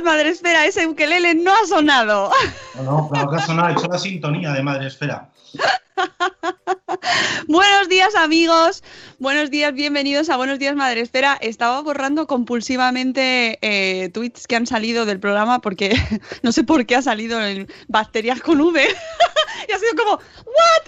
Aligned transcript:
Madre 0.00 0.30
Esfera. 0.30 0.64
Ese 0.64 0.86
ukelele 0.86 1.34
no 1.34 1.54
ha 1.54 1.66
sonado. 1.66 2.30
No, 2.76 2.82
no, 2.82 3.08
claro 3.10 3.30
que 3.30 3.36
ha 3.36 3.46
sonado, 3.46 3.68
ha 3.68 3.72
hecho 3.72 3.86
la 3.88 3.98
sintonía 3.98 4.52
de 4.52 4.62
Madre 4.62 4.86
Esfera. 4.86 5.28
Buenos 7.48 7.88
días, 7.88 8.14
amigos. 8.14 8.82
Buenos 9.18 9.50
días, 9.50 9.74
bienvenidos 9.74 10.30
a 10.30 10.36
Buenos 10.36 10.58
días, 10.58 10.74
Madre 10.74 11.02
Esfera. 11.02 11.36
Estaba 11.40 11.80
borrando 11.82 12.26
compulsivamente 12.26 13.58
eh, 13.60 14.08
tweets 14.10 14.46
que 14.46 14.56
han 14.56 14.66
salido 14.66 15.04
del 15.04 15.20
programa 15.20 15.60
porque 15.60 15.94
no 16.42 16.52
sé 16.52 16.64
por 16.64 16.86
qué 16.86 16.96
ha 16.96 17.02
salido 17.02 17.40
en 17.44 17.68
bacterias 17.88 18.40
con 18.40 18.60
V. 18.60 18.82
y 19.68 19.72
ha 19.72 19.78
sido 19.78 19.92
como, 19.96 20.12
¿what? 20.12 20.82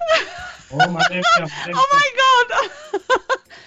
Oh, 0.71 0.91
madre 0.91 1.17
mía, 1.17 1.25
madre 1.41 1.73
¡Oh, 1.75 1.87
my 1.93 2.99
God! 2.99 3.21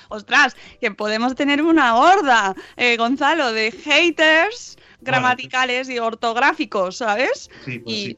Ostras, 0.10 0.56
que 0.82 0.90
podemos 0.92 1.36
tener 1.36 1.62
una 1.62 1.96
horda, 1.96 2.56
eh, 2.78 2.98
Gonzalo, 2.98 3.52
de 3.54 3.72
haters 3.72 4.78
gramaticales 5.02 5.90
y 5.90 6.00
ortográficos, 6.00 6.98
¿sabes? 6.98 7.50
Sí, 7.66 7.80
pues 7.80 7.96
y 7.96 8.06
sí. 8.06 8.18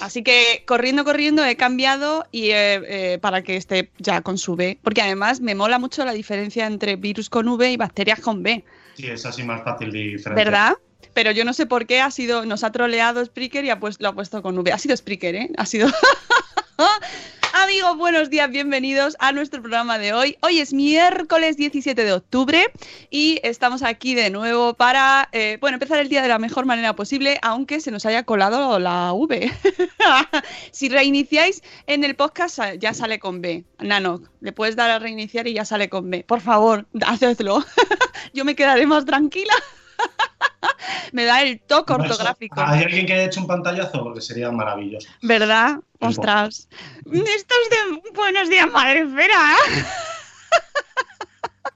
así 0.00 0.22
que 0.22 0.64
corriendo, 0.66 1.04
corriendo 1.04 1.44
he 1.44 1.56
cambiado 1.56 2.26
y 2.30 2.50
eh, 2.50 3.14
eh, 3.14 3.18
para 3.20 3.42
que 3.42 3.56
esté 3.56 3.90
ya 3.98 4.20
con 4.22 4.38
su 4.38 4.56
B, 4.56 4.78
porque 4.82 5.02
además 5.02 5.40
me 5.40 5.54
mola 5.54 5.78
mucho 5.78 6.04
la 6.04 6.12
diferencia 6.12 6.66
entre 6.66 6.96
virus 6.96 7.30
con 7.30 7.48
V 7.48 7.70
y 7.70 7.76
bacterias 7.76 8.20
con 8.20 8.42
B, 8.42 8.64
Sí, 8.98 9.06
es 9.06 9.24
así 9.24 9.44
más 9.44 9.62
fácil 9.62 9.92
de 9.92 9.98
diferenciar. 9.98 10.34
¿verdad? 10.34 10.76
Pero 11.14 11.30
yo 11.30 11.44
no 11.44 11.52
sé 11.52 11.66
por 11.66 11.86
qué 11.86 12.00
ha 12.00 12.10
sido, 12.10 12.44
nos 12.44 12.64
ha 12.64 12.72
troleado 12.72 13.24
Spreaker 13.24 13.64
y 13.64 13.70
ha 13.70 13.78
lo 13.98 14.08
ha 14.08 14.12
puesto 14.12 14.42
con 14.42 14.58
V. 14.58 14.72
Ha 14.72 14.78
sido 14.78 14.96
Spreaker, 14.96 15.34
¿eh? 15.36 15.50
Ha 15.56 15.66
sido. 15.66 15.88
Amigos, 17.54 17.96
buenos 17.96 18.30
días, 18.30 18.50
bienvenidos 18.50 19.16
a 19.20 19.32
nuestro 19.32 19.62
programa 19.62 19.98
de 19.98 20.12
hoy. 20.12 20.36
Hoy 20.42 20.60
es 20.60 20.72
miércoles 20.72 21.56
17 21.56 22.04
de 22.04 22.12
octubre 22.12 22.66
y 23.10 23.40
estamos 23.42 23.82
aquí 23.82 24.14
de 24.14 24.30
nuevo 24.30 24.74
para, 24.74 25.28
eh, 25.32 25.56
bueno, 25.60 25.76
empezar 25.76 25.98
el 25.98 26.08
día 26.08 26.20
de 26.20 26.28
la 26.28 26.38
mejor 26.38 26.66
manera 26.66 26.94
posible, 26.94 27.38
aunque 27.42 27.80
se 27.80 27.90
nos 27.90 28.04
haya 28.06 28.24
colado 28.24 28.78
la 28.78 29.12
V. 29.12 29.50
si 30.72 30.88
reiniciáis 30.88 31.62
en 31.86 32.04
el 32.04 32.16
podcast, 32.16 32.58
ya 32.78 32.92
sale 32.92 33.18
con 33.18 33.40
B. 33.40 33.64
Nano, 33.78 34.22
le 34.40 34.52
puedes 34.52 34.76
dar 34.76 34.90
a 34.90 34.98
reiniciar 34.98 35.46
y 35.46 35.54
ya 35.54 35.64
sale 35.64 35.88
con 35.88 36.10
B. 36.10 36.24
Por 36.24 36.40
favor, 36.40 36.86
hacedlo. 37.06 37.64
Yo 38.34 38.44
me 38.44 38.56
quedaré 38.56 38.86
más 38.86 39.04
tranquila. 39.04 39.54
me 41.12 41.24
da 41.24 41.42
el 41.42 41.60
toque 41.60 41.92
ortográfico. 41.92 42.60
¿Hay 42.60 42.84
alguien 42.84 43.06
que 43.06 43.14
haya 43.14 43.24
hecho 43.24 43.40
un 43.40 43.46
pantallazo? 43.46 44.02
Porque 44.02 44.20
sería 44.20 44.50
maravilloso. 44.50 45.08
¿Verdad? 45.22 45.80
Ostras. 46.00 46.68
Esto 47.06 47.54
es 47.64 47.70
de 47.70 48.10
buenos 48.14 48.48
días, 48.48 48.70
madre 48.70 49.00
esfera. 49.00 49.56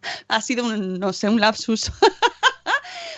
ha 0.29 0.41
sido 0.41 0.65
un, 0.65 0.99
no 0.99 1.13
sé, 1.13 1.29
un 1.29 1.41
lapsus. 1.41 1.91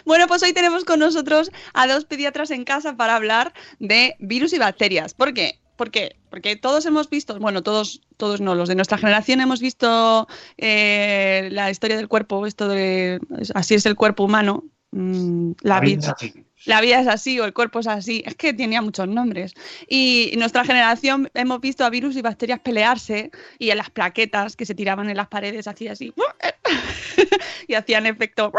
Bueno, 0.07 0.27
pues 0.27 0.43
hoy 0.43 0.53
tenemos 0.53 0.85
con 0.85 0.99
nosotros 0.99 1.51
a 1.73 1.87
dos 1.87 2.05
pediatras 2.05 2.51
en 2.51 2.65
casa 2.65 2.95
para 2.95 3.17
hablar 3.17 3.55
de 3.79 4.17
virus 4.19 4.53
y 4.53 4.59
bacterias. 4.59 5.15
¿Por 5.15 5.33
qué? 5.33 5.59
¿Por 5.77 5.91
qué? 5.91 6.17
Porque 6.29 6.57
todos 6.57 6.85
hemos 6.85 7.09
visto, 7.09 7.39
bueno, 7.41 7.63
todos, 7.63 8.03
todos 8.19 8.41
no, 8.41 8.55
los 8.55 8.69
de 8.69 8.75
nuestra 8.75 8.99
generación 8.99 9.41
hemos 9.41 9.61
visto 9.61 10.29
eh, 10.59 11.49
la 11.53 11.71
historia 11.71 11.97
del 11.97 12.09
cuerpo, 12.09 12.47
esto 12.47 12.69
de 12.69 13.19
así 13.55 13.75
es 13.75 13.87
el 13.87 13.97
cuerpo 13.97 14.25
humano, 14.25 14.65
mm, 14.95 15.53
la, 15.63 15.81
vida 15.81 15.97
vida. 15.97 16.01
es 16.01 16.09
así. 16.09 16.45
La 16.67 16.81
vida 16.81 17.01
es 17.01 17.09
así 17.09 17.39
o 17.41 17.45
el 17.45 17.53
cuerpo 17.53 17.81
es 17.81 17.87
así. 17.87 18.23
Es 18.27 18.35
que 18.35 18.53
tenía 18.53 18.81
muchos 18.81 19.09
nombres. 19.09 19.55
Y 19.89 20.33
nuestra 20.37 20.65
generación 20.65 21.31
hemos 21.35 21.61
visto 21.61 21.85
a 21.85 21.91
virus 21.91 22.17
y 22.17 22.23
bacterias 22.23 22.61
pelearse 22.61 23.31
y 23.59 23.71
en 23.71 23.79
las 23.79 23.91
plaquetas 23.91 24.57
que 24.57 24.67
se 24.67 24.75
tiraban 24.75 25.11
en 25.11 25.17
las 25.17 25.29
paredes 25.29 25.67
hacía 25.69 25.93
así 25.93 26.13
y 27.69 27.75
hacían 27.75 28.07
efecto 28.07 28.53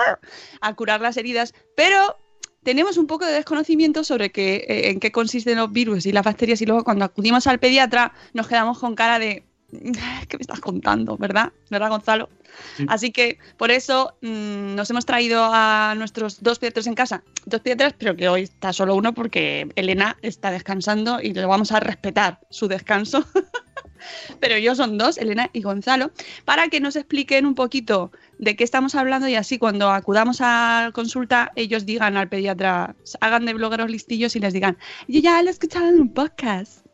a 0.62 0.74
curar 0.74 1.02
las 1.02 1.18
heridas. 1.18 1.54
Pero 1.76 2.18
tenemos 2.64 2.98
un 2.98 3.08
poco 3.08 3.26
de 3.26 3.34
desconocimiento 3.34 4.04
sobre 4.04 4.32
qué, 4.32 4.66
eh, 4.68 4.90
en 4.90 5.00
qué 5.00 5.12
consisten 5.12 5.58
los 5.58 5.72
virus 5.72 6.06
y 6.06 6.12
las 6.12 6.26
bacterias 6.26 6.62
y 6.62 6.66
luego 6.66 6.84
cuando 6.84 7.06
acudimos 7.06 7.48
al 7.48 7.60
pediatra 7.60 8.12
nos 8.34 8.48
quedamos 8.48 8.80
con 8.80 8.96
cara 8.96 9.20
de 9.20 9.44
¿qué 10.28 10.38
me 10.38 10.42
estás 10.42 10.60
contando? 10.60 11.18
¿Verdad? 11.18 11.52
¿Verdad, 11.70 11.90
Gonzalo? 11.90 12.30
Sí. 12.78 12.86
Así 12.88 13.12
que 13.12 13.38
por 13.58 13.72
eso 13.72 14.16
mm, 14.22 14.76
nos 14.76 14.90
hemos 14.90 15.06
traído 15.06 15.50
a 15.52 15.94
nuestros 15.98 16.42
dos 16.42 16.60
pediatras 16.60 16.88
en 16.88 16.96
casa. 16.96 17.24
Dos 17.46 17.62
pediatras, 17.62 17.94
pero 17.98 18.16
que 18.16 18.30
hoy 18.30 18.44
está 18.44 18.72
solo 18.74 18.96
uno 18.96 19.14
porque 19.14 19.68
Elena 19.76 20.18
está 20.22 20.52
descansando 20.52 21.22
y 21.22 21.34
le 21.34 21.46
vamos 21.46 21.72
a 21.72 21.80
respetar 21.80 22.40
su 22.50 22.68
descanso. 22.68 23.26
pero 24.40 24.56
ellos 24.56 24.78
son 24.78 24.98
dos, 24.98 25.18
Elena 25.18 25.50
y 25.54 25.62
Gonzalo, 25.62 26.12
para 26.46 26.68
que 26.70 26.80
nos 26.80 26.96
expliquen 26.96 27.46
un 27.46 27.56
poquito 27.56 28.12
de 28.38 28.56
qué 28.56 28.64
estamos 28.64 28.96
hablando 28.96 29.28
y 29.28 29.36
así 29.36 29.58
cuando 29.58 29.90
acudamos 29.90 30.40
a 30.42 30.92
consulta 30.94 31.52
ellos 31.56 31.86
digan 31.86 32.18
al 32.18 32.30
pediatra, 32.30 32.96
hagan 33.22 33.46
de 33.46 33.54
blogueros 33.54 33.90
listillos 33.90 34.36
y 34.36 34.40
les 34.40 34.54
digan, 34.54 34.78
yo 35.08 35.20
ya 35.22 35.42
lo 35.42 35.50
he 35.50 35.52
escuchado 35.52 35.88
en 35.88 36.00
un 36.02 36.14
podcast. 36.14 36.85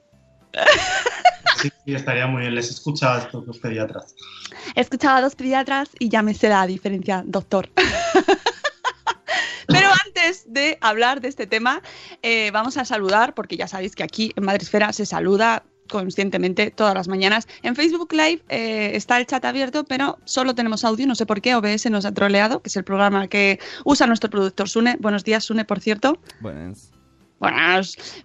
Sí, 1.61 1.69
sí, 1.85 1.93
estaría 1.93 2.27
muy 2.27 2.41
bien. 2.41 2.55
Les 2.55 2.69
he 2.69 2.71
escuchado 2.71 3.19
a 3.19 3.19
estos 3.19 3.45
dos 3.45 3.59
pediatras. 3.59 4.15
He 4.75 4.81
escuchado 4.81 5.17
a 5.17 5.21
dos 5.21 5.35
pediatras 5.35 5.89
y 5.99 6.09
ya 6.09 6.21
me 6.21 6.33
sé 6.33 6.49
la 6.49 6.65
diferencia, 6.65 7.23
doctor. 7.25 7.69
Pero 9.67 9.89
antes 10.05 10.45
de 10.47 10.77
hablar 10.81 11.21
de 11.21 11.27
este 11.27 11.47
tema, 11.47 11.81
eh, 12.21 12.51
vamos 12.51 12.77
a 12.77 12.85
saludar, 12.85 13.33
porque 13.33 13.57
ya 13.57 13.67
sabéis 13.67 13.95
que 13.95 14.03
aquí 14.03 14.33
en 14.35 14.45
Madresfera 14.45 14.91
se 14.91 15.05
saluda 15.05 15.63
conscientemente 15.89 16.71
todas 16.71 16.95
las 16.95 17.07
mañanas. 17.07 17.47
En 17.63 17.75
Facebook 17.75 18.11
Live 18.13 18.41
eh, 18.49 18.91
está 18.95 19.17
el 19.19 19.27
chat 19.27 19.43
abierto, 19.45 19.83
pero 19.83 20.17
solo 20.25 20.55
tenemos 20.55 20.83
audio, 20.83 21.05
no 21.05 21.15
sé 21.15 21.25
por 21.25 21.41
qué, 21.41 21.55
OBS 21.55 21.89
nos 21.91 22.05
ha 22.05 22.13
troleado, 22.13 22.61
que 22.61 22.69
es 22.69 22.75
el 22.77 22.83
programa 22.83 23.27
que 23.27 23.59
usa 23.85 24.07
nuestro 24.07 24.29
productor 24.29 24.69
Sune. 24.69 24.97
Buenos 24.99 25.23
días, 25.23 25.43
Sune, 25.43 25.65
por 25.65 25.79
cierto. 25.79 26.17
Buenas. 26.39 26.91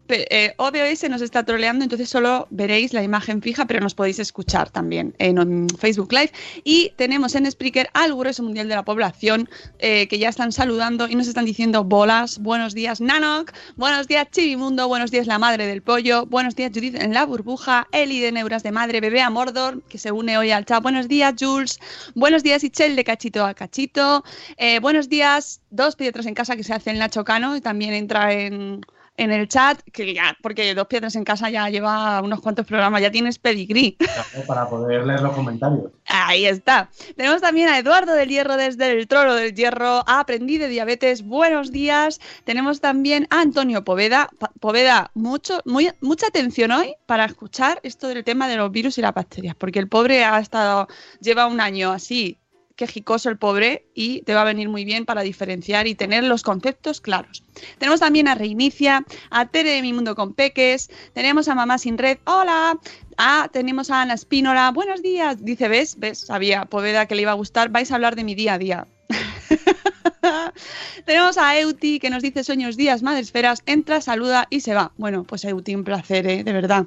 Pe- 0.06 0.26
eh, 0.30 0.54
OBS 0.58 1.08
nos 1.08 1.22
está 1.22 1.44
troleando, 1.44 1.84
entonces 1.84 2.08
solo 2.08 2.46
veréis 2.50 2.92
la 2.92 3.02
imagen 3.02 3.40
fija, 3.42 3.66
pero 3.66 3.80
nos 3.80 3.94
podéis 3.94 4.18
escuchar 4.18 4.70
también 4.70 5.14
en, 5.18 5.68
Facebook 5.78 6.12
Live. 6.12 6.32
Y 6.64 6.92
tenemos 6.96 7.34
en 7.34 7.50
Spreaker 7.50 7.88
al 7.94 8.14
grueso 8.14 8.42
mundial 8.42 8.68
de 8.68 8.74
la 8.74 8.84
población 8.84 9.48
eh, 9.78 10.06
que 10.08 10.18
ya 10.18 10.28
están 10.28 10.52
saludando 10.52 11.08
y 11.08 11.14
nos 11.14 11.28
están 11.28 11.44
diciendo 11.44 11.84
bolas. 11.84 12.38
Buenos 12.38 12.74
días, 12.74 13.00
Nanok. 13.00 13.52
Buenos 13.76 14.06
días, 14.06 14.26
Chivimundo. 14.30 14.86
Buenos 14.88 15.10
días, 15.10 15.26
la 15.26 15.38
madre 15.38 15.66
del 15.66 15.82
pollo. 15.82 16.26
Buenos 16.26 16.54
días, 16.54 16.70
Judith 16.74 16.96
en 16.96 17.14
la 17.14 17.24
burbuja. 17.24 17.88
Eli 17.92 18.20
de 18.20 18.32
Neuras 18.32 18.62
de 18.62 18.72
Madre. 18.72 19.00
Bebé 19.00 19.22
a 19.22 19.30
Mordor, 19.30 19.82
que 19.88 19.98
se 19.98 20.12
une 20.12 20.36
hoy 20.36 20.50
al 20.50 20.64
chat. 20.64 20.82
Buenos 20.82 21.08
días, 21.08 21.34
Jules. 21.38 21.78
Buenos 22.14 22.42
días, 22.42 22.62
Ichel 22.64 22.96
de 22.96 23.04
Cachito 23.04 23.44
a 23.44 23.54
Cachito. 23.54 24.24
Eh, 24.56 24.78
buenos 24.80 25.08
días, 25.08 25.60
dos 25.70 25.96
piedras 25.96 26.26
en 26.26 26.34
casa 26.34 26.56
que 26.56 26.64
se 26.64 26.74
hace 26.74 26.90
el 26.90 26.98
Nacho 26.98 27.24
Cano 27.24 27.56
y 27.56 27.60
también 27.60 27.94
entra 27.94 28.32
en, 28.32 28.80
en 29.16 29.30
el 29.30 29.48
chat, 29.48 29.80
que 29.92 30.14
ya, 30.14 30.36
porque 30.42 30.74
dos 30.74 30.86
piedras 30.86 31.16
en 31.16 31.24
casa 31.24 31.50
ya 31.50 31.68
lleva 31.68 32.20
unos 32.22 32.40
cuantos 32.40 32.66
programas, 32.66 33.00
ya 33.02 33.10
tienes 33.10 33.38
pedigrí. 33.38 33.96
Para 34.46 34.68
poder 34.68 35.06
leer 35.06 35.20
los 35.20 35.34
comentarios. 35.34 35.84
Ahí 36.06 36.46
está. 36.46 36.90
Tenemos 37.16 37.40
también 37.40 37.68
a 37.68 37.78
Eduardo 37.78 38.12
del 38.12 38.28
Hierro 38.28 38.56
desde 38.56 38.92
el 38.92 39.08
Trolo 39.08 39.34
del 39.34 39.54
Hierro, 39.54 40.04
Aprendí 40.06 40.58
de 40.58 40.68
Diabetes, 40.68 41.22
buenos 41.22 41.72
días. 41.72 42.20
Tenemos 42.44 42.80
también 42.80 43.26
a 43.30 43.40
Antonio 43.40 43.84
Poveda. 43.84 44.28
Poveda, 44.60 45.10
mucho, 45.14 45.60
muy, 45.64 45.90
mucha 46.00 46.26
atención 46.26 46.70
hoy 46.72 46.94
para 47.06 47.24
escuchar 47.24 47.80
esto 47.82 48.08
del 48.08 48.24
tema 48.24 48.48
de 48.48 48.56
los 48.56 48.70
virus 48.70 48.98
y 48.98 49.02
las 49.02 49.14
bacterias, 49.14 49.54
porque 49.56 49.78
el 49.78 49.88
pobre 49.88 50.24
ha 50.24 50.38
estado, 50.38 50.88
lleva 51.20 51.46
un 51.46 51.60
año 51.60 51.92
así, 51.92 52.38
quejicoso 52.76 53.28
el 53.28 53.38
pobre, 53.38 53.86
y 53.94 54.22
te 54.22 54.34
va 54.34 54.42
a 54.42 54.44
venir 54.44 54.68
muy 54.68 54.84
bien 54.84 55.04
para 55.04 55.22
diferenciar 55.22 55.86
y 55.86 55.94
tener 55.94 56.24
los 56.24 56.42
conceptos 56.42 57.00
claros. 57.00 57.42
Tenemos 57.78 58.00
también 58.00 58.28
a 58.28 58.34
Reinicia, 58.34 59.04
a 59.30 59.46
Tere 59.46 59.70
de 59.70 59.82
Mi 59.82 59.92
Mundo 59.92 60.14
con 60.14 60.34
Peques, 60.34 60.90
tenemos 61.14 61.48
a 61.48 61.54
Mamá 61.54 61.78
Sin 61.78 61.98
Red, 61.98 62.18
hola, 62.24 62.78
Ah, 63.18 63.48
tenemos 63.50 63.90
a 63.90 64.02
Ana 64.02 64.12
Espínola. 64.12 64.70
Buenos 64.72 65.02
días. 65.02 65.42
Dice, 65.42 65.68
¿ves? 65.68 65.98
¿Ves? 65.98 66.18
Sabía, 66.18 66.66
Poveda, 66.66 67.06
que 67.06 67.14
le 67.14 67.22
iba 67.22 67.30
a 67.30 67.34
gustar. 67.34 67.70
Vais 67.70 67.90
a 67.90 67.94
hablar 67.94 68.14
de 68.14 68.24
mi 68.24 68.34
día 68.34 68.54
a 68.54 68.58
día. 68.58 68.86
tenemos 71.04 71.38
a 71.38 71.58
Euti, 71.58 71.98
que 71.98 72.10
nos 72.10 72.22
dice 72.22 72.44
sueños 72.44 72.76
días, 72.76 73.02
madresferas. 73.02 73.62
Entra, 73.66 74.00
saluda 74.00 74.46
y 74.50 74.60
se 74.60 74.74
va. 74.74 74.92
Bueno, 74.96 75.24
pues 75.24 75.44
Euti, 75.44 75.74
un 75.74 75.84
placer, 75.84 76.26
¿eh? 76.26 76.44
de 76.44 76.52
verdad. 76.52 76.86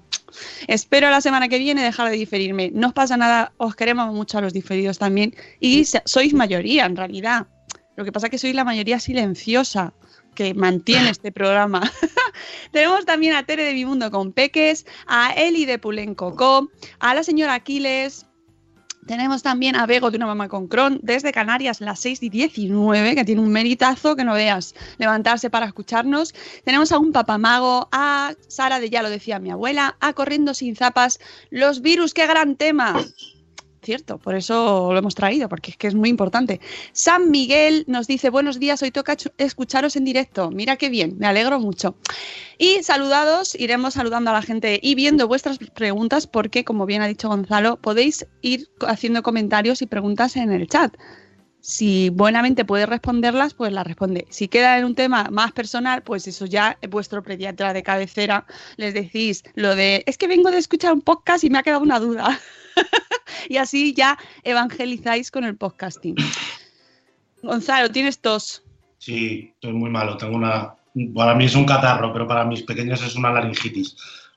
Espero 0.68 1.10
la 1.10 1.22
semana 1.22 1.48
que 1.48 1.58
viene 1.58 1.84
dejar 1.84 2.10
de 2.10 2.18
diferirme. 2.18 2.72
No 2.74 2.88
os 2.88 2.94
pasa 2.94 3.18
nada, 3.18 3.54
os 3.58 3.76
queremos 3.76 4.14
mucho 4.14 4.38
a 4.38 4.42
los 4.42 4.54
diferidos 4.54 4.98
también. 4.98 5.36
Y 5.60 5.86
sois 5.86 6.34
mayoría, 6.34 6.86
en 6.86 6.96
realidad. 6.96 7.48
Lo 7.96 8.06
que 8.06 8.12
pasa 8.12 8.28
es 8.28 8.32
que 8.32 8.38
sois 8.38 8.56
la 8.56 8.64
mayoría 8.64 9.00
silenciosa 9.00 9.94
que 10.36 10.54
mantiene 10.54 11.10
este 11.10 11.32
programa. 11.32 11.82
Tenemos 12.72 13.06
también 13.06 13.34
a 13.34 13.46
Tere 13.46 13.64
de 13.64 13.74
Mi 13.74 13.84
Mundo 13.84 14.10
con 14.10 14.32
Peques, 14.32 14.86
a 15.06 15.34
Eli 15.34 15.66
de 15.66 15.80
Pulencocó, 15.80 16.70
a 17.00 17.14
la 17.14 17.24
señora 17.24 17.56
Aquiles. 17.56 18.26
Tenemos 19.10 19.42
también 19.42 19.76
a 19.76 19.88
Bego 19.88 20.12
de 20.12 20.18
una 20.18 20.28
mamá 20.28 20.50
con 20.50 20.68
Cron 20.68 21.00
desde 21.02 21.32
Canarias, 21.32 21.82
las 21.82 22.00
6 22.00 22.22
y 22.22 22.30
19, 22.30 23.16
que 23.16 23.26
tiene 23.26 23.42
un 23.42 23.50
meritazo 23.50 24.16
que 24.16 24.24
no 24.24 24.36
veas 24.36 24.76
levantarse 25.00 25.50
para 25.50 25.66
escucharnos. 25.66 26.36
Tenemos 26.64 26.92
a 26.92 27.00
un 27.00 27.12
papamago, 27.12 27.90
a 27.92 28.36
Sara 28.48 28.80
de 28.80 28.92
Ya 28.92 29.02
lo 29.02 29.10
decía 29.10 29.40
mi 29.40 29.50
abuela, 29.50 29.98
a 30.00 30.14
Corriendo 30.14 30.54
sin 30.54 30.76
zapas, 30.76 31.20
los 31.50 31.82
virus, 31.82 32.14
qué 32.14 32.28
gran 32.28 32.56
tema. 32.56 33.04
Cierto, 33.82 34.18
por 34.18 34.36
eso 34.36 34.92
lo 34.92 35.00
hemos 35.00 35.16
traído, 35.16 35.48
porque 35.48 35.72
es 35.72 35.78
que 35.78 35.88
es 35.88 35.96
muy 35.96 36.10
importante. 36.10 36.60
San 36.92 37.32
Miguel 37.32 37.86
nos 37.88 38.08
dice, 38.08 38.30
buenos 38.30 38.60
días, 38.60 38.82
hoy 38.84 38.92
toca 38.92 39.16
escucharos 39.38 39.96
en 39.96 40.04
directo. 40.04 40.52
Mira 40.52 40.76
qué 40.76 40.90
bien, 40.90 41.18
me 41.18 41.28
alegro 41.28 41.60
mucho. 41.62 41.96
Y 42.58 42.84
saludados, 42.84 43.56
iremos 43.56 43.94
saludando 43.94 44.32
a 44.32 44.34
la 44.34 44.42
gente 44.42 44.80
y 44.84 44.96
viendo 44.96 45.30
vuestras 45.30 45.60
preguntas, 45.60 46.28
porque 46.28 46.66
como 46.66 46.86
bien 46.86 47.02
ha 47.02 47.08
dicho 47.08 47.30
Gonzalo, 47.30 47.78
podéis 47.78 48.28
ir 48.42 48.68
haciendo 48.86 49.24
comentarios 49.24 49.82
y 49.82 49.86
preguntas 49.86 50.36
en 50.36 50.52
el 50.52 50.68
chat. 50.68 50.94
Si 51.62 52.10
buenamente 52.10 52.66
puede 52.66 52.86
responderlas, 52.86 53.54
pues 53.54 53.72
las 53.72 53.86
responde. 53.86 54.26
Si 54.30 54.48
queda 54.48 54.78
en 54.78 54.86
un 54.86 54.96
tema 54.96 55.28
más 55.32 55.52
personal, 55.52 56.04
pues 56.04 56.28
eso 56.28 56.46
ya 56.46 56.78
es 56.82 56.90
vuestro 56.90 57.22
pediatra 57.22 57.74
de 57.74 57.84
cabecera. 57.84 58.46
Les 58.78 58.94
decís 58.94 59.44
lo 59.56 59.76
de, 59.76 60.04
es 60.06 60.18
que 60.18 60.28
vengo 60.28 60.52
de 60.52 60.58
escuchar 60.58 60.94
un 60.94 61.02
podcast 61.02 61.44
y 61.44 61.50
me 61.50 61.60
ha 61.60 61.64
quedado 61.64 61.82
una 61.82 62.00
duda. 62.00 62.40
y 63.50 63.58
así 63.58 63.94
ya 63.94 64.18
evangelizáis 64.44 65.32
con 65.32 65.44
el 65.44 65.56
podcasting. 65.56 66.16
Gonzalo, 67.42 67.90
tienes 67.90 68.20
tos. 68.20 68.64
Sí, 68.98 69.52
estoy 69.54 69.74
muy 69.74 69.90
malo. 69.90 70.18
Tengo 70.18 70.36
una. 70.36 70.76
Para 71.16 71.36
mí 71.36 71.46
es 71.46 71.56
un 71.56 71.66
catarro, 71.66 72.12
pero 72.12 72.28
para 72.28 72.44
mis 72.46 72.64
pequeños 72.64 73.02
es 73.02 73.16
una 73.16 73.32
laringitis. 73.32 73.96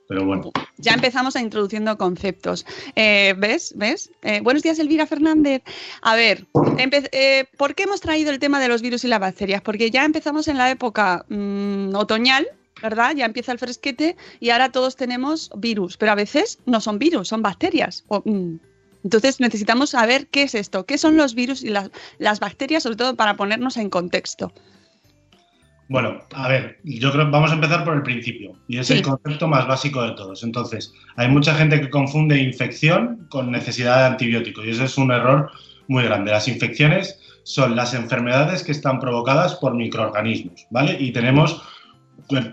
Pero 0.08 0.24
bueno. 0.24 0.50
Ya 0.76 0.92
empezamos 0.92 1.36
a 1.36 1.40
introduciendo 1.40 1.96
conceptos. 1.96 2.66
Eh, 2.96 3.34
¿Ves? 3.38 3.72
¿Ves? 3.76 4.10
Eh, 4.22 4.40
buenos 4.40 4.62
días, 4.62 4.78
Elvira 4.78 5.06
Fernández. 5.06 5.62
A 6.02 6.14
ver, 6.14 6.46
eh, 7.12 7.46
¿por 7.56 7.74
qué 7.74 7.84
hemos 7.84 8.00
traído 8.00 8.30
el 8.30 8.38
tema 8.38 8.60
de 8.60 8.68
los 8.68 8.82
virus 8.82 9.04
y 9.04 9.08
las 9.08 9.20
bacterias? 9.20 9.62
Porque 9.62 9.90
ya 9.90 10.04
empezamos 10.04 10.48
en 10.48 10.58
la 10.58 10.70
época 10.70 11.24
mm, 11.28 11.94
otoñal, 11.94 12.46
¿verdad? 12.82 13.14
Ya 13.16 13.24
empieza 13.24 13.52
el 13.52 13.58
fresquete 13.58 14.16
y 14.40 14.50
ahora 14.50 14.70
todos 14.70 14.96
tenemos 14.96 15.50
virus, 15.56 15.96
pero 15.96 16.12
a 16.12 16.16
veces 16.16 16.58
no 16.66 16.80
son 16.80 16.98
virus, 16.98 17.28
son 17.28 17.42
bacterias. 17.42 18.04
O, 18.08 18.22
mm, 18.24 18.58
entonces 19.04 19.40
necesitamos 19.40 19.90
saber 19.90 20.26
qué 20.28 20.42
es 20.42 20.54
esto, 20.54 20.84
qué 20.84 20.98
son 20.98 21.16
los 21.16 21.34
virus 21.34 21.62
y 21.62 21.68
las, 21.70 21.90
las 22.18 22.40
bacterias, 22.40 22.82
sobre 22.82 22.96
todo 22.96 23.16
para 23.16 23.36
ponernos 23.36 23.76
en 23.76 23.90
contexto. 23.90 24.52
Bueno, 25.88 26.20
a 26.34 26.48
ver, 26.48 26.78
yo 26.84 27.12
creo 27.12 27.26
que 27.26 27.30
vamos 27.32 27.50
a 27.50 27.54
empezar 27.54 27.84
por 27.84 27.94
el 27.94 28.02
principio, 28.02 28.52
y 28.66 28.78
es 28.78 28.86
Sí. 28.86 28.94
el 28.94 29.02
concepto 29.02 29.46
más 29.46 29.66
básico 29.66 30.02
de 30.02 30.12
todos. 30.12 30.42
Entonces, 30.42 30.90
hay 31.16 31.28
mucha 31.28 31.54
gente 31.54 31.80
que 31.80 31.90
confunde 31.90 32.38
infección 32.38 33.26
con 33.28 33.50
necesidad 33.50 33.98
de 33.98 34.04
antibiótico, 34.06 34.64
y 34.64 34.70
ese 34.70 34.84
es 34.84 34.96
un 34.96 35.10
error 35.10 35.50
muy 35.88 36.04
grande. 36.04 36.30
Las 36.30 36.48
infecciones 36.48 37.18
son 37.42 37.76
las 37.76 37.92
enfermedades 37.92 38.62
que 38.62 38.72
están 38.72 39.00
provocadas 39.00 39.56
por 39.56 39.74
microorganismos, 39.74 40.66
¿vale? 40.70 40.96
Y 40.98 41.12
tenemos 41.12 41.60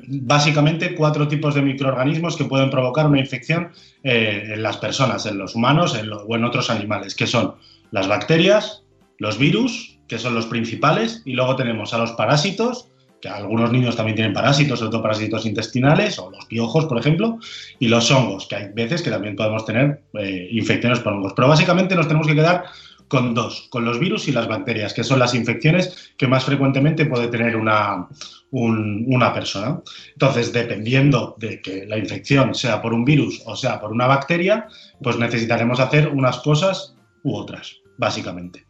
básicamente 0.07 0.95
cuatro 0.95 1.27
tipos 1.27 1.55
de 1.55 1.61
microorganismos 1.61 2.37
que 2.37 2.45
pueden 2.45 2.69
provocar 2.69 3.07
una 3.07 3.19
infección 3.19 3.71
eh, 4.03 4.51
en 4.53 4.63
las 4.63 4.77
personas, 4.77 5.25
en 5.25 5.37
los 5.37 5.55
humanos 5.55 5.95
o 6.27 6.35
en 6.35 6.43
otros 6.43 6.69
animales, 6.69 7.15
que 7.15 7.27
son 7.27 7.55
las 7.91 8.07
bacterias, 8.07 8.83
los 9.17 9.37
virus, 9.37 9.97
que 10.07 10.17
son 10.17 10.33
los 10.33 10.47
principales, 10.47 11.21
y 11.25 11.33
luego 11.33 11.55
tenemos 11.55 11.93
a 11.93 11.97
los 11.97 12.11
parásitos, 12.13 12.89
que 13.21 13.29
algunos 13.29 13.71
niños 13.71 13.95
también 13.95 14.15
tienen 14.15 14.33
parásitos, 14.33 14.79
sobre 14.79 14.91
todo 14.91 15.01
parásitos 15.01 15.45
intestinales, 15.45 16.17
o 16.19 16.31
los 16.31 16.45
piojos, 16.45 16.85
por 16.85 16.97
ejemplo, 16.97 17.37
y 17.77 17.87
los 17.87 18.09
hongos, 18.11 18.47
que 18.47 18.55
hay 18.55 18.69
veces 18.73 19.01
que 19.01 19.09
también 19.09 19.35
podemos 19.35 19.65
tener 19.65 20.01
eh, 20.13 20.47
infecciones 20.51 20.99
por 20.99 21.13
hongos. 21.13 21.33
Pero 21.35 21.47
básicamente 21.47 21.95
nos 21.95 22.07
tenemos 22.07 22.27
que 22.27 22.35
quedar 22.35 22.63
con 23.09 23.33
dos, 23.33 23.67
con 23.69 23.83
los 23.83 23.99
virus 23.99 24.27
y 24.29 24.31
las 24.31 24.47
bacterias, 24.47 24.93
que 24.93 25.03
son 25.03 25.19
las 25.19 25.33
infecciones 25.33 26.13
que 26.15 26.27
más 26.27 26.45
frecuentemente 26.45 27.05
puede 27.05 27.27
tener 27.27 27.57
una, 27.57 28.07
un- 28.51 29.03
una 29.07 29.33
persona. 29.33 29.81
Entonces, 30.13 30.53
dependiendo 30.53 31.35
de 31.37 31.61
que 31.61 31.85
la 31.85 31.97
infección 31.97 32.55
sea 32.55 32.81
por 32.81 32.93
un 32.93 33.03
virus 33.03 33.41
o 33.45 33.55
sea 33.55 33.81
por 33.81 33.91
una 33.91 34.07
bacteria, 34.07 34.67
pues 35.03 35.17
necesitaremos 35.17 35.79
hacer 35.81 36.07
unas 36.07 36.37
cosas 36.39 36.95
u 37.23 37.35
otras, 37.35 37.77
básicamente. 37.97 38.68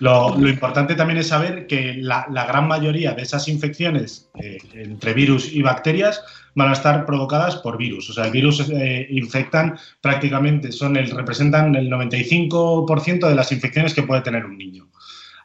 Lo, 0.00 0.36
importante 0.48 0.94
también 0.94 1.18
es 1.18 1.28
saber 1.28 1.66
que 1.66 1.94
la, 1.94 2.26
la 2.30 2.46
gran 2.46 2.68
mayoría 2.68 3.12
de 3.12 3.22
esas 3.22 3.48
infecciones 3.48 4.28
eh, 4.34 4.58
entre 4.74 5.14
virus 5.14 5.52
y 5.52 5.62
bacterias 5.62 6.22
van 6.54 6.70
a 6.70 6.72
estar 6.72 7.04
provocadas 7.06 7.56
por 7.56 7.76
virus. 7.76 8.10
O 8.10 8.12
sea, 8.12 8.24
el 8.24 8.32
virus 8.32 8.68
eh, 8.70 9.06
infectan 9.10 9.78
prácticamente, 10.00 10.72
son 10.72 10.96
el, 10.96 11.10
representan 11.10 11.74
el 11.74 11.90
95% 11.90 13.28
de 13.28 13.34
las 13.34 13.52
infecciones 13.52 13.94
que 13.94 14.02
puede 14.02 14.22
tener 14.22 14.44
un 14.44 14.58
niño. 14.58 14.88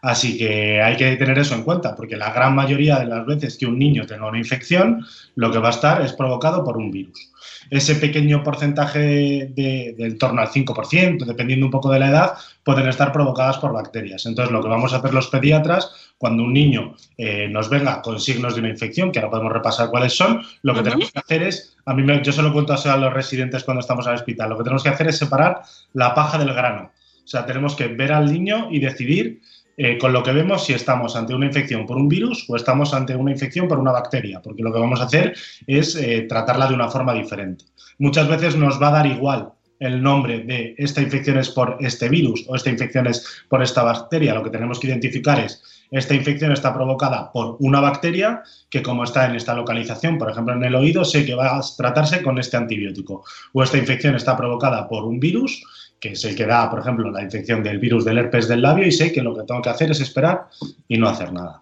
Así 0.01 0.37
que 0.37 0.81
hay 0.81 0.97
que 0.97 1.15
tener 1.15 1.37
eso 1.37 1.53
en 1.53 1.63
cuenta, 1.63 1.95
porque 1.95 2.17
la 2.17 2.33
gran 2.33 2.55
mayoría 2.55 2.97
de 2.97 3.05
las 3.05 3.25
veces 3.25 3.57
que 3.57 3.67
un 3.67 3.77
niño 3.77 4.07
tenga 4.07 4.27
una 4.27 4.39
infección, 4.39 5.05
lo 5.35 5.51
que 5.51 5.59
va 5.59 5.67
a 5.67 5.71
estar 5.71 6.01
es 6.01 6.13
provocado 6.13 6.63
por 6.63 6.77
un 6.77 6.89
virus. 6.89 7.31
Ese 7.69 7.95
pequeño 7.95 8.43
porcentaje 8.43 8.99
de, 8.99 9.93
de 9.97 10.05
en 10.05 10.17
torno 10.17 10.41
al 10.41 10.49
5%, 10.49 11.25
dependiendo 11.25 11.65
un 11.67 11.71
poco 11.71 11.89
de 11.91 11.99
la 11.99 12.09
edad, 12.09 12.33
pueden 12.63 12.87
estar 12.87 13.11
provocadas 13.11 13.57
por 13.59 13.71
bacterias. 13.73 14.25
Entonces, 14.25 14.51
lo 14.51 14.61
que 14.61 14.67
vamos 14.69 14.93
a 14.93 14.97
hacer 14.97 15.13
los 15.13 15.27
pediatras, 15.27 16.13
cuando 16.17 16.43
un 16.43 16.53
niño 16.53 16.95
eh, 17.17 17.47
nos 17.49 17.69
venga 17.69 18.01
con 18.01 18.19
signos 18.19 18.55
de 18.55 18.61
una 18.61 18.69
infección, 18.69 19.11
que 19.11 19.19
ahora 19.19 19.31
podemos 19.31 19.53
repasar 19.53 19.89
cuáles 19.89 20.13
son, 20.13 20.41
lo 20.63 20.73
que 20.73 20.81
tenemos 20.81 21.11
que 21.11 21.19
hacer 21.19 21.43
es, 21.43 21.77
a 21.85 21.93
mí 21.93 22.03
me- 22.03 22.21
yo 22.23 22.31
se 22.31 22.41
lo 22.41 22.51
cuento 22.53 22.73
a 22.73 22.97
los 22.97 23.13
residentes 23.13 23.63
cuando 23.63 23.81
estamos 23.81 24.05
el 24.07 24.13
hospital, 24.13 24.49
lo 24.49 24.57
que 24.57 24.63
tenemos 24.63 24.83
que 24.83 24.89
hacer 24.89 25.07
es 25.07 25.17
separar 25.17 25.61
la 25.93 26.13
paja 26.13 26.37
del 26.37 26.53
grano. 26.53 26.91
O 27.23 27.27
sea, 27.27 27.45
tenemos 27.45 27.75
que 27.75 27.87
ver 27.87 28.11
al 28.11 28.31
niño 28.31 28.67
y 28.71 28.79
decidir 28.79 29.41
eh, 29.83 29.97
con 29.97 30.13
lo 30.13 30.21
que 30.21 30.31
vemos 30.31 30.63
si 30.63 30.73
estamos 30.73 31.15
ante 31.15 31.33
una 31.33 31.47
infección 31.47 31.87
por 31.87 31.97
un 31.97 32.07
virus 32.07 32.45
o 32.47 32.55
estamos 32.55 32.93
ante 32.93 33.15
una 33.15 33.31
infección 33.31 33.67
por 33.67 33.79
una 33.79 33.91
bacteria, 33.91 34.39
porque 34.39 34.61
lo 34.61 34.71
que 34.71 34.77
vamos 34.77 35.01
a 35.01 35.05
hacer 35.05 35.33
es 35.65 35.95
eh, 35.95 36.27
tratarla 36.29 36.67
de 36.67 36.75
una 36.75 36.87
forma 36.87 37.15
diferente. 37.15 37.65
Muchas 37.97 38.27
veces 38.27 38.55
nos 38.55 38.79
va 38.79 38.89
a 38.89 38.91
dar 38.91 39.07
igual 39.07 39.53
el 39.79 40.03
nombre 40.03 40.41
de 40.41 40.75
esta 40.77 41.01
infección 41.01 41.39
es 41.39 41.49
por 41.49 41.77
este 41.79 42.09
virus 42.09 42.45
o 42.47 42.55
esta 42.55 42.69
infección 42.69 43.07
es 43.07 43.25
por 43.49 43.63
esta 43.63 43.81
bacteria. 43.81 44.35
Lo 44.35 44.43
que 44.43 44.51
tenemos 44.51 44.79
que 44.79 44.85
identificar 44.85 45.39
es 45.39 45.63
esta 45.91 46.13
infección 46.13 46.53
está 46.53 46.73
provocada 46.73 47.31
por 47.31 47.57
una 47.59 47.81
bacteria 47.81 48.43
que 48.69 48.81
como 48.81 49.03
está 49.03 49.25
en 49.25 49.35
esta 49.35 49.53
localización, 49.53 50.17
por 50.17 50.31
ejemplo 50.31 50.53
en 50.53 50.63
el 50.63 50.75
oído, 50.75 51.03
sé 51.03 51.25
que 51.25 51.35
va 51.35 51.57
a 51.57 51.61
tratarse 51.77 52.23
con 52.23 52.39
este 52.39 52.55
antibiótico. 52.57 53.23
O 53.53 53.61
esta 53.61 53.77
infección 53.77 54.15
está 54.15 54.37
provocada 54.37 54.87
por 54.87 55.03
un 55.03 55.19
virus 55.19 55.61
que 55.99 56.13
es 56.13 56.25
el 56.25 56.35
que 56.35 56.47
da, 56.47 56.67
por 56.69 56.79
ejemplo, 56.79 57.11
la 57.11 57.21
infección 57.21 57.61
del 57.61 57.77
virus 57.77 58.03
del 58.03 58.17
herpes 58.17 58.47
del 58.47 58.63
labio 58.63 58.87
y 58.87 58.91
sé 58.91 59.11
que 59.13 59.21
lo 59.21 59.35
que 59.35 59.43
tengo 59.43 59.61
que 59.61 59.69
hacer 59.69 59.91
es 59.91 60.01
esperar 60.01 60.47
y 60.87 60.97
no 60.97 61.07
hacer 61.07 61.31
nada. 61.31 61.61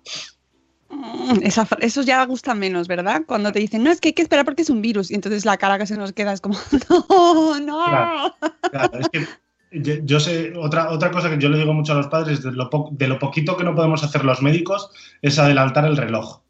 Mm, 0.89 1.39
esa, 1.43 1.67
esos 1.81 2.05
ya 2.05 2.25
gustan 2.25 2.57
menos, 2.57 2.87
¿verdad? 2.87 3.23
Cuando 3.25 3.51
te 3.51 3.59
dicen, 3.59 3.83
no, 3.83 3.91
es 3.91 3.99
que 3.99 4.09
hay 4.09 4.13
que 4.13 4.21
esperar 4.21 4.45
porque 4.45 4.61
es 4.61 4.69
un 4.69 4.81
virus. 4.81 5.11
Y 5.11 5.15
entonces 5.15 5.43
la 5.43 5.57
cara 5.57 5.77
que 5.77 5.85
se 5.85 5.97
nos 5.97 6.13
queda 6.13 6.31
es 6.31 6.39
como, 6.39 6.57
no, 6.89 7.59
no. 7.59 8.35
Claro, 8.71 8.99
es 8.99 9.09
que 9.09 9.27
yo, 9.71 10.19
sé, 10.19 10.53
otra, 10.55 10.89
otra 10.89 11.11
cosa 11.11 11.29
que 11.29 11.37
yo 11.37 11.49
le 11.49 11.57
digo 11.57 11.73
mucho 11.73 11.93
a 11.93 11.97
los 11.97 12.07
padres, 12.07 12.41
de 12.43 12.51
lo, 12.51 12.69
de 12.91 13.07
lo 13.07 13.19
poquito 13.19 13.57
que 13.57 13.63
no 13.63 13.75
podemos 13.75 14.03
hacer 14.03 14.25
los 14.25 14.41
médicos, 14.41 14.89
es 15.21 15.37
adelantar 15.39 15.85
el 15.85 15.97
reloj. 15.97 16.41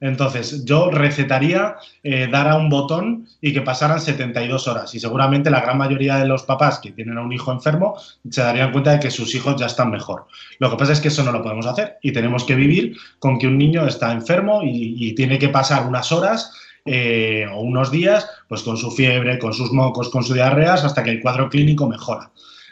Entonces, 0.00 0.64
yo 0.64 0.90
recetaría 0.90 1.76
eh, 2.02 2.28
dar 2.30 2.46
a 2.48 2.56
un 2.56 2.68
botón 2.68 3.26
y 3.40 3.52
que 3.52 3.62
pasaran 3.62 4.00
72 4.00 4.68
horas. 4.68 4.94
Y 4.94 5.00
seguramente 5.00 5.50
la 5.50 5.60
gran 5.60 5.76
mayoría 5.76 6.16
de 6.16 6.26
los 6.26 6.44
papás 6.44 6.78
que 6.78 6.92
tienen 6.92 7.18
a 7.18 7.22
un 7.22 7.32
hijo 7.32 7.50
enfermo 7.52 7.96
se 8.30 8.40
darían 8.40 8.70
cuenta 8.70 8.92
de 8.92 9.00
que 9.00 9.10
sus 9.10 9.34
hijos 9.34 9.56
ya 9.56 9.66
están 9.66 9.90
mejor. 9.90 10.26
Lo 10.60 10.70
que 10.70 10.76
pasa 10.76 10.92
es 10.92 11.00
que 11.00 11.08
eso 11.08 11.24
no 11.24 11.32
lo 11.32 11.42
podemos 11.42 11.66
hacer 11.66 11.96
y 12.02 12.12
tenemos 12.12 12.44
que 12.44 12.54
vivir 12.54 12.96
con 13.18 13.38
que 13.38 13.48
un 13.48 13.58
niño 13.58 13.86
está 13.86 14.12
enfermo 14.12 14.60
y, 14.62 15.08
tiene 15.14 15.38
que 15.38 15.48
pasar 15.48 15.86
unas 15.86 16.12
horas 16.12 16.52
eh, 16.84 17.46
o 17.52 17.60
unos 17.60 17.90
días 17.90 18.28
pues 18.48 18.62
con 18.62 18.76
su 18.76 18.90
fiebre, 18.90 19.38
con 19.38 19.52
sus 19.52 19.72
mocos, 19.72 20.10
con 20.10 20.22
su 20.22 20.34
diarreas 20.34 20.84
hasta 20.84 21.02
que 21.02 21.10
el 21.10 21.20
cuadro 21.20 21.48
clínico 21.48 21.88
mejora. 21.88 22.30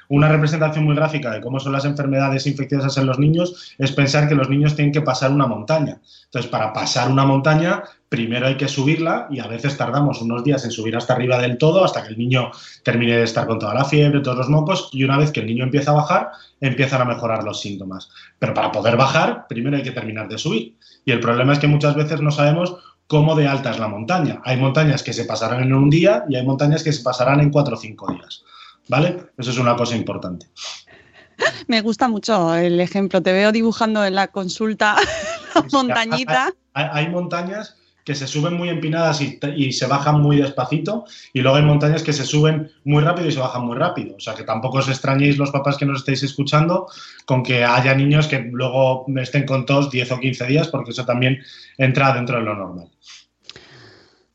Una 0.08 0.28
representación 0.28 0.84
muy 0.84 0.94
gráfica 0.94 1.30
de 1.30 1.40
cómo 1.40 1.60
son 1.60 1.72
las 1.72 1.84
enfermedades 1.84 2.46
infecciosas 2.46 2.96
en 2.98 3.06
los 3.06 3.18
niños 3.18 3.74
es 3.78 3.92
pensar 3.92 4.28
que 4.28 4.34
los 4.34 4.48
niños 4.48 4.76
tienen 4.76 4.92
que 4.92 5.02
pasar 5.02 5.30
una 5.32 5.46
montaña. 5.46 6.00
Entonces, 6.24 6.50
para 6.50 6.72
pasar 6.72 7.10
una 7.10 7.24
montaña, 7.24 7.82
primero 8.08 8.46
hay 8.46 8.56
que 8.56 8.68
subirla 8.68 9.26
y 9.30 9.40
a 9.40 9.46
veces 9.46 9.76
tardamos 9.76 10.22
unos 10.22 10.44
días 10.44 10.64
en 10.64 10.70
subir 10.70 10.96
hasta 10.96 11.14
arriba 11.14 11.38
del 11.38 11.58
todo, 11.58 11.84
hasta 11.84 12.02
que 12.02 12.10
el 12.10 12.18
niño 12.18 12.50
termine 12.82 13.16
de 13.16 13.24
estar 13.24 13.46
con 13.46 13.58
toda 13.58 13.74
la 13.74 13.84
fiebre, 13.84 14.20
todos 14.20 14.38
los 14.38 14.48
mocos, 14.48 14.90
y 14.92 15.04
una 15.04 15.18
vez 15.18 15.32
que 15.32 15.40
el 15.40 15.46
niño 15.46 15.64
empieza 15.64 15.90
a 15.90 15.94
bajar, 15.94 16.30
empiezan 16.60 17.02
a 17.02 17.04
mejorar 17.04 17.44
los 17.44 17.60
síntomas. 17.60 18.10
Pero 18.38 18.54
para 18.54 18.70
poder 18.72 18.96
bajar, 18.96 19.46
primero 19.48 19.76
hay 19.76 19.82
que 19.82 19.92
terminar 19.92 20.28
de 20.28 20.38
subir. 20.38 20.76
Y 21.04 21.12
el 21.12 21.20
problema 21.20 21.52
es 21.52 21.58
que 21.58 21.68
muchas 21.68 21.94
veces 21.94 22.20
no 22.20 22.30
sabemos 22.30 22.76
cómo 23.06 23.34
de 23.36 23.46
alta 23.46 23.70
es 23.70 23.78
la 23.78 23.88
montaña. 23.88 24.40
Hay 24.44 24.56
montañas 24.56 25.02
que 25.02 25.12
se 25.12 25.24
pasarán 25.24 25.62
en 25.62 25.72
un 25.72 25.90
día 25.90 26.24
y 26.28 26.36
hay 26.36 26.44
montañas 26.44 26.82
que 26.82 26.92
se 26.92 27.02
pasarán 27.02 27.40
en 27.40 27.50
cuatro 27.50 27.76
o 27.76 27.78
cinco 27.78 28.12
días. 28.12 28.44
¿Vale? 28.88 29.16
Eso 29.36 29.50
es 29.50 29.58
una 29.58 29.76
cosa 29.76 29.96
importante. 29.96 30.46
Me 31.66 31.80
gusta 31.80 32.08
mucho 32.08 32.54
el 32.54 32.80
ejemplo. 32.80 33.22
Te 33.22 33.32
veo 33.32 33.52
dibujando 33.52 34.04
en 34.04 34.14
la 34.14 34.28
consulta 34.28 34.96
la 35.54 35.64
montañita. 35.72 36.52
Hay, 36.74 37.08
montañas 37.08 37.76
que 38.04 38.14
se 38.14 38.26
suben 38.26 38.54
muy 38.54 38.68
empinadas 38.68 39.20
y, 39.20 39.72
se 39.72 39.86
bajan 39.86 40.20
muy 40.20 40.36
despacito, 40.36 41.06
y 41.32 41.40
luego 41.40 41.56
hay 41.56 41.64
montañas 41.64 42.04
que 42.04 42.12
se 42.12 42.24
suben 42.24 42.70
muy 42.84 43.02
rápido 43.02 43.28
y 43.28 43.32
se 43.32 43.40
bajan 43.40 43.64
muy 43.64 43.76
rápido. 43.76 44.14
O 44.16 44.20
sea 44.20 44.34
que 44.34 44.44
tampoco 44.44 44.78
os 44.78 44.88
extrañéis 44.88 45.38
los 45.38 45.50
papás 45.50 45.76
que 45.76 45.86
nos 45.86 46.00
estéis 46.00 46.22
escuchando 46.22 46.86
con 47.24 47.42
que 47.42 47.64
haya 47.64 47.94
niños 47.94 48.28
que 48.28 48.38
luego 48.52 49.06
estén 49.16 49.44
con 49.44 49.66
tos 49.66 49.90
10 49.90 50.12
o 50.12 50.20
15 50.20 50.46
días, 50.46 50.68
porque 50.68 50.92
eso 50.92 51.04
también 51.04 51.38
entra 51.78 52.12
dentro 52.12 52.36
de 52.36 52.44
lo 52.44 52.54
normal. 52.54 52.88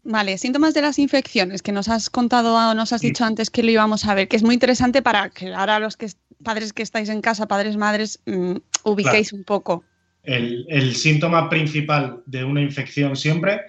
Vale, 0.03 0.37
síntomas 0.39 0.73
de 0.73 0.81
las 0.81 0.97
infecciones 0.97 1.61
que 1.61 1.71
nos 1.71 1.87
has 1.87 2.09
contado 2.09 2.55
o 2.55 2.73
nos 2.73 2.91
has 2.91 3.01
dicho 3.01 3.23
antes 3.23 3.51
que 3.51 3.61
lo 3.61 3.69
íbamos 3.69 4.05
a 4.05 4.15
ver, 4.15 4.27
que 4.27 4.35
es 4.35 4.43
muy 4.43 4.55
interesante 4.55 5.03
para 5.03 5.29
que 5.29 5.53
ahora 5.53 5.79
los 5.79 5.95
que 5.95 6.07
padres 6.43 6.73
que 6.73 6.81
estáis 6.81 7.09
en 7.09 7.21
casa, 7.21 7.47
padres, 7.47 7.77
madres, 7.77 8.19
mm, 8.25 8.55
ubiquéis 8.83 9.31
un 9.31 9.43
poco. 9.43 9.83
El, 10.23 10.95
síntoma 10.95 11.49
principal 11.49 12.21
de 12.25 12.43
una 12.43 12.61
infección 12.61 13.15
siempre 13.15 13.61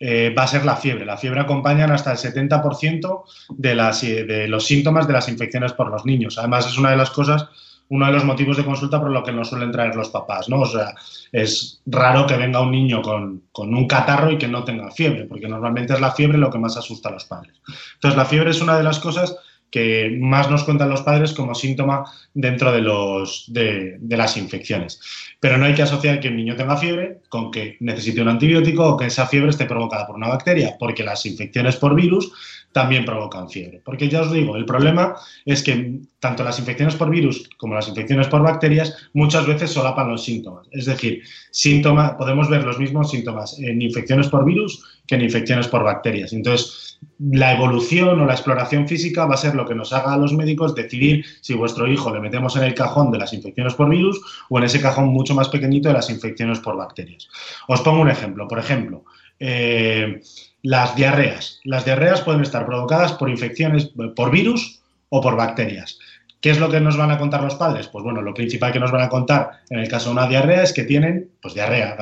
eh, 0.00 0.34
va 0.36 0.44
a 0.44 0.46
ser 0.46 0.64
la 0.64 0.76
fiebre. 0.76 1.04
La 1.04 1.18
fiebre 1.18 1.40
acompaña 1.40 1.84
hasta 1.86 2.12
el 2.12 2.18
70% 2.18 3.22
de, 3.50 3.74
las, 3.74 4.00
de 4.00 4.48
los 4.48 4.66
síntomas 4.66 5.06
de 5.06 5.12
las 5.12 5.28
infecciones 5.28 5.72
por 5.74 5.90
los 5.90 6.06
niños. 6.06 6.38
Además, 6.38 6.66
es 6.66 6.78
una 6.78 6.90
de 6.90 6.96
las 6.96 7.10
cosas 7.10 7.46
uno 7.88 8.06
de 8.06 8.12
los 8.12 8.24
motivos 8.24 8.56
de 8.56 8.64
consulta 8.64 9.00
por 9.00 9.10
lo 9.10 9.22
que 9.22 9.32
nos 9.32 9.48
suelen 9.48 9.70
traer 9.70 9.94
los 9.94 10.08
papás, 10.08 10.48
¿no? 10.48 10.60
O 10.60 10.66
sea, 10.66 10.94
es 11.32 11.80
raro 11.86 12.26
que 12.26 12.36
venga 12.36 12.60
un 12.60 12.70
niño 12.70 13.02
con, 13.02 13.42
con, 13.52 13.74
un 13.74 13.86
catarro 13.86 14.30
y 14.30 14.38
que 14.38 14.48
no 14.48 14.64
tenga 14.64 14.90
fiebre, 14.90 15.24
porque 15.24 15.48
normalmente 15.48 15.92
es 15.92 16.00
la 16.00 16.12
fiebre 16.12 16.38
lo 16.38 16.50
que 16.50 16.58
más 16.58 16.76
asusta 16.76 17.10
a 17.10 17.12
los 17.12 17.24
padres. 17.24 17.54
Entonces, 17.94 18.16
la 18.16 18.24
fiebre 18.24 18.50
es 18.50 18.60
una 18.60 18.76
de 18.76 18.84
las 18.84 18.98
cosas 18.98 19.36
que 19.74 20.16
más 20.20 20.48
nos 20.48 20.62
cuentan 20.62 20.88
los 20.88 21.02
padres 21.02 21.32
como 21.32 21.52
síntoma 21.52 22.04
dentro 22.32 22.70
de, 22.70 22.80
los, 22.80 23.46
de, 23.48 23.98
las 24.08 24.36
infecciones. 24.36 25.00
Pero 25.40 25.58
no 25.58 25.64
hay 25.64 25.74
que 25.74 25.82
asociar 25.82 26.20
que 26.20 26.28
un 26.28 26.36
niño 26.36 26.54
tenga 26.54 26.76
fiebre 26.76 27.22
con 27.28 27.50
que 27.50 27.76
necesite 27.80 28.22
un 28.22 28.28
antibiótico 28.28 28.90
o 28.90 28.96
que 28.96 29.06
esa 29.06 29.26
fiebre 29.26 29.50
esté 29.50 29.64
provocada 29.64 30.06
por 30.06 30.14
una 30.14 30.28
bacteria, 30.28 30.76
porque 30.78 31.02
las 31.02 31.26
infecciones 31.26 31.74
por 31.74 31.96
virus 31.96 32.30
también 32.70 33.04
provocan 33.04 33.50
fiebre. 33.50 33.82
Porque 33.84 34.08
ya 34.08 34.22
os 34.22 34.32
digo, 34.32 34.54
el 34.54 34.64
problema 34.64 35.16
es 35.44 35.64
que 35.64 35.98
tanto 36.20 36.44
las 36.44 36.60
infecciones 36.60 36.94
por 36.94 37.10
virus 37.10 37.48
como 37.56 37.74
las 37.74 37.88
infecciones 37.88 38.28
por 38.28 38.42
bacterias 38.42 38.94
muchas 39.12 39.44
veces 39.44 39.72
solapan 39.72 40.08
los 40.08 40.22
síntomas. 40.22 40.68
Es 40.70 40.86
decir, 40.86 41.22
síntomas, 41.50 42.12
podemos 42.12 42.48
ver 42.48 42.62
los 42.62 42.78
mismos 42.78 43.10
síntomas 43.10 43.58
en 43.58 43.82
infecciones 43.82 44.28
por 44.28 44.44
virus 44.44 44.84
que 45.06 45.16
en 45.16 45.22
infecciones 45.22 45.66
por 45.66 45.82
bacterias. 45.82 46.32
Entonces, 46.32 46.93
la 47.18 47.52
evolución 47.52 48.20
o 48.20 48.26
la 48.26 48.34
exploración 48.34 48.88
física 48.88 49.26
va 49.26 49.34
a 49.34 49.38
ser 49.38 49.54
lo 49.54 49.66
que 49.66 49.74
nos 49.74 49.92
haga 49.92 50.12
a 50.12 50.16
los 50.16 50.32
médicos 50.32 50.74
decidir 50.74 51.24
si 51.40 51.54
vuestro 51.54 51.86
hijo 51.86 52.12
le 52.12 52.20
metemos 52.20 52.56
en 52.56 52.64
el 52.64 52.74
cajón 52.74 53.10
de 53.10 53.18
las 53.18 53.32
infecciones 53.32 53.74
por 53.74 53.88
virus 53.88 54.20
o 54.48 54.58
en 54.58 54.64
ese 54.64 54.80
cajón 54.80 55.08
mucho 55.08 55.34
más 55.34 55.48
pequeñito 55.48 55.88
de 55.88 55.94
las 55.94 56.10
infecciones 56.10 56.60
por 56.60 56.76
bacterias. 56.76 57.28
Os 57.68 57.80
pongo 57.80 58.02
un 58.02 58.10
ejemplo. 58.10 58.48
Por 58.48 58.58
ejemplo, 58.58 59.04
eh, 59.38 60.20
las 60.62 60.96
diarreas. 60.96 61.60
Las 61.64 61.84
diarreas 61.84 62.22
pueden 62.22 62.42
estar 62.42 62.64
provocadas 62.66 63.12
por 63.12 63.28
infecciones 63.28 63.90
por 64.16 64.30
virus 64.30 64.80
o 65.10 65.20
por 65.20 65.36
bacterias. 65.36 65.98
¿Qué 66.44 66.50
es 66.50 66.60
lo 66.60 66.68
que 66.68 66.78
nos 66.78 66.98
van 66.98 67.10
a 67.10 67.16
contar 67.16 67.42
los 67.42 67.54
padres? 67.54 67.88
Pues 67.88 68.04
bueno, 68.04 68.20
lo 68.20 68.34
principal 68.34 68.70
que 68.70 68.78
nos 68.78 68.92
van 68.92 69.00
a 69.00 69.08
contar 69.08 69.62
en 69.70 69.78
el 69.78 69.88
caso 69.88 70.10
de 70.10 70.16
una 70.16 70.26
diarrea 70.26 70.62
es 70.62 70.74
que 70.74 70.84
tienen, 70.84 71.30
pues 71.40 71.54
diarrea, 71.54 71.96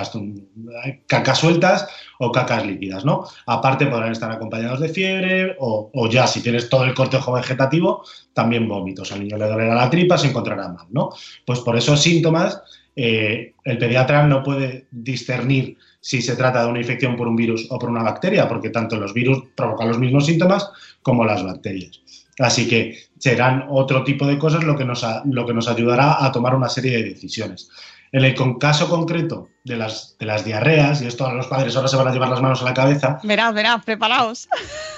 cacas 1.07 1.39
sueltas 1.39 1.87
o 2.19 2.33
cacas 2.33 2.67
líquidas, 2.67 3.05
¿no? 3.05 3.25
Aparte 3.47 3.87
podrán 3.87 4.11
estar 4.11 4.33
acompañados 4.33 4.81
de 4.81 4.89
fiebre 4.89 5.55
o, 5.61 6.09
ya 6.11 6.27
si 6.27 6.43
tienes 6.43 6.69
todo 6.69 6.83
el 6.83 6.93
cortejo 6.93 7.33
vegetativo, 7.35 8.05
también 8.33 8.67
vómitos. 8.67 9.13
Al 9.13 9.21
niño 9.21 9.37
le 9.37 9.47
dolerá 9.47 9.77
la 9.77 9.89
tripa, 9.89 10.19
se 10.19 10.27
encontrará 10.27 10.67
mal, 10.67 10.87
¿no? 10.91 11.11
Pues 11.47 11.61
por 11.61 11.77
esos 11.77 12.03
síntomas 12.03 12.61
eh, 12.97 13.55
el 13.63 13.79
pediatra 13.79 14.27
no 14.27 14.43
puede 14.43 14.89
discernir 14.91 15.77
si 16.01 16.21
se 16.21 16.35
trata 16.35 16.65
de 16.65 16.69
una 16.69 16.81
infección 16.81 17.15
por 17.15 17.29
un 17.29 17.37
virus 17.37 17.69
o 17.71 17.79
por 17.79 17.91
una 17.91 18.03
bacteria, 18.03 18.49
porque 18.49 18.71
tanto 18.71 18.97
los 18.97 19.15
virus 19.15 19.41
provocan 19.55 19.87
los 19.87 20.01
mismos 20.01 20.27
síntomas 20.27 20.69
como 21.01 21.25
las 21.25 21.45
bacterias. 21.45 22.03
Así 22.43 22.69
que 22.69 22.99
serán 23.19 23.67
otro 23.71 24.05
tipo 24.05 24.27
de 24.27 24.39
cosas 24.39 24.65
lo 24.65 24.77
que 24.77 24.85
nos, 24.85 25.07
lo 25.27 25.47
que 25.47 25.55
nos 25.55 25.69
ayudará 25.69 26.25
a 26.25 26.33
tomar 26.33 26.55
una 26.55 26.69
serie 26.69 26.99
de 26.99 27.05
decisiones. 27.11 27.71
En 28.11 28.25
el 28.25 28.35
caso 28.59 28.91
concreto 28.91 29.49
de 29.65 29.77
las, 29.77 30.17
de 30.19 30.27
las 30.27 30.45
diarreas, 30.45 31.01
y 31.01 31.07
esto 31.07 31.27
a 31.27 31.33
los 31.33 31.47
padres 31.47 31.75
ahora 31.77 31.89
se 31.89 31.97
van 31.97 32.09
a 32.09 32.13
llevar 32.13 32.29
las 32.29 32.43
manos 32.43 32.61
a 32.61 32.67
la 32.67 32.75
cabeza. 32.75 33.19
Verás, 33.23 33.55
verás, 33.55 33.85
preparaos. 33.85 34.49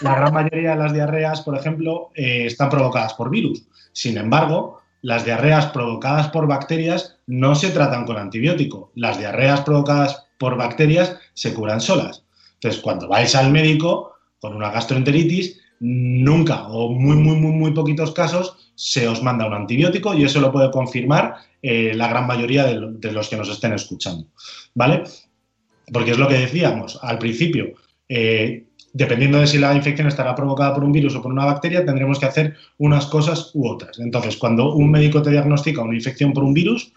La 0.01 0.17
gran 0.17 0.35
mayoría 0.35 0.71
de 0.71 0.77
las 0.77 0.93
diarreas, 0.93 1.43
por 1.43 1.57
ejemplo, 1.57 2.11
eh, 2.15 2.47
están 2.47 2.71
provocadas 2.71 3.15
por 3.15 3.31
virus. 3.31 3.63
Sin 3.93 4.19
embargo, 4.19 4.81
las 5.03 5.25
diarreas 5.25 5.67
provocadas 5.67 6.29
por 6.29 6.49
bacterias 6.49 7.19
no 7.27 7.55
se 7.55 7.71
tratan 7.71 8.05
con 8.05 8.17
antibiótico. 8.17 8.91
Las 8.95 9.19
diarreas 9.19 9.61
provocadas 9.61 10.27
por 10.39 10.57
bacterias 10.57 11.17
se 11.35 11.55
curan 11.55 11.81
solas. 11.81 12.25
Entonces, 12.55 12.81
cuando 12.81 13.07
vais 13.07 13.35
al 13.35 13.53
médico 13.53 14.15
con 14.41 14.57
una 14.57 14.71
gastroenteritis, 14.71 15.61
nunca 15.81 16.69
o 16.69 16.91
muy, 16.91 17.17
muy, 17.17 17.37
muy, 17.37 17.53
muy 17.53 17.71
poquitos 17.73 18.13
casos 18.13 18.73
se 18.75 19.07
os 19.07 19.23
manda 19.23 19.47
un 19.47 19.55
antibiótico 19.55 20.15
y 20.15 20.25
eso 20.25 20.41
lo 20.41 20.53
puede 20.53 20.71
confirmar 20.71 21.37
eh, 21.63 21.93
la 21.95 22.09
gran 22.09 22.27
mayoría 22.27 22.65
de, 22.65 23.13
los 23.13 23.29
que 23.29 23.37
nos 23.37 23.49
estén 23.49 23.73
escuchando. 23.73 24.27
¿Vale? 24.75 25.05
Porque 25.93 26.13
es 26.13 26.19
lo 26.19 26.29
que 26.29 26.39
decíamos 26.39 26.99
al 27.03 27.19
principio. 27.19 27.75
Eh, 28.09 28.65
dependiendo 28.93 29.39
de 29.39 29.47
si 29.47 29.59
la 29.59 29.75
infección 29.75 30.09
estará 30.09 30.35
provocada 30.35 30.75
por 30.75 30.85
un 30.85 30.93
virus 30.93 31.15
o 31.15 31.23
por 31.23 31.33
una 31.33 31.45
bacteria, 31.45 31.85
tendremos 31.85 32.19
que 32.19 32.27
hacer 32.27 32.57
unas 32.79 33.07
cosas 33.07 33.51
u 33.55 33.69
otras. 33.69 33.99
Entonces, 33.99 34.37
cuando 34.37 34.75
un 34.75 34.91
médico 34.91 35.23
te 35.23 35.31
diagnostica 35.31 35.83
una 35.83 35.95
infección 35.95 36.33
por 36.33 36.45
un 36.45 36.55
virus, 36.55 36.93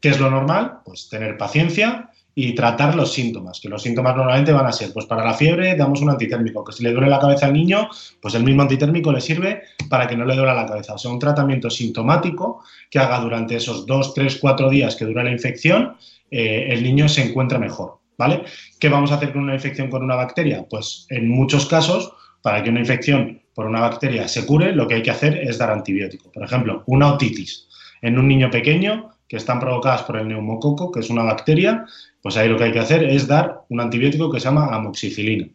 ¿qué 0.00 0.10
es 0.10 0.20
lo 0.20 0.30
normal? 0.30 0.78
Pues 0.84 1.08
tener 1.08 1.36
paciencia 1.36 2.10
y 2.34 2.54
tratar 2.54 2.94
los 2.94 3.12
síntomas, 3.12 3.60
que 3.60 3.68
los 3.68 3.82
síntomas 3.82 4.16
normalmente 4.16 4.52
van 4.52 4.66
a 4.66 4.72
ser, 4.72 4.92
pues 4.92 5.06
para 5.06 5.24
la 5.24 5.34
fiebre 5.34 5.76
damos 5.76 6.00
un 6.00 6.10
antitérmico, 6.10 6.64
que 6.64 6.72
si 6.72 6.82
le 6.82 6.92
duele 6.92 7.08
la 7.08 7.20
cabeza 7.20 7.46
al 7.46 7.52
niño, 7.52 7.88
pues 8.20 8.34
el 8.34 8.42
mismo 8.42 8.62
antitérmico 8.62 9.12
le 9.12 9.20
sirve 9.20 9.62
para 9.88 10.06
que 10.06 10.16
no 10.16 10.24
le 10.24 10.34
duela 10.34 10.54
la 10.54 10.66
cabeza. 10.66 10.94
O 10.94 10.98
sea, 10.98 11.10
un 11.10 11.18
tratamiento 11.18 11.70
sintomático 11.70 12.64
que 12.90 12.98
haga 12.98 13.20
durante 13.20 13.56
esos 13.56 13.86
dos, 13.86 14.14
tres, 14.14 14.38
cuatro 14.40 14.68
días 14.68 14.96
que 14.96 15.04
dura 15.04 15.22
la 15.22 15.30
infección, 15.30 15.96
eh, 16.30 16.66
el 16.70 16.82
niño 16.82 17.08
se 17.08 17.22
encuentre 17.22 17.58
mejor. 17.58 17.98
¿vale? 18.16 18.44
¿Qué 18.78 18.88
vamos 18.88 19.12
a 19.12 19.16
hacer 19.16 19.32
con 19.32 19.42
una 19.42 19.54
infección 19.54 19.90
con 19.90 20.02
una 20.02 20.16
bacteria? 20.16 20.64
Pues 20.68 21.06
en 21.10 21.28
muchos 21.28 21.66
casos, 21.66 22.12
para 22.42 22.62
que 22.62 22.70
una 22.70 22.80
infección 22.80 23.40
por 23.54 23.66
una 23.66 23.80
bacteria 23.80 24.28
se 24.28 24.44
cure, 24.46 24.72
lo 24.72 24.86
que 24.86 24.94
hay 24.94 25.02
que 25.02 25.10
hacer 25.10 25.36
es 25.36 25.58
dar 25.58 25.70
antibiótico. 25.70 26.30
Por 26.32 26.44
ejemplo, 26.44 26.82
una 26.86 27.12
otitis 27.12 27.68
en 28.02 28.18
un 28.18 28.28
niño 28.28 28.50
pequeño 28.50 29.10
que 29.28 29.36
están 29.36 29.60
provocadas 29.60 30.02
por 30.02 30.16
el 30.16 30.28
neumococo, 30.28 30.92
que 30.92 31.00
es 31.00 31.10
una 31.10 31.22
bacteria, 31.22 31.86
pues 32.24 32.38
ahí 32.38 32.48
lo 32.48 32.56
que 32.56 32.64
hay 32.64 32.72
que 32.72 32.78
hacer 32.78 33.04
es 33.04 33.26
dar 33.26 33.64
un 33.68 33.82
antibiótico 33.82 34.32
que 34.32 34.40
se 34.40 34.46
llama 34.46 34.74
amoxicilina. 34.74 35.46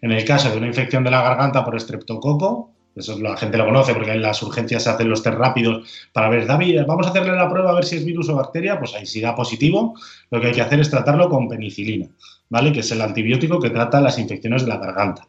En 0.00 0.12
el 0.12 0.24
caso 0.24 0.52
de 0.52 0.56
una 0.56 0.68
infección 0.68 1.02
de 1.02 1.10
la 1.10 1.20
garganta 1.20 1.64
por 1.64 1.74
estreptococo, 1.74 2.70
eso 2.94 3.18
la 3.18 3.36
gente 3.36 3.58
lo 3.58 3.64
conoce 3.64 3.92
porque 3.92 4.12
en 4.12 4.22
las 4.22 4.40
urgencias 4.40 4.84
se 4.84 4.90
hacen 4.90 5.10
los 5.10 5.24
test 5.24 5.36
rápidos 5.36 5.90
para 6.12 6.28
ver, 6.28 6.46
David, 6.46 6.82
vamos 6.86 7.08
a 7.08 7.10
hacerle 7.10 7.32
la 7.32 7.50
prueba 7.50 7.72
a 7.72 7.74
ver 7.74 7.84
si 7.84 7.96
es 7.96 8.04
virus 8.04 8.28
o 8.28 8.36
bacteria, 8.36 8.78
pues 8.78 8.94
ahí 8.94 9.04
si 9.04 9.20
da 9.20 9.34
positivo, 9.34 9.96
lo 10.30 10.40
que 10.40 10.46
hay 10.46 10.52
que 10.52 10.60
hacer 10.60 10.78
es 10.78 10.90
tratarlo 10.90 11.28
con 11.28 11.48
penicilina, 11.48 12.06
¿vale? 12.48 12.70
Que 12.70 12.80
es 12.80 12.90
el 12.92 13.02
antibiótico 13.02 13.58
que 13.58 13.70
trata 13.70 14.00
las 14.00 14.16
infecciones 14.16 14.62
de 14.62 14.68
la 14.68 14.76
garganta. 14.76 15.26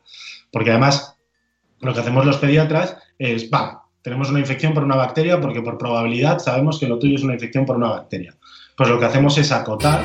Porque 0.51 0.69
además, 0.69 1.17
lo 1.79 1.91
que 1.95 2.01
hacemos 2.01 2.23
los 2.23 2.37
pediatras 2.37 2.97
es, 3.17 3.49
vale, 3.49 3.77
tenemos 4.03 4.29
una 4.29 4.41
infección 4.41 4.75
por 4.75 4.83
una 4.83 4.95
bacteria 4.95 5.41
porque 5.41 5.63
por 5.63 5.79
probabilidad 5.79 6.37
sabemos 6.37 6.79
que 6.79 6.87
lo 6.87 6.99
tuyo 6.99 7.15
es 7.15 7.23
una 7.23 7.33
infección 7.33 7.65
por 7.65 7.77
una 7.77 7.89
bacteria. 7.89 8.35
Pues 8.77 8.89
lo 8.89 8.99
que 8.99 9.05
hacemos 9.05 9.39
es 9.39 9.51
acotar 9.51 10.03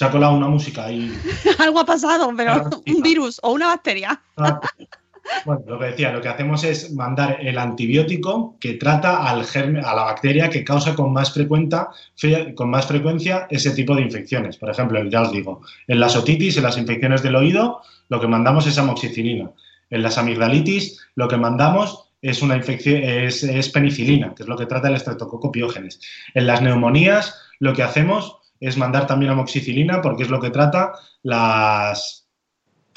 se 0.00 0.06
ha 0.06 0.10
colado 0.10 0.32
una 0.32 0.48
música 0.48 0.86
ahí. 0.86 1.12
Algo 1.58 1.80
ha 1.80 1.84
pasado, 1.84 2.32
pero 2.34 2.70
un 2.86 3.02
virus 3.02 3.38
o 3.42 3.52
una 3.52 3.66
bacteria. 3.66 4.18
Bueno, 5.44 5.62
lo 5.66 5.78
que 5.78 5.84
decía, 5.84 6.10
lo 6.10 6.22
que 6.22 6.28
hacemos 6.30 6.64
es 6.64 6.94
mandar 6.94 7.36
el 7.42 7.58
antibiótico 7.58 8.56
que 8.58 8.72
trata 8.74 9.28
al 9.28 9.44
germen, 9.44 9.84
a 9.84 9.94
la 9.94 10.04
bacteria 10.04 10.48
que 10.48 10.64
causa 10.64 10.94
con 10.94 11.12
más, 11.12 11.34
frecuencia, 11.34 11.88
con 12.54 12.70
más 12.70 12.86
frecuencia 12.86 13.46
ese 13.50 13.72
tipo 13.72 13.94
de 13.94 14.00
infecciones. 14.00 14.56
Por 14.56 14.70
ejemplo, 14.70 15.04
ya 15.04 15.20
os 15.20 15.32
digo, 15.32 15.60
en 15.86 16.00
las 16.00 16.16
otitis, 16.16 16.56
en 16.56 16.62
las 16.62 16.78
infecciones 16.78 17.22
del 17.22 17.36
oído, 17.36 17.82
lo 18.08 18.22
que 18.22 18.26
mandamos 18.26 18.66
es 18.66 18.78
amoxicilina. 18.78 19.50
En 19.90 20.02
las 20.02 20.16
amigdalitis, 20.16 20.98
lo 21.14 21.28
que 21.28 21.36
mandamos 21.36 22.08
es 22.22 22.40
una 22.40 22.56
infección, 22.56 23.02
es, 23.02 23.42
es 23.42 23.68
penicilina, 23.68 24.34
que 24.34 24.44
es 24.44 24.48
lo 24.48 24.56
que 24.56 24.64
trata 24.64 24.88
el 24.88 24.94
estreptococo 24.94 25.52
piógenes. 25.52 26.00
En 26.32 26.46
las 26.46 26.62
neumonías, 26.62 27.38
lo 27.58 27.74
que 27.74 27.82
hacemos 27.82 28.39
es 28.60 28.76
mandar 28.76 29.06
también 29.06 29.32
amoxicilina 29.32 30.00
porque 30.00 30.22
es 30.22 30.30
lo 30.30 30.38
que 30.38 30.50
trata 30.50 30.92
las, 31.22 32.28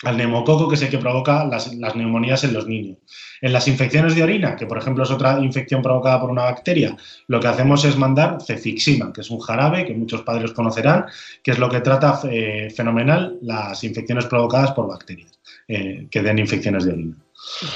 al 0.04 0.18
neumococo, 0.18 0.68
que 0.68 0.76
es 0.76 0.82
el 0.82 0.90
que 0.90 0.98
provoca 0.98 1.46
las, 1.46 1.72
neumonías 1.96 2.44
en 2.44 2.54
los 2.54 2.68
niños. 2.68 2.98
En 3.42 3.54
las 3.54 3.68
infecciones 3.68 4.16
de 4.16 4.24
orina, 4.24 4.56
que 4.56 4.66
por 4.66 4.78
ejemplo 4.78 5.04
es 5.04 5.12
otra 5.12 5.40
infección 5.40 5.82
provocada 5.82 6.20
por 6.20 6.30
una 6.30 6.44
bacteria, 6.44 6.96
lo 7.28 7.40
que 7.40 7.48
hacemos 7.48 7.86
es 7.86 7.98
mandar 7.98 8.38
cefixima, 8.42 9.12
que 9.14 9.22
es 9.22 9.30
un 9.30 9.40
jarabe 9.40 9.86
que 9.86 9.94
muchos 9.94 10.22
padres 10.22 10.52
conocerán, 10.52 11.06
que 11.42 11.52
es 11.52 11.60
lo 11.60 11.70
que 11.70 11.80
trata 11.80 12.20
eh, 12.30 12.70
fenomenal 12.76 13.38
las 13.42 13.84
infecciones 13.84 14.26
provocadas 14.26 14.72
por 14.72 14.88
bacterias, 14.88 15.40
eh, 15.68 16.08
que 16.12 16.22
den 16.22 16.40
infecciones 16.40 16.86
de 16.86 16.92
orina. 16.92 17.16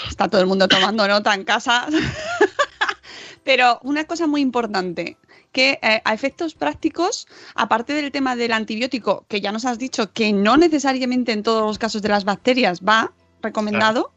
Está 0.08 0.27
todo 0.27 0.41
el 0.41 0.48
mundo 0.48 0.67
tomando 0.67 1.08
nota 1.08 1.34
en 1.34 1.44
casa. 1.44 1.88
Pero 3.44 3.79
una 3.84 4.03
cosa 4.03 4.27
muy 4.27 4.41
importante, 4.41 5.17
que 5.58 5.80
eh, 5.82 6.02
a 6.06 6.14
efectos 6.14 6.54
prácticos, 6.54 7.28
aparte 7.56 7.94
del 7.94 8.12
tema 8.12 8.36
del 8.36 8.52
antibiótico, 8.52 9.26
que 9.28 9.42
ya 9.42 9.52
nos 9.52 9.66
has 9.66 9.80
dicho 9.80 10.14
que 10.14 10.32
no 10.32 10.56
necesariamente 10.56 11.32
en 11.32 11.42
todos 11.42 11.66
los 11.66 11.80
casos 11.80 12.04
de 12.04 12.10
las 12.10 12.26
bacterias 12.26 12.82
va 12.82 13.12
recomendado, 13.42 14.14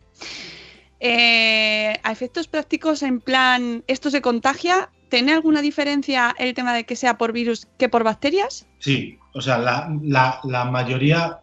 eh, 1.00 1.98
a 2.02 2.12
efectos 2.12 2.46
prácticos 2.46 3.02
en 3.02 3.22
plan, 3.22 3.84
¿esto 3.86 4.10
se 4.10 4.20
contagia? 4.20 4.90
¿Tiene 5.08 5.32
alguna 5.32 5.62
diferencia 5.62 6.34
el 6.38 6.52
tema 6.52 6.74
de 6.74 6.84
que 6.84 6.94
sea 6.94 7.16
por 7.16 7.32
virus 7.32 7.66
que 7.78 7.88
por 7.88 8.04
bacterias? 8.04 8.66
Sí, 8.78 9.18
o 9.32 9.40
sea, 9.40 9.56
la, 9.56 10.64
mayoría, 10.70 11.40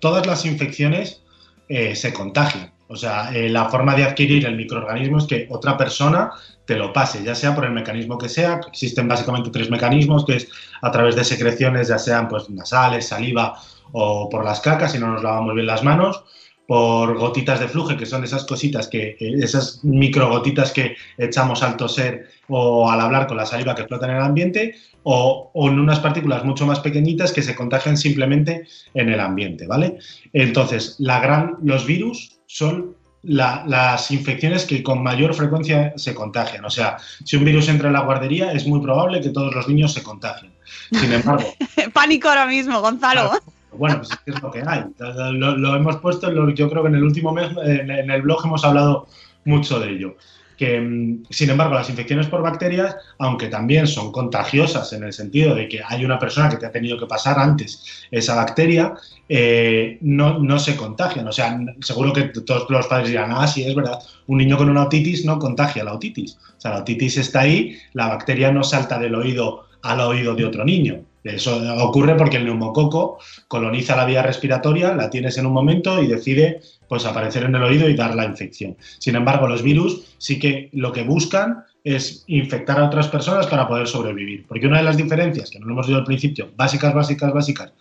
todas 0.00 0.26
las 0.26 0.46
infecciones 0.46 1.22
eh, 1.68 1.94
se 1.94 2.14
contagian. 2.14 2.72
O 2.86 2.96
sea, 2.96 3.30
la 3.32 3.68
forma 3.70 3.94
de 3.94 4.04
adquirir 4.04 4.44
el 4.46 4.56
microorganismo 4.56 5.18
es 5.18 5.24
que 5.24 5.46
otra 5.50 5.76
persona 5.76 6.30
te 6.66 6.76
lo 6.76 6.92
pase, 6.92 7.22
ya 7.22 7.34
sea 7.34 7.54
por 7.54 7.64
el 7.64 7.72
mecanismo 7.72 8.18
que 8.18 8.28
sea. 8.28 8.60
Existen 8.68 9.08
básicamente 9.08 9.50
tres 9.50 9.70
mecanismos, 9.70 10.24
que 10.24 10.36
es 10.36 10.48
a 10.82 10.90
través 10.90 11.16
de 11.16 11.24
secreciones, 11.24 11.88
ya 11.88 11.98
sean 11.98 12.28
pues 12.28 12.50
nasales, 12.50 13.08
saliva 13.08 13.58
o 13.92 14.28
por 14.28 14.44
las 14.44 14.60
cacas, 14.60 14.92
si 14.92 14.98
no 14.98 15.08
nos 15.08 15.22
lavamos 15.22 15.54
bien 15.54 15.66
las 15.66 15.84
manos, 15.84 16.24
por 16.66 17.18
gotitas 17.18 17.60
de 17.60 17.68
flujo, 17.68 17.96
que 17.96 18.06
son 18.06 18.24
esas 18.24 18.44
cositas 18.44 18.88
que, 18.88 19.16
eh, 19.20 19.34
esas 19.40 19.84
microgotitas 19.84 20.72
que 20.72 20.96
echamos 21.18 21.62
al 21.62 21.76
toser 21.76 22.28
o 22.48 22.90
al 22.90 23.00
hablar 23.00 23.26
con 23.26 23.36
la 23.36 23.46
saliva 23.46 23.74
que 23.74 23.84
flota 23.84 24.06
en 24.06 24.16
el 24.16 24.22
ambiente, 24.22 24.74
o, 25.02 25.50
o, 25.52 25.68
en 25.68 25.78
unas 25.78 26.00
partículas 26.00 26.44
mucho 26.44 26.64
más 26.64 26.80
pequeñitas 26.80 27.32
que 27.32 27.42
se 27.42 27.54
contagian 27.54 27.98
simplemente 27.98 28.66
en 28.94 29.10
el 29.10 29.20
ambiente, 29.20 29.66
¿vale? 29.66 29.98
Entonces, 30.32 30.96
la 30.98 31.20
gran, 31.20 31.56
los 31.62 31.86
virus 31.86 32.33
son 32.54 32.94
las 33.24 34.12
infecciones 34.12 34.64
que 34.64 34.80
con 34.84 35.02
mayor 35.02 35.34
frecuencia 35.34 35.92
se 35.96 36.14
contagian. 36.14 36.64
O 36.64 36.70
sea, 36.70 36.98
si 37.24 37.34
un 37.36 37.44
virus 37.44 37.68
entra 37.68 37.88
en 37.88 37.94
la 37.94 38.02
guardería, 38.02 38.52
es 38.52 38.64
muy 38.64 38.80
probable 38.80 39.20
que 39.20 39.30
todos 39.30 39.52
los 39.52 39.66
niños 39.66 39.92
se 39.92 40.04
contagien. 40.04 40.52
Sin 40.92 41.12
embargo. 41.12 41.42
Pánico 41.92 42.28
ahora 42.28 42.46
mismo, 42.46 42.80
Gonzalo. 42.80 43.32
bueno, 43.72 43.96
pues 43.96 44.10
es 44.26 44.40
lo 44.40 44.52
que 44.52 44.62
hay. 44.64 44.84
Lo, 45.32 45.74
hemos 45.74 45.96
puesto, 45.96 46.30
yo 46.54 46.70
creo 46.70 46.82
que 46.82 46.88
en 46.90 46.94
el 46.94 47.02
último 47.02 47.32
mes 47.32 47.50
en 47.64 47.90
el 47.90 48.22
blog 48.22 48.44
hemos 48.44 48.64
hablado 48.64 49.08
mucho 49.44 49.80
de 49.80 49.90
ello 49.90 50.16
que, 50.56 50.80
mm, 50.80 51.24
sin 51.30 51.50
embargo, 51.50 51.74
las 51.74 51.90
infecciones 51.90 52.26
por 52.26 52.42
bacterias, 52.42 52.96
aunque 53.18 53.48
también 53.48 53.86
son 53.86 54.12
contagiosas 54.12 54.92
en 54.92 55.04
el 55.04 55.12
sentido 55.12 55.54
de 55.54 55.68
que 55.68 55.80
hay 55.86 56.04
una 56.04 56.18
persona 56.18 56.48
que 56.48 56.56
te 56.56 56.66
ha 56.66 56.72
tenido 56.72 56.98
que 56.98 57.06
pasar 57.06 57.38
antes 57.38 58.06
esa 58.10 58.34
bacteria, 58.34 58.94
eh, 59.28 59.98
no, 60.00 60.38
no, 60.38 60.58
se 60.58 60.76
contagian. 60.76 61.26
O 61.26 61.32
sea, 61.32 61.58
seguro 61.80 62.12
que 62.12 62.24
todos 62.24 62.68
los 62.68 62.86
padres 62.86 63.08
dirán, 63.08 63.32
ah, 63.32 63.46
sí, 63.46 63.64
es 63.64 63.74
verdad, 63.74 63.98
un 64.26 64.38
niño 64.38 64.56
con 64.56 64.68
una 64.68 64.84
otitis 64.84 65.24
no 65.24 65.38
contagia 65.38 65.84
la 65.84 65.94
otitis. 65.94 66.38
O 66.56 66.60
sea, 66.60 66.72
la 66.72 66.78
otitis 66.78 67.16
está 67.18 67.40
ahí, 67.40 67.78
la 67.92 68.08
bacteria 68.08 68.52
no 68.52 68.62
salta 68.62 68.98
del 68.98 69.14
oído 69.14 69.66
al 69.82 70.00
oído 70.00 70.34
de 70.34 70.44
otro 70.44 70.64
niño. 70.64 71.04
Eso 71.24 71.58
ocurre 71.82 72.14
porque 72.16 72.36
el 72.36 72.44
neumococo 72.44 73.18
coloniza 73.48 73.96
la 73.96 74.04
vía 74.04 74.22
respiratoria, 74.22 74.94
la 74.94 75.08
tienes 75.08 75.38
en 75.38 75.46
un 75.46 75.54
momento 75.54 76.02
y 76.02 76.06
decide 76.06 76.60
pues 76.86 77.06
aparecer 77.06 77.44
en 77.44 77.54
el 77.54 77.62
oído 77.62 77.88
y 77.88 77.94
dar 77.94 78.14
la 78.14 78.26
infección. 78.26 78.76
Sin 78.98 79.16
embargo, 79.16 79.48
los 79.48 79.62
virus 79.62 80.14
sí 80.18 80.38
que 80.38 80.68
lo 80.72 80.92
que 80.92 81.02
buscan 81.02 81.64
es 81.82 82.24
infectar 82.26 82.78
a 82.78 82.84
otras 82.84 83.08
personas 83.08 83.46
para 83.46 83.66
poder 83.66 83.86
sobrevivir. 83.86 84.46
Porque 84.46 84.66
una 84.66 84.78
de 84.78 84.84
las 84.84 84.98
diferencias, 84.98 85.50
que 85.50 85.58
no 85.58 85.66
lo 85.66 85.72
hemos 85.72 85.86
dicho 85.86 85.98
al 85.98 86.04
principio, 86.04 86.50
básicas, 86.56 86.92
básicas, 86.92 87.32
básicas, 87.32 87.72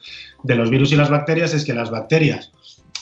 de 0.44 0.56
los 0.56 0.70
virus 0.70 0.94
y 0.94 0.96
las 0.96 1.10
bacterias 1.10 1.54
es 1.54 1.66
que 1.66 1.74
las 1.74 1.92
bacterias, 1.92 2.52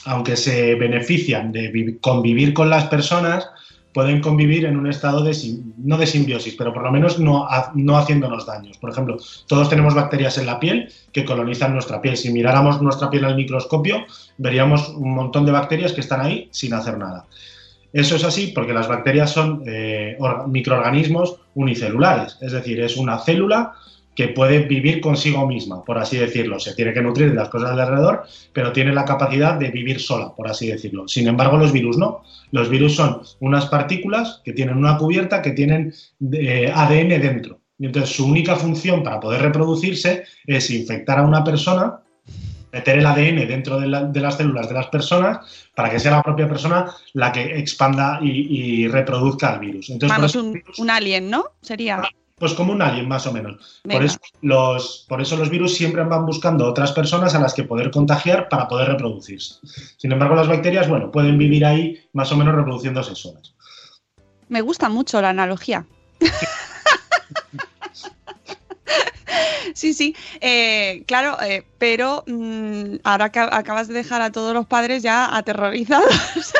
aunque 0.04 0.36
se 0.36 0.74
benefician 0.74 1.52
de 1.52 1.98
convivir 2.00 2.52
con 2.52 2.68
las 2.68 2.86
personas, 2.86 3.48
pueden 3.92 4.20
convivir 4.20 4.64
en 4.64 4.76
un 4.76 4.86
estado 4.86 5.22
de, 5.22 5.36
no 5.78 5.98
de 5.98 6.06
simbiosis, 6.06 6.54
pero 6.56 6.72
por 6.72 6.82
lo 6.82 6.90
menos 6.90 7.18
no, 7.18 7.46
no 7.74 7.98
haciéndonos 7.98 8.46
daños. 8.46 8.78
Por 8.78 8.90
ejemplo, 8.90 9.16
todos 9.46 9.68
tenemos 9.68 9.94
bacterias 9.94 10.38
en 10.38 10.46
la 10.46 10.58
piel 10.58 10.90
que 11.12 11.24
colonizan 11.24 11.72
nuestra 11.72 12.00
piel. 12.00 12.16
Si 12.16 12.32
miráramos 12.32 12.80
nuestra 12.80 13.10
piel 13.10 13.24
al 13.24 13.36
microscopio, 13.36 14.04
veríamos 14.38 14.88
un 14.90 15.14
montón 15.14 15.44
de 15.44 15.52
bacterias 15.52 15.92
que 15.92 16.00
están 16.00 16.20
ahí 16.20 16.48
sin 16.52 16.74
hacer 16.74 16.98
nada. 16.98 17.26
Eso 17.92 18.16
es 18.16 18.24
así 18.24 18.52
porque 18.54 18.72
las 18.72 18.88
bacterias 18.88 19.30
son 19.30 19.62
eh, 19.66 20.16
microorganismos 20.46 21.36
unicelulares, 21.54 22.38
es 22.40 22.52
decir, 22.52 22.80
es 22.80 22.96
una 22.96 23.18
célula 23.18 23.74
que 24.14 24.28
puede 24.28 24.60
vivir 24.60 25.00
consigo 25.00 25.46
misma, 25.46 25.84
por 25.84 25.98
así 25.98 26.18
decirlo. 26.18 26.60
Se 26.60 26.74
tiene 26.74 26.92
que 26.92 27.02
nutrir 27.02 27.30
de 27.30 27.36
las 27.36 27.48
cosas 27.48 27.74
de 27.74 27.82
alrededor, 27.82 28.24
pero 28.52 28.72
tiene 28.72 28.92
la 28.92 29.04
capacidad 29.04 29.54
de 29.54 29.70
vivir 29.70 30.00
sola, 30.00 30.34
por 30.34 30.48
así 30.48 30.68
decirlo. 30.68 31.08
Sin 31.08 31.28
embargo, 31.28 31.56
los 31.56 31.72
virus 31.72 31.96
no. 31.96 32.22
Los 32.50 32.68
virus 32.68 32.94
son 32.94 33.22
unas 33.40 33.66
partículas 33.66 34.42
que 34.44 34.52
tienen 34.52 34.76
una 34.76 34.98
cubierta 34.98 35.40
que 35.40 35.52
tienen 35.52 35.94
eh, 36.32 36.70
ADN 36.74 37.08
dentro. 37.08 37.60
Y 37.78 37.86
entonces, 37.86 38.14
su 38.14 38.26
única 38.26 38.56
función 38.56 39.02
para 39.02 39.18
poder 39.18 39.42
reproducirse 39.42 40.24
es 40.46 40.70
infectar 40.70 41.18
a 41.18 41.22
una 41.22 41.42
persona, 41.42 42.00
meter 42.70 42.98
el 42.98 43.06
ADN 43.06 43.48
dentro 43.48 43.80
de, 43.80 43.88
las 43.88 44.36
células 44.36 44.68
de 44.68 44.74
las 44.74 44.86
personas 44.86 45.38
para 45.74 45.90
que 45.90 45.98
sea 45.98 46.12
la 46.12 46.22
propia 46.22 46.48
persona 46.48 46.92
la 47.14 47.32
que 47.32 47.58
expanda 47.58 48.20
y, 48.22 48.86
reproduzca 48.88 49.54
el 49.54 49.60
virus. 49.60 49.88
Entonces, 49.90 50.16
Vamos, 50.16 50.36
un, 50.36 50.62
un, 50.78 50.90
alien, 50.90 51.30
¿no? 51.30 51.44
Sería. 51.62 52.02
Pues 52.42 52.54
como 52.54 52.72
un 52.72 52.82
alien, 52.82 53.06
más 53.06 53.24
o 53.28 53.32
menos. 53.32 53.80
Por 53.84 54.02
eso, 54.02 54.18
los, 54.40 55.06
por 55.08 55.22
eso 55.22 55.36
los 55.36 55.48
virus 55.48 55.76
siempre 55.76 56.02
van 56.02 56.26
buscando 56.26 56.66
otras 56.66 56.90
personas 56.90 57.36
a 57.36 57.38
las 57.38 57.54
que 57.54 57.62
poder 57.62 57.92
contagiar 57.92 58.48
para 58.48 58.66
poder 58.66 58.88
reproducirse. 58.88 59.60
Sin 59.96 60.10
embargo, 60.10 60.34
las 60.34 60.48
bacterias, 60.48 60.88
bueno, 60.88 61.12
pueden 61.12 61.38
vivir 61.38 61.64
ahí 61.64 62.04
más 62.12 62.32
o 62.32 62.36
menos 62.36 62.56
reproduciéndose 62.56 63.14
solas. 63.14 63.54
Me 64.48 64.60
gusta 64.60 64.88
mucho 64.88 65.22
la 65.22 65.28
analogía. 65.28 65.86
Sí, 69.74 69.94
sí, 69.94 70.14
eh, 70.40 71.04
claro, 71.06 71.40
eh, 71.42 71.64
pero 71.78 72.24
mm, 72.26 72.96
ahora 73.04 73.30
que 73.30 73.38
acabas 73.38 73.88
de 73.88 73.94
dejar 73.94 74.20
a 74.20 74.30
todos 74.30 74.52
los 74.52 74.66
padres 74.66 75.02
ya 75.02 75.34
aterrorizados. 75.34 76.52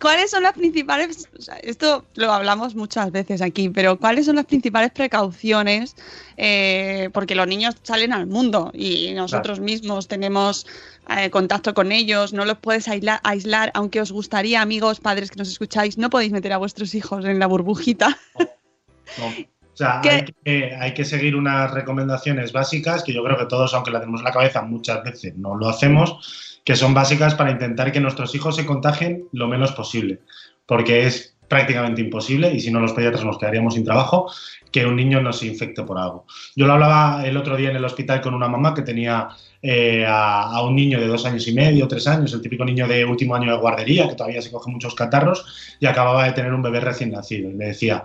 ¿Cuáles 0.00 0.30
son 0.30 0.44
las 0.44 0.52
principales, 0.52 1.28
esto 1.62 2.04
lo 2.14 2.32
hablamos 2.32 2.76
muchas 2.76 3.10
veces 3.10 3.42
aquí, 3.42 3.68
pero 3.68 3.98
cuáles 3.98 4.26
son 4.26 4.36
las 4.36 4.46
principales 4.46 4.92
precauciones? 4.92 5.96
Eh, 6.36 7.10
porque 7.12 7.34
los 7.34 7.48
niños 7.48 7.74
salen 7.82 8.12
al 8.12 8.26
mundo 8.26 8.70
y 8.72 9.12
nosotros 9.14 9.58
mismos 9.58 10.06
tenemos 10.06 10.66
eh, 11.08 11.30
contacto 11.30 11.74
con 11.74 11.90
ellos, 11.90 12.32
no 12.32 12.44
los 12.44 12.58
puedes 12.58 12.86
aislar, 12.88 13.72
aunque 13.74 14.00
os 14.00 14.12
gustaría, 14.12 14.62
amigos, 14.62 15.00
padres 15.00 15.30
que 15.30 15.38
nos 15.38 15.48
escucháis, 15.48 15.98
no 15.98 16.10
podéis 16.10 16.30
meter 16.30 16.52
a 16.52 16.58
vuestros 16.58 16.94
hijos 16.94 17.24
en 17.24 17.38
la 17.40 17.46
burbujita. 17.46 18.16
sea, 19.78 20.00
hay 20.00 20.24
que, 20.24 20.76
hay 20.76 20.92
que, 20.94 21.04
seguir 21.04 21.36
unas 21.36 21.70
recomendaciones 21.72 22.52
básicas 22.52 23.04
que 23.04 23.12
yo 23.12 23.22
creo 23.22 23.38
que 23.38 23.46
todos, 23.46 23.72
aunque 23.74 23.90
la 23.90 24.00
tenemos 24.00 24.20
en 24.20 24.24
la 24.24 24.32
cabeza, 24.32 24.62
muchas 24.62 25.02
veces 25.04 25.36
no 25.36 25.54
lo 25.54 25.68
hacemos, 25.68 26.60
que 26.64 26.76
son 26.76 26.94
básicas 26.94 27.34
para 27.34 27.50
intentar 27.50 27.92
que 27.92 28.00
nuestros 28.00 28.34
hijos 28.34 28.56
se 28.56 28.66
contagien 28.66 29.24
lo 29.32 29.46
menos 29.48 29.72
posible. 29.72 30.20
Porque 30.66 31.06
es 31.06 31.38
prácticamente 31.48 32.00
imposible, 32.00 32.52
y 32.52 32.60
si 32.60 32.70
no 32.70 32.80
los 32.80 32.92
pediatras 32.92 33.24
nos 33.24 33.38
quedaríamos 33.38 33.74
sin 33.74 33.84
trabajo, 33.84 34.30
que 34.70 34.84
un 34.84 34.96
niño 34.96 35.20
no 35.20 35.32
se 35.32 35.46
infecte 35.46 35.82
por 35.82 35.98
algo. 35.98 36.26
Yo 36.54 36.66
lo 36.66 36.74
hablaba 36.74 37.24
el 37.24 37.36
otro 37.36 37.56
día 37.56 37.70
en 37.70 37.76
el 37.76 37.84
hospital 37.84 38.20
con 38.20 38.34
una 38.34 38.48
mamá 38.48 38.74
que 38.74 38.82
tenía 38.82 39.28
eh, 39.62 40.04
a, 40.06 40.62
un 40.62 40.76
niño 40.76 41.00
de 41.00 41.06
dos 41.06 41.24
años 41.24 41.48
y 41.48 41.54
medio, 41.54 41.88
tres 41.88 42.06
años, 42.06 42.32
el 42.34 42.42
típico 42.42 42.64
niño 42.64 42.86
de 42.86 43.04
último 43.04 43.34
año 43.34 43.50
de 43.50 43.58
guardería, 43.58 44.08
que 44.08 44.14
todavía 44.14 44.42
se 44.42 44.50
coge 44.50 44.70
muchos 44.70 44.94
catarros, 44.94 45.76
y 45.80 45.86
acababa 45.86 46.24
de 46.24 46.32
tener 46.32 46.52
un 46.52 46.62
bebé 46.62 46.80
recién 46.80 47.12
nacido. 47.12 47.50
Y 47.50 47.54
le 47.54 47.66
decía, 47.66 48.02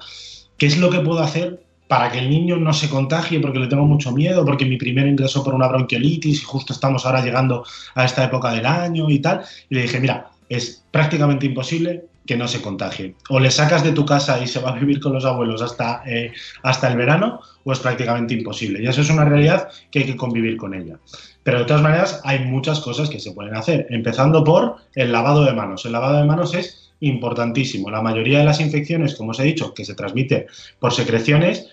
¿qué 0.58 0.66
es 0.66 0.78
lo 0.78 0.90
que 0.90 1.00
puedo 1.00 1.20
hacer 1.20 1.64
para 1.88 2.12
que 2.12 2.20
el 2.20 2.30
niño 2.30 2.58
no 2.58 2.74
se 2.74 2.90
contagie 2.90 3.40
porque 3.40 3.60
le 3.60 3.68
tengo 3.68 3.86
mucho 3.86 4.12
miedo, 4.12 4.46
porque 4.46 4.66
mi 4.66 4.78
primer 4.78 5.08
ingreso 5.08 5.44
por 5.44 5.54
una 5.54 5.68
bronquiolitis 5.68 6.42
y 6.42 6.46
justo 6.46 6.74
estamos 6.74 7.06
ahora 7.06 7.24
llegando 7.24 7.66
a 7.96 8.06
esta 8.06 8.24
época 8.24 8.52
del 8.52 8.66
año 8.66 9.10
y 9.10 9.20
tal? 9.20 9.42
Y 9.70 9.76
le 9.76 9.82
dije, 9.84 10.00
mira, 10.00 10.32
es 10.50 10.84
prácticamente 10.92 11.46
imposible 11.46 12.06
que 12.26 12.38
no 12.38 12.48
se 12.48 12.62
contagie. 12.62 13.16
O 13.30 13.40
le 13.40 13.52
sacas 13.52 13.84
de 13.84 13.92
tu 13.92 14.06
casa 14.06 14.42
y 14.42 14.48
se 14.48 14.60
va 14.60 14.72
a 14.72 14.80
vivir 14.80 15.00
con 15.00 15.14
los 15.14 15.26
abuelos 15.26 15.62
hasta, 15.62 16.04
eh, 16.06 16.32
hasta 16.62 16.88
el 16.88 16.98
verano, 16.98 17.42
o 17.64 17.72
es 17.74 17.80
prácticamente 17.80 18.34
imposible. 18.34 18.82
Y 18.82 18.88
eso 18.88 19.02
es 19.02 19.10
una 19.10 19.26
realidad 19.26 19.68
que 19.92 20.00
hay 20.00 20.06
que 20.06 20.16
convivir 20.16 20.58
con 20.58 20.74
ella. 20.74 21.00
Pero 21.44 21.60
de 21.60 21.66
todas 21.66 21.82
maneras, 21.82 22.22
hay 22.24 22.40
muchas 22.40 22.80
cosas 22.80 23.10
que 23.10 23.20
se 23.20 23.32
pueden 23.32 23.56
hacer, 23.56 23.88
empezando 23.90 24.44
por 24.44 24.78
el 24.96 25.12
lavado 25.12 25.44
de 25.44 25.54
manos. 25.54 25.86
El 25.86 25.92
lavado 25.92 26.18
de 26.18 26.24
manos 26.24 26.54
es 26.54 26.83
importantísimo. 27.08 27.90
La 27.90 28.02
mayoría 28.02 28.40
de 28.40 28.46
las 28.46 28.60
infecciones, 28.60 29.16
como 29.16 29.32
os 29.32 29.40
he 29.40 29.44
dicho, 29.44 29.74
que 29.74 29.86
se 29.86 29.96
transmite 29.96 30.48
por 30.80 30.94
secreciones, 30.94 31.68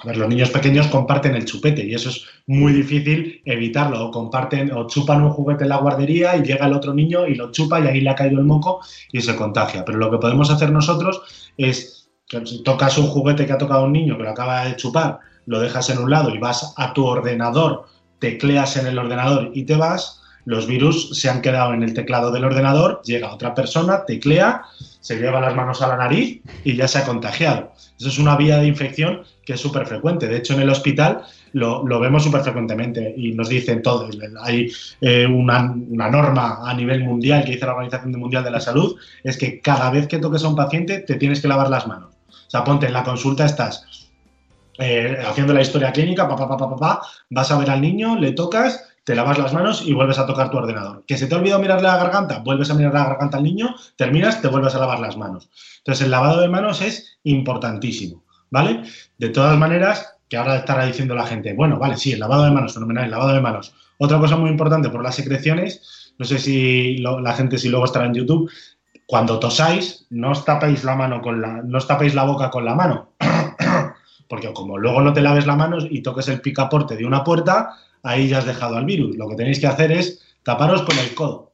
a 0.00 0.06
ver, 0.06 0.16
los 0.16 0.28
niños 0.28 0.50
pequeños 0.50 0.86
comparten 0.86 1.34
el 1.34 1.44
chupete 1.44 1.84
y 1.84 1.92
eso 1.92 2.10
es 2.10 2.24
muy 2.46 2.72
difícil 2.72 3.42
evitarlo. 3.44 4.06
O 4.06 4.10
comparten 4.12 4.70
o 4.72 4.86
chupan 4.86 5.22
un 5.24 5.30
juguete 5.30 5.64
en 5.64 5.70
la 5.70 5.78
guardería 5.78 6.36
y 6.36 6.42
llega 6.42 6.66
el 6.66 6.72
otro 6.72 6.94
niño 6.94 7.26
y 7.26 7.34
lo 7.34 7.50
chupa 7.50 7.80
y 7.80 7.88
ahí 7.88 8.00
le 8.00 8.10
ha 8.10 8.14
caído 8.14 8.38
el 8.38 8.46
moco 8.46 8.80
y 9.10 9.20
se 9.20 9.34
contagia. 9.34 9.84
Pero 9.84 9.98
lo 9.98 10.10
que 10.10 10.18
podemos 10.18 10.50
hacer 10.50 10.70
nosotros 10.70 11.50
es 11.56 12.10
que 12.28 12.46
si 12.46 12.62
tocas 12.62 12.96
un 12.98 13.08
juguete 13.08 13.44
que 13.44 13.52
ha 13.52 13.58
tocado 13.58 13.84
un 13.84 13.92
niño 13.92 14.16
que 14.16 14.22
lo 14.22 14.30
acaba 14.30 14.66
de 14.66 14.76
chupar, 14.76 15.18
lo 15.46 15.58
dejas 15.60 15.90
en 15.90 15.98
un 15.98 16.10
lado 16.10 16.32
y 16.32 16.38
vas 16.38 16.74
a 16.76 16.92
tu 16.92 17.04
ordenador, 17.04 17.86
tecleas 18.20 18.76
en 18.76 18.86
el 18.86 18.98
ordenador 18.98 19.50
y 19.54 19.64
te 19.64 19.74
vas, 19.74 20.17
los 20.48 20.66
virus 20.66 21.10
se 21.12 21.28
han 21.28 21.42
quedado 21.42 21.74
en 21.74 21.82
el 21.82 21.92
teclado 21.92 22.30
del 22.30 22.42
ordenador, 22.42 23.02
llega 23.04 23.34
otra 23.34 23.54
persona, 23.54 24.06
teclea, 24.06 24.62
se 24.98 25.16
lleva 25.16 25.42
las 25.42 25.54
manos 25.54 25.82
a 25.82 25.88
la 25.88 25.98
nariz 25.98 26.40
y 26.64 26.74
ya 26.74 26.88
se 26.88 26.96
ha 26.96 27.04
contagiado. 27.04 27.72
Eso 27.98 28.08
es 28.08 28.18
una 28.18 28.34
vía 28.34 28.56
de 28.56 28.66
infección 28.66 29.24
que 29.44 29.52
es 29.52 29.60
súper 29.60 29.86
frecuente. 29.86 30.26
De 30.26 30.38
hecho, 30.38 30.54
en 30.54 30.62
el 30.62 30.70
hospital 30.70 31.20
lo, 31.52 31.84
vemos 32.00 32.24
súper 32.24 32.40
frecuentemente 32.40 33.12
y 33.14 33.32
nos 33.32 33.50
dicen 33.50 33.82
todo. 33.82 34.08
Hay 34.42 34.72
eh, 35.02 35.26
una, 35.26 35.74
norma 36.08 36.60
a 36.66 36.72
nivel 36.72 37.04
mundial 37.04 37.44
que 37.44 37.52
dice 37.52 37.66
la 37.66 37.72
Organización 37.72 38.12
Mundial 38.12 38.42
de 38.42 38.50
la 38.50 38.60
Salud, 38.60 38.96
es 39.22 39.36
que 39.36 39.60
cada 39.60 39.90
vez 39.90 40.06
que 40.06 40.16
toques 40.16 40.42
a 40.44 40.48
un 40.48 40.56
paciente 40.56 41.00
te 41.00 41.16
tienes 41.16 41.42
que 41.42 41.48
lavar 41.48 41.68
las 41.68 41.86
manos. 41.86 42.08
O 42.30 42.50
sea, 42.50 42.64
ponte 42.64 42.86
en 42.86 42.94
la 42.94 43.04
consulta, 43.04 43.44
estás 43.44 44.08
eh, 44.78 45.18
haciendo 45.28 45.52
la 45.52 45.60
historia 45.60 45.92
clínica, 45.92 46.26
pa, 46.26 46.36
pa, 46.36 47.02
vas 47.28 47.50
a 47.50 47.58
ver 47.58 47.68
al 47.68 47.82
niño, 47.82 48.16
le 48.16 48.32
tocas, 48.32 48.87
te 49.08 49.14
lavas 49.14 49.38
las 49.38 49.54
manos 49.54 49.84
y 49.86 49.94
vuelves 49.94 50.18
a 50.18 50.26
tocar 50.26 50.50
tu 50.50 50.58
ordenador. 50.58 51.02
Que 51.06 51.16
se 51.16 51.26
te 51.26 51.34
ha 51.34 51.38
olvidado 51.38 51.62
mirarle 51.62 51.88
la 51.88 51.96
garganta, 51.96 52.40
vuelves 52.40 52.68
a 52.68 52.74
mirar 52.74 52.92
la 52.92 53.04
garganta 53.04 53.38
al 53.38 53.42
niño, 53.42 53.74
terminas, 53.96 54.42
te 54.42 54.48
vuelves 54.48 54.74
a 54.74 54.80
lavar 54.80 55.00
las 55.00 55.16
manos. 55.16 55.48
Entonces, 55.78 56.04
el 56.04 56.10
lavado 56.10 56.42
de 56.42 56.48
manos 56.50 56.82
es 56.82 57.18
importantísimo. 57.22 58.22
¿vale? 58.50 58.82
De 59.16 59.30
todas 59.30 59.56
maneras, 59.56 60.18
que 60.28 60.36
ahora 60.36 60.56
estará 60.56 60.84
diciendo 60.84 61.14
la 61.14 61.26
gente, 61.26 61.54
bueno, 61.54 61.78
vale, 61.78 61.96
sí, 61.96 62.12
el 62.12 62.20
lavado 62.20 62.44
de 62.44 62.50
manos, 62.50 62.74
fenomenal, 62.74 63.06
el 63.06 63.10
lavado 63.10 63.32
de 63.32 63.40
manos. 63.40 63.72
Otra 63.96 64.18
cosa 64.18 64.36
muy 64.36 64.50
importante 64.50 64.90
por 64.90 65.02
las 65.02 65.14
secreciones, 65.14 66.12
no 66.18 66.26
sé 66.26 66.38
si 66.38 66.98
la 66.98 67.32
gente 67.32 67.56
si 67.56 67.70
luego 67.70 67.86
estará 67.86 68.04
en 68.04 68.12
YouTube, 68.12 68.50
cuando 69.06 69.38
tosáis, 69.38 70.06
no 70.10 70.32
os 70.32 70.44
tapéis 70.44 70.84
la 70.84 70.96
mano 70.96 71.22
con 71.22 71.40
la, 71.40 71.62
no 71.62 71.78
os 71.78 71.86
tapéis 71.86 72.14
la 72.14 72.24
boca 72.24 72.50
con 72.50 72.66
la 72.66 72.74
mano, 72.74 73.12
porque 74.28 74.52
como 74.52 74.78
luego 74.78 75.00
no 75.00 75.12
te 75.12 75.22
laves 75.22 75.46
la 75.46 75.56
mano 75.56 75.78
y 75.78 76.02
toques 76.02 76.28
el 76.28 76.40
picaporte 76.40 76.96
de 76.96 77.06
una 77.06 77.24
puerta, 77.24 77.74
ahí 78.02 78.28
ya 78.28 78.38
has 78.38 78.46
dejado 78.46 78.76
al 78.76 78.84
virus. 78.84 79.16
Lo 79.16 79.28
que 79.28 79.36
tenéis 79.36 79.58
que 79.58 79.66
hacer 79.66 79.90
es 79.92 80.22
taparos 80.42 80.82
con 80.82 80.98
el 80.98 81.14
codo, 81.14 81.52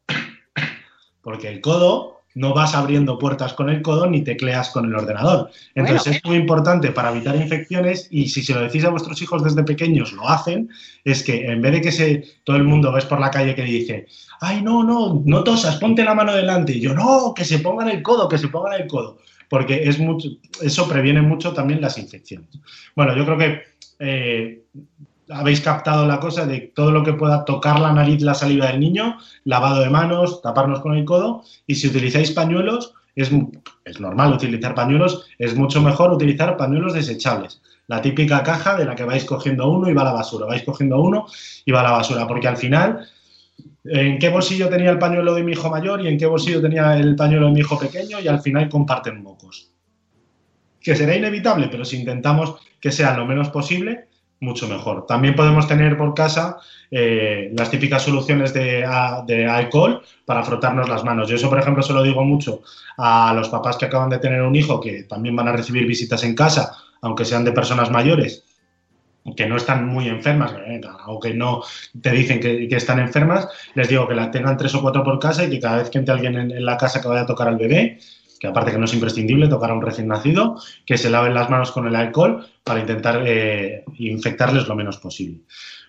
porque 1.22 1.48
el 1.48 1.60
codo 1.60 2.14
no 2.34 2.52
vas 2.52 2.74
abriendo 2.74 3.18
puertas 3.18 3.52
con 3.52 3.70
el 3.70 3.80
codo 3.80 4.06
ni 4.06 4.22
tecleas 4.22 4.70
con 4.70 4.86
el 4.86 4.94
ordenador. 4.94 5.50
Entonces 5.74 6.16
es 6.16 6.24
muy 6.24 6.36
importante 6.36 6.90
para 6.90 7.10
evitar 7.10 7.36
infecciones 7.36 8.08
y 8.10 8.28
si 8.28 8.42
se 8.42 8.54
lo 8.54 8.60
decís 8.60 8.84
a 8.84 8.90
vuestros 8.90 9.22
hijos 9.22 9.44
desde 9.44 9.62
pequeños 9.62 10.12
lo 10.12 10.28
hacen, 10.28 10.68
es 11.04 11.22
que 11.22 11.46
en 11.46 11.62
vez 11.62 11.72
de 11.72 11.80
que 11.80 11.92
se, 11.92 12.24
todo 12.42 12.56
el 12.56 12.64
mundo 12.64 12.92
ves 12.92 13.04
por 13.04 13.20
la 13.20 13.30
calle 13.30 13.54
que 13.54 13.62
dice, 13.62 14.06
ay, 14.40 14.62
no, 14.62 14.82
no, 14.82 15.22
no 15.24 15.44
tosas, 15.44 15.76
ponte 15.76 16.04
la 16.04 16.14
mano 16.14 16.34
delante. 16.34 16.72
Y 16.72 16.80
yo, 16.80 16.92
no, 16.92 17.32
que 17.34 17.44
se 17.44 17.60
pongan 17.60 17.88
el 17.88 18.02
codo, 18.02 18.28
que 18.28 18.38
se 18.38 18.48
pongan 18.48 18.80
el 18.80 18.88
codo. 18.88 19.18
Porque 19.48 19.88
es 19.88 19.98
mucho, 19.98 20.28
eso 20.62 20.88
previene 20.88 21.22
mucho 21.22 21.52
también 21.52 21.80
las 21.80 21.98
infecciones. 21.98 22.48
Bueno, 22.94 23.16
yo 23.16 23.24
creo 23.24 23.38
que 23.38 23.62
eh, 23.98 24.64
habéis 25.30 25.60
captado 25.60 26.06
la 26.06 26.20
cosa 26.20 26.46
de 26.46 26.72
todo 26.74 26.90
lo 26.90 27.02
que 27.02 27.14
pueda 27.14 27.44
tocar 27.44 27.80
la 27.80 27.92
nariz, 27.92 28.22
la 28.22 28.34
saliva 28.34 28.66
del 28.66 28.80
niño, 28.80 29.18
lavado 29.44 29.80
de 29.80 29.90
manos, 29.90 30.42
taparnos 30.42 30.80
con 30.80 30.96
el 30.96 31.04
codo 31.04 31.44
y 31.66 31.74
si 31.76 31.88
utilizáis 31.88 32.32
pañuelos, 32.32 32.94
es, 33.14 33.30
es 33.84 34.00
normal 34.00 34.32
utilizar 34.32 34.74
pañuelos, 34.74 35.26
es 35.38 35.54
mucho 35.54 35.80
mejor 35.80 36.12
utilizar 36.12 36.56
pañuelos 36.56 36.94
desechables. 36.94 37.62
La 37.86 38.00
típica 38.00 38.42
caja 38.42 38.76
de 38.76 38.86
la 38.86 38.94
que 38.94 39.04
vais 39.04 39.24
cogiendo 39.24 39.70
uno 39.70 39.88
y 39.88 39.94
va 39.94 40.02
a 40.02 40.06
la 40.06 40.12
basura, 40.12 40.46
vais 40.46 40.62
cogiendo 40.62 41.00
uno 41.00 41.26
y 41.64 41.72
va 41.72 41.80
a 41.80 41.84
la 41.84 41.90
basura, 41.90 42.26
porque 42.26 42.48
al 42.48 42.56
final, 42.56 43.06
¿en 43.84 44.18
qué 44.18 44.28
bolsillo 44.28 44.68
tenía 44.68 44.90
el 44.90 44.98
pañuelo 44.98 45.34
de 45.34 45.42
mi 45.42 45.52
hijo 45.52 45.70
mayor 45.70 46.00
y 46.00 46.08
en 46.08 46.18
qué 46.18 46.26
bolsillo 46.26 46.60
tenía 46.60 46.96
el 46.96 47.14
pañuelo 47.16 47.46
de 47.46 47.52
mi 47.52 47.60
hijo 47.60 47.78
pequeño? 47.78 48.20
Y 48.20 48.28
al 48.28 48.40
final 48.40 48.68
comparten 48.68 49.22
mocos. 49.22 49.70
Que 50.80 50.96
será 50.96 51.16
inevitable, 51.16 51.68
pero 51.70 51.84
si 51.84 51.98
intentamos 51.98 52.56
que 52.80 52.90
sea 52.90 53.16
lo 53.16 53.26
menos 53.26 53.48
posible, 53.50 54.08
mucho 54.40 54.68
mejor. 54.68 55.06
También 55.06 55.34
podemos 55.34 55.66
tener 55.66 55.96
por 55.96 56.14
casa 56.14 56.58
eh, 56.90 57.50
las 57.56 57.70
típicas 57.70 58.02
soluciones 58.02 58.52
de, 58.52 58.84
alcohol 58.84 60.02
para 60.24 60.44
frotarnos 60.44 60.88
las 60.88 61.04
manos. 61.04 61.28
Yo 61.28 61.36
eso, 61.36 61.48
por 61.48 61.58
ejemplo, 61.58 61.82
se 61.82 61.92
lo 61.92 62.02
digo 62.02 62.22
mucho 62.24 62.62
a 62.98 63.32
los 63.34 63.48
papás 63.48 63.76
que 63.76 63.86
acaban 63.86 64.10
de 64.10 64.18
tener 64.18 64.42
un 64.42 64.54
hijo, 64.54 64.80
que 64.80 65.04
también 65.04 65.34
van 65.34 65.48
a 65.48 65.52
recibir 65.52 65.86
visitas 65.86 66.22
en 66.24 66.34
casa, 66.34 66.76
aunque 67.00 67.24
sean 67.24 67.44
de 67.44 67.52
personas 67.52 67.90
mayores, 67.90 68.44
que 69.36 69.46
no 69.46 69.56
están 69.56 69.86
muy 69.86 70.08
enfermas, 70.08 70.52
eh, 70.66 70.80
o 71.06 71.18
que 71.18 71.32
no 71.32 71.62
te 72.00 72.10
dicen 72.10 72.40
que, 72.40 72.68
están 72.70 72.98
enfermas, 72.98 73.48
les 73.74 73.88
digo 73.88 74.06
que 74.06 74.14
la 74.14 74.30
tengan 74.30 74.56
tres 74.56 74.74
o 74.74 74.82
cuatro 74.82 75.02
por 75.02 75.18
casa 75.18 75.44
y 75.44 75.50
que 75.50 75.60
cada 75.60 75.78
vez 75.78 75.90
que 75.90 75.98
entre 75.98 76.14
alguien 76.14 76.36
en 76.36 76.64
la 76.64 76.76
casa 76.76 77.00
que 77.00 77.08
vaya 77.08 77.22
a 77.22 77.26
tocar 77.26 77.48
al 77.48 77.56
bebé, 77.56 77.98
que 78.38 78.48
aparte 78.48 78.72
que 78.72 78.78
no 78.78 78.84
es 78.84 78.92
imprescindible 78.92 79.48
tocar 79.48 79.70
a 79.70 79.74
un 79.74 79.80
recién 79.80 80.08
nacido, 80.08 80.60
que 80.84 80.98
se 80.98 81.08
laven 81.08 81.32
las 81.32 81.48
manos 81.48 81.72
con 81.72 81.86
el 81.86 81.96
alcohol 81.96 82.46
para 82.62 82.80
intentar 82.80 83.22
eh, 83.26 83.84
infectarles 83.98 84.68
lo 84.68 84.74
menos 84.74 84.98
posible. 84.98 85.40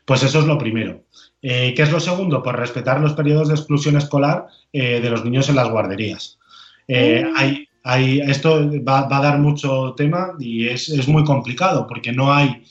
Pues 0.05 0.23
eso 0.23 0.39
es 0.39 0.45
lo 0.45 0.57
primero. 0.57 1.03
Eh, 1.41 1.73
¿Qué 1.75 1.81
es 1.81 1.91
lo 1.91 1.99
segundo? 1.99 2.41
Pues 2.41 2.55
respetar 2.55 3.01
los 3.01 3.13
periodos 3.13 3.49
de 3.49 3.55
exclusión 3.55 3.97
escolar 3.97 4.47
eh, 4.71 5.01
de 5.01 5.09
los 5.09 5.25
niños 5.25 5.49
en 5.49 5.57
las 5.57 5.69
guarderías. 5.69 6.39
hay, 6.87 7.67
hay, 7.83 8.19
esto 8.21 8.71
va, 8.87 8.99
a 8.99 9.21
dar 9.21 9.39
mucho 9.39 9.93
tema 9.97 10.33
y 10.39 10.69
es, 10.69 10.87
es 10.87 11.07
muy 11.09 11.25
complicado 11.25 11.85
porque 11.87 12.13
no 12.13 12.33
hay 12.33 12.63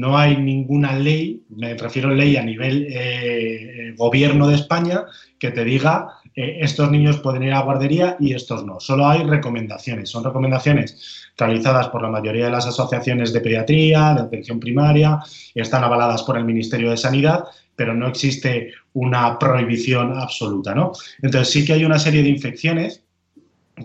no 0.00 0.18
hay 0.18 0.36
ninguna 0.36 0.94
ley, 0.94 1.42
me 1.48 1.74
refiero 1.74 2.10
a 2.10 2.12
ley 2.12 2.36
a 2.36 2.42
nivel 2.42 2.86
eh, 2.90 3.94
gobierno 3.96 4.46
de 4.48 4.56
España, 4.56 5.04
que 5.38 5.50
te 5.50 5.64
diga 5.64 6.08
eh, 6.34 6.58
estos 6.60 6.90
niños 6.90 7.18
pueden 7.20 7.42
ir 7.44 7.54
a 7.54 7.62
guardería 7.62 8.16
y 8.20 8.34
estos 8.34 8.64
no. 8.64 8.78
Solo 8.78 9.08
hay 9.08 9.22
recomendaciones. 9.22 10.10
Son 10.10 10.22
recomendaciones 10.22 11.30
realizadas 11.36 11.88
por 11.88 12.02
la 12.02 12.10
mayoría 12.10 12.44
de 12.44 12.50
las 12.50 12.66
asociaciones 12.66 13.32
de 13.32 13.40
pediatría, 13.40 14.14
de 14.14 14.20
atención 14.22 14.60
primaria, 14.60 15.18
están 15.54 15.82
avaladas 15.82 16.22
por 16.22 16.36
el 16.36 16.44
Ministerio 16.44 16.90
de 16.90 16.96
Sanidad, 16.98 17.44
pero 17.74 17.94
no 17.94 18.06
existe 18.06 18.72
una 18.92 19.38
prohibición 19.38 20.18
absoluta. 20.18 20.74
¿no? 20.74 20.92
Entonces 21.22 21.52
sí 21.52 21.64
que 21.64 21.72
hay 21.72 21.84
una 21.84 21.98
serie 21.98 22.22
de 22.22 22.28
infecciones, 22.28 23.02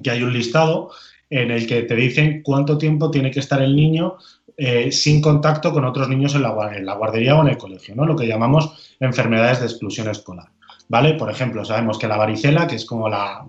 que 0.04 0.12
hay 0.12 0.24
un 0.24 0.34
listado 0.34 0.92
en 1.30 1.50
el 1.50 1.66
que 1.66 1.84
te 1.84 1.96
dicen 1.96 2.42
cuánto 2.44 2.78
tiempo 2.78 3.10
tiene 3.10 3.32
que 3.32 3.40
estar 3.40 3.62
el 3.62 3.76
niño 3.76 4.18
eh, 4.64 4.92
sin 4.92 5.24
contacto 5.24 5.74
con 5.74 5.86
otros 5.86 6.08
niños 6.08 6.36
en 6.36 6.44
la, 6.44 6.50
guardería 6.52 7.36
o 7.36 7.42
en 7.42 7.48
el 7.48 7.58
colegio, 7.58 7.96
¿no? 7.96 8.06
lo 8.06 8.16
que 8.16 8.28
llamamos 8.28 8.96
enfermedades 9.00 9.60
de 9.60 9.66
exclusión 9.66 10.08
escolar. 10.08 10.50
¿Vale? 10.88 11.16
Por 11.16 11.32
ejemplo, 11.32 11.66
sabemos 11.66 11.98
que 11.98 12.08
la 12.08 12.16
varicela, 12.16 12.68
que 12.68 12.76
es 12.76 12.86
como 12.86 13.10
la, 13.10 13.44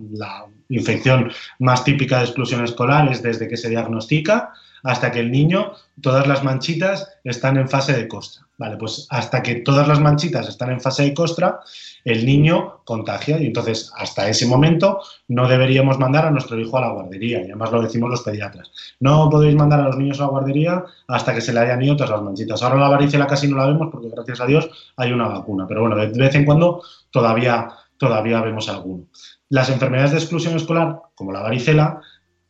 infección 0.70 1.30
más 1.58 1.84
típica 1.84 2.16
de 2.16 2.24
exclusión 2.24 2.64
escolar, 2.64 3.12
es 3.12 3.22
desde 3.22 3.46
que 3.46 3.58
se 3.58 3.68
diagnostica 3.68 4.54
hasta 4.82 5.10
que 5.10 5.20
el 5.20 5.30
niño, 5.30 5.72
todas 6.00 6.26
las 6.26 6.42
manchitas 6.42 7.08
están 7.24 7.56
en 7.56 7.68
fase 7.68 7.92
de 7.92 8.08
costra. 8.08 8.46
Vale, 8.58 8.76
pues 8.76 9.06
hasta 9.10 9.42
que 9.42 9.56
todas 9.56 9.88
las 9.88 10.00
manchitas 10.00 10.48
están 10.48 10.70
en 10.70 10.80
fase 10.80 11.02
de 11.02 11.14
costra, 11.14 11.60
el 12.04 12.24
niño 12.24 12.80
contagia 12.84 13.38
y 13.38 13.46
entonces 13.46 13.92
hasta 13.96 14.28
ese 14.28 14.46
momento 14.46 15.00
no 15.28 15.48
deberíamos 15.48 15.98
mandar 15.98 16.26
a 16.26 16.30
nuestro 16.30 16.58
hijo 16.60 16.78
a 16.78 16.82
la 16.82 16.92
guardería, 16.92 17.40
y 17.40 17.44
además 17.44 17.72
lo 17.72 17.82
decimos 17.82 18.10
los 18.10 18.22
pediatras. 18.22 18.70
No 19.00 19.28
podéis 19.30 19.56
mandar 19.56 19.80
a 19.80 19.84
los 19.84 19.96
niños 19.96 20.20
a 20.20 20.24
la 20.24 20.28
guardería 20.28 20.84
hasta 21.08 21.34
que 21.34 21.40
se 21.40 21.52
le 21.52 21.60
hayan 21.60 21.82
ido 21.82 21.96
todas 21.96 22.10
las 22.10 22.22
manchitas. 22.22 22.62
Ahora 22.62 22.76
la 22.76 22.88
varicela 22.88 23.26
casi 23.26 23.48
no 23.48 23.56
la 23.56 23.66
vemos 23.66 23.88
porque 23.90 24.10
gracias 24.10 24.40
a 24.40 24.46
Dios 24.46 24.70
hay 24.96 25.12
una 25.12 25.28
vacuna, 25.28 25.66
pero 25.66 25.80
bueno, 25.80 25.96
de 25.96 26.06
vez 26.06 26.34
en 26.34 26.44
cuando 26.44 26.82
todavía, 27.10 27.68
todavía 27.96 28.40
vemos 28.42 28.68
alguno. 28.68 29.06
Las 29.48 29.68
enfermedades 29.70 30.12
de 30.12 30.18
exclusión 30.18 30.56
escolar, 30.56 31.00
como 31.14 31.32
la 31.32 31.42
varicela, 31.42 32.00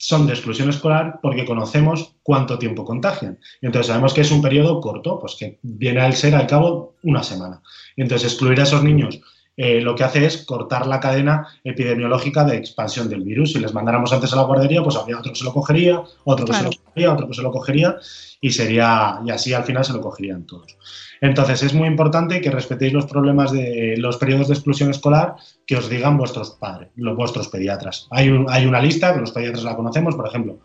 son 0.02 0.26
de 0.26 0.32
exclusión 0.32 0.68
escolar 0.68 1.20
porque 1.22 1.44
conocemos 1.44 2.16
cuánto 2.24 2.58
tiempo 2.58 2.84
contagian. 2.84 3.38
Y 3.60 3.66
entonces 3.66 3.86
sabemos 3.86 4.12
que 4.12 4.22
es 4.22 4.32
un 4.32 4.42
periodo 4.42 4.80
corto, 4.80 5.20
pues 5.20 5.36
que 5.36 5.60
viene 5.62 6.00
al 6.00 6.14
ser 6.14 6.34
al 6.34 6.48
cabo 6.48 6.96
una 7.04 7.22
semana. 7.22 7.62
Entonces 7.96 8.32
excluir 8.32 8.58
a 8.58 8.64
esos 8.64 8.82
niños 8.82 9.20
eh, 9.56 9.80
lo 9.80 9.94
que 9.94 10.04
hace 10.04 10.24
es 10.24 10.44
cortar 10.44 10.86
la 10.86 10.98
cadena 10.98 11.46
epidemiológica 11.62 12.44
de 12.44 12.56
expansión 12.56 13.08
del 13.08 13.22
virus. 13.22 13.52
Si 13.52 13.58
les 13.58 13.74
mandáramos 13.74 14.12
antes 14.12 14.32
a 14.32 14.36
la 14.36 14.44
guardería, 14.44 14.82
pues 14.82 14.96
habría 14.96 15.18
otro 15.18 15.32
que 15.32 15.38
se 15.38 15.44
lo 15.44 15.52
cogería, 15.52 16.02
otro 16.24 16.46
que 16.46 16.54
se 16.54 16.62
lo 16.62 16.70
cogería, 16.70 17.12
otro 17.12 17.28
que 17.28 17.34
se 17.34 17.42
lo 17.42 17.52
cogería, 17.52 17.96
y 18.40 18.50
sería, 18.50 19.20
y 19.24 19.30
así 19.30 19.52
al 19.52 19.64
final 19.64 19.84
se 19.84 19.92
lo 19.92 20.00
cogerían 20.00 20.46
todos. 20.46 20.76
Entonces 21.20 21.62
es 21.62 21.74
muy 21.74 21.86
importante 21.86 22.40
que 22.40 22.50
respetéis 22.50 22.92
los 22.92 23.06
problemas 23.06 23.52
de 23.52 23.94
los 23.98 24.16
periodos 24.16 24.48
de 24.48 24.54
exclusión 24.54 24.90
escolar 24.90 25.36
que 25.66 25.76
os 25.76 25.88
digan 25.88 26.16
vuestros 26.16 26.50
padres, 26.52 26.88
los 26.96 27.16
vuestros 27.16 27.48
pediatras. 27.48 28.08
Hay, 28.10 28.28
hay 28.48 28.66
una 28.66 28.80
lista 28.80 29.14
que 29.14 29.20
los 29.20 29.30
pediatras 29.30 29.64
la 29.64 29.76
conocemos, 29.76 30.16
por 30.16 30.26
ejemplo, 30.26 30.58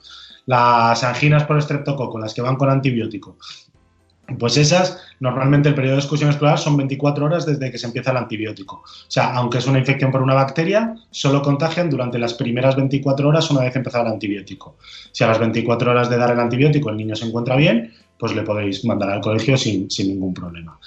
las 0.48 1.04
anginas 1.04 1.44
por 1.44 1.58
estreptococo, 1.58 2.18
las 2.18 2.34
que 2.34 2.42
van 2.42 2.56
con 2.56 2.70
antibiótico. 2.70 3.38
Pues 4.40 4.58
esas, 4.58 5.00
normalmente 5.22 5.70
el 5.70 5.76
periodo 5.76 5.96
de 5.96 6.02
exclusión 6.02 6.30
escolar 6.30 6.60
son 6.60 6.76
24 6.76 7.26
horas 7.26 7.46
desde 7.46 7.72
que 7.72 7.78
se 7.78 7.88
empieza 7.88 8.12
el 8.12 8.18
antibiótico. 8.18 8.84
O 8.84 9.10
sea, 9.12 9.34
aunque 9.34 9.60
es 9.60 9.68
una 9.68 9.80
infección 9.80 10.12
por 10.12 10.22
una 10.22 10.34
bacteria, 10.34 10.96
solo 11.12 11.42
contagian 11.42 11.90
durante 11.90 12.20
las 12.20 12.34
primeras 12.34 12.76
24 12.76 13.30
horas 13.30 13.50
una 13.50 13.62
vez 13.62 13.76
empezado 13.76 14.06
el 14.06 14.12
antibiótico. 14.12 14.76
Si 15.14 15.24
a 15.24 15.28
las 15.28 15.40
24 15.40 15.92
horas 15.92 16.10
de 16.10 16.18
dar 16.18 16.32
el 16.32 16.40
antibiótico 16.40 16.90
el 16.90 16.98
niño 16.98 17.16
se 17.16 17.26
encuentra 17.26 17.56
bien, 17.56 17.94
pues 18.20 18.36
le 18.36 18.42
podéis 18.42 18.84
mandar 18.84 19.12
al 19.12 19.22
colegio 19.22 19.56
sin, 19.56 19.88
ningún 20.00 20.34
problema. 20.34 20.78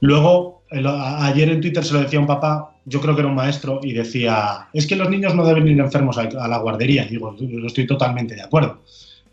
Luego, 0.00 0.64
ayer 0.70 1.50
en 1.50 1.60
Twitter 1.60 1.84
se 1.84 1.94
lo 1.94 2.00
decía 2.00 2.18
un 2.18 2.26
papá, 2.26 2.72
yo 2.86 3.00
creo 3.00 3.14
que 3.14 3.20
era 3.20 3.28
un 3.28 3.36
maestro, 3.36 3.80
y 3.84 3.92
decía, 3.92 4.68
es 4.72 4.86
que 4.88 4.96
los 4.96 5.08
niños 5.08 5.34
no 5.34 5.46
deben 5.46 5.68
ir 5.68 5.78
enfermos 5.78 6.18
a, 6.18 6.48
la 6.48 6.58
guardería. 6.58 7.04
Y 7.04 7.10
digo, 7.10 7.36
yo 7.38 7.66
estoy 7.66 7.86
totalmente 7.86 8.34
de 8.34 8.42
acuerdo. 8.42 8.80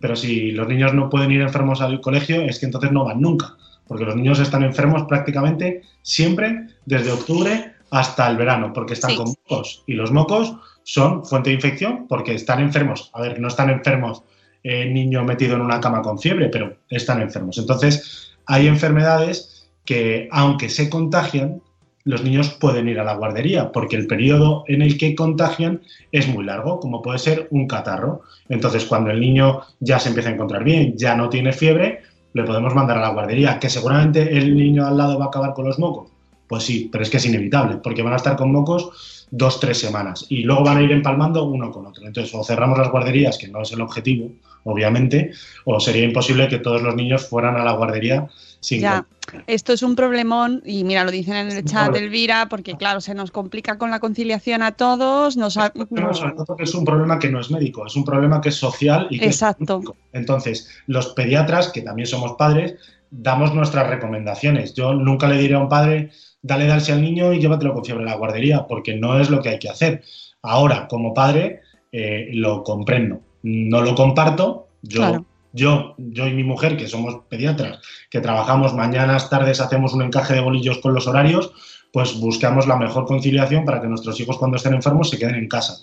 Pero 0.02 0.16
si 0.16 0.52
los 0.52 0.68
niños 0.68 0.94
no 0.94 1.10
pueden 1.10 1.32
ir 1.32 1.42
enfermos 1.42 1.80
al 1.82 2.02
colegio, 2.02 2.42
es 2.42 2.60
que 2.60 2.66
entonces 2.66 2.92
no 2.92 3.06
van 3.06 3.22
nunca. 3.22 3.56
Porque 3.88 4.06
los 4.06 4.16
niños 4.16 4.40
están 4.40 4.64
enfermos 4.64 5.04
prácticamente 5.04 5.84
siempre 6.02 6.68
desde 6.86 7.12
octubre 7.12 7.74
hasta 7.92 8.30
el 8.30 8.38
verano, 8.38 8.74
porque 8.74 8.94
están 8.94 9.16
con 9.16 9.28
mocos. 9.28 9.84
Y 9.86 9.94
los 9.94 10.12
mocos 10.12 10.56
son 10.84 11.24
fuente 11.26 11.50
de 11.50 11.56
infección 11.56 12.08
porque 12.08 12.34
están 12.34 12.60
enfermos. 12.60 13.12
A 13.14 13.22
ver, 13.22 13.40
no 13.40 13.48
están 13.48 13.70
enfermos 13.70 14.24
eh, 14.64 14.86
niño 14.86 15.24
metido 15.24 15.56
en 15.56 15.62
una 15.62 15.80
cama 15.80 16.02
con 16.02 16.20
fiebre, 16.20 16.50
pero 16.50 16.78
están 16.90 17.22
enfermos. 17.22 17.58
Entonces, 17.58 18.34
hay 18.46 18.68
enfermedades 18.68 19.70
que, 19.86 20.28
aunque 20.32 20.70
se 20.70 20.90
contagian, 20.90 21.62
los 22.04 22.24
niños 22.24 22.50
pueden 22.50 22.90
ir 22.90 23.00
a 23.00 23.04
la 23.04 23.16
guardería, 23.16 23.72
porque 23.72 23.96
el 23.96 24.08
periodo 24.08 24.64
en 24.68 24.82
el 24.82 24.98
que 24.98 25.16
contagian 25.16 25.82
es 26.12 26.28
muy 26.28 26.44
largo, 26.44 26.80
como 26.80 27.02
puede 27.02 27.20
ser 27.20 27.48
un 27.52 27.68
catarro. 27.68 28.22
Entonces, 28.50 28.86
cuando 28.86 29.12
el 29.12 29.20
niño 29.20 29.62
ya 29.80 30.00
se 30.00 30.10
empieza 30.10 30.30
a 30.30 30.34
encontrar 30.34 30.64
bien, 30.64 30.98
ya 30.98 31.16
no 31.16 31.30
tiene 31.30 31.54
fiebre, 31.54 32.02
le 32.34 32.44
podemos 32.44 32.74
mandar 32.74 32.98
a 32.98 33.02
la 33.02 33.10
guardería. 33.10 33.60
¿Que 33.60 33.70
seguramente 33.70 34.38
el 34.38 34.56
niño 34.56 34.86
al 34.86 34.98
lado 34.98 35.20
va 35.20 35.26
a 35.26 35.28
acabar 35.28 35.54
con 35.54 35.66
los 35.66 35.80
mocos? 35.80 36.10
Pues 36.48 36.64
sí, 36.64 36.90
pero 36.92 37.04
es 37.04 37.10
que 37.10 37.18
es 37.18 37.26
inevitable, 37.26 37.78
porque 37.78 38.02
van 38.02 38.14
a 38.14 38.18
estar 38.18 38.36
con 38.36 38.52
mocos 38.52 39.21
dos, 39.32 39.60
tres 39.60 39.80
semanas 39.80 40.26
y 40.30 40.44
luego 40.44 40.64
van 40.64 40.78
a 40.78 40.82
ir 40.84 40.92
empalmando 40.92 41.46
uno 41.46 41.72
con 41.72 41.88
otro. 41.88 42.06
Entonces, 42.06 42.34
o 42.36 42.44
cerramos 42.44 42.78
las 42.78 42.92
guarderías, 42.92 43.38
que 43.38 43.48
no 43.48 43.62
es 43.62 43.72
el 43.72 43.82
objetivo, 43.82 44.32
obviamente, 44.66 45.32
o 45.66 45.80
sería 45.80 46.04
imposible 46.04 46.48
que 46.48 46.60
todos 46.60 46.82
los 46.82 46.96
niños 46.96 47.28
fueran 47.28 47.56
a 47.56 47.64
la 47.64 47.72
guardería 47.72 48.28
sin... 48.60 48.82
Ya, 48.82 49.06
esto 49.48 49.72
es 49.72 49.82
un 49.82 49.96
problemón 49.96 50.62
y 50.66 50.84
mira, 50.84 51.04
lo 51.06 51.12
dicen 51.12 51.36
en 51.36 51.52
el 51.52 51.64
chat 51.64 51.96
Elvira, 51.96 52.48
porque 52.50 52.76
claro, 52.76 53.00
se 53.00 53.16
nos 53.16 53.32
complica 53.32 53.78
con 53.78 53.90
la 53.90 54.00
conciliación 54.00 54.62
a 54.62 54.74
todos. 54.74 55.38
Nos 55.38 55.58
que 55.58 56.64
es 56.64 56.76
un 56.76 56.86
problema 56.86 57.18
que 57.18 57.30
no 57.30 57.40
es 57.40 57.50
médico, 57.50 57.86
es 57.86 57.96
un 57.96 58.04
problema 58.04 58.42
que 58.42 58.50
es 58.50 58.56
social 58.56 59.08
y 59.10 59.20
que 59.20 59.26
Exacto. 59.26 59.82
Entonces, 60.12 60.70
los 60.88 61.08
pediatras, 61.14 61.70
que 61.70 61.82
también 61.82 62.08
somos 62.08 62.34
padres, 62.34 62.76
damos 63.10 63.54
nuestras 63.54 63.88
recomendaciones. 63.88 64.74
Yo 64.74 64.94
nunca 64.94 65.28
le 65.28 65.38
diré 65.38 65.56
a 65.56 65.60
un 65.60 65.70
padre, 65.70 66.12
dale 66.42 66.68
darse 66.68 66.92
al 66.92 67.02
niño 67.02 67.34
y 67.34 67.40
llévatelo 67.40 67.74
con 67.74 67.86
fiebre 67.86 68.04
a 68.04 68.12
la 68.12 68.18
guardería, 68.18 68.66
porque 68.68 68.96
no 68.96 69.20
es 69.20 69.30
lo 69.30 69.42
que 69.42 69.50
hay 69.50 69.60
que 69.60 69.70
hacer. 69.70 70.04
Ahora, 70.42 70.88
como 70.88 71.14
padre, 71.14 71.62
eh, 71.92 72.30
lo 72.34 72.64
comprendo 72.64 73.22
no 73.44 73.82
lo 73.82 73.96
comparto. 73.96 74.68
Yo, 74.82 75.26
yo, 75.54 75.96
yo 75.98 76.28
y 76.28 76.34
mi 76.34 76.44
mujer, 76.44 76.78
que 76.78 76.88
somos 76.88 77.22
pediatras, 77.30 77.80
que 78.10 78.20
trabajamos 78.20 78.74
mañanas, 78.74 79.30
tardes, 79.30 79.62
hacemos 79.62 79.94
un 79.94 80.04
encaje 80.04 80.34
de 80.34 80.42
bolillos 80.42 80.80
con 80.80 80.94
los 80.94 81.08
horarios, 81.08 81.52
pues 81.94 82.20
buscamos 82.20 82.68
la 82.68 82.78
mejor 82.78 83.06
conciliación 83.06 83.66
para 83.66 83.82
que 83.82 83.88
nuestros 83.88 84.20
hijos 84.20 84.38
cuando 84.38 84.58
estén 84.58 84.74
enfermos 84.74 85.10
se 85.10 85.20
queden 85.20 85.36
en 85.36 85.48
casa. 85.48 85.78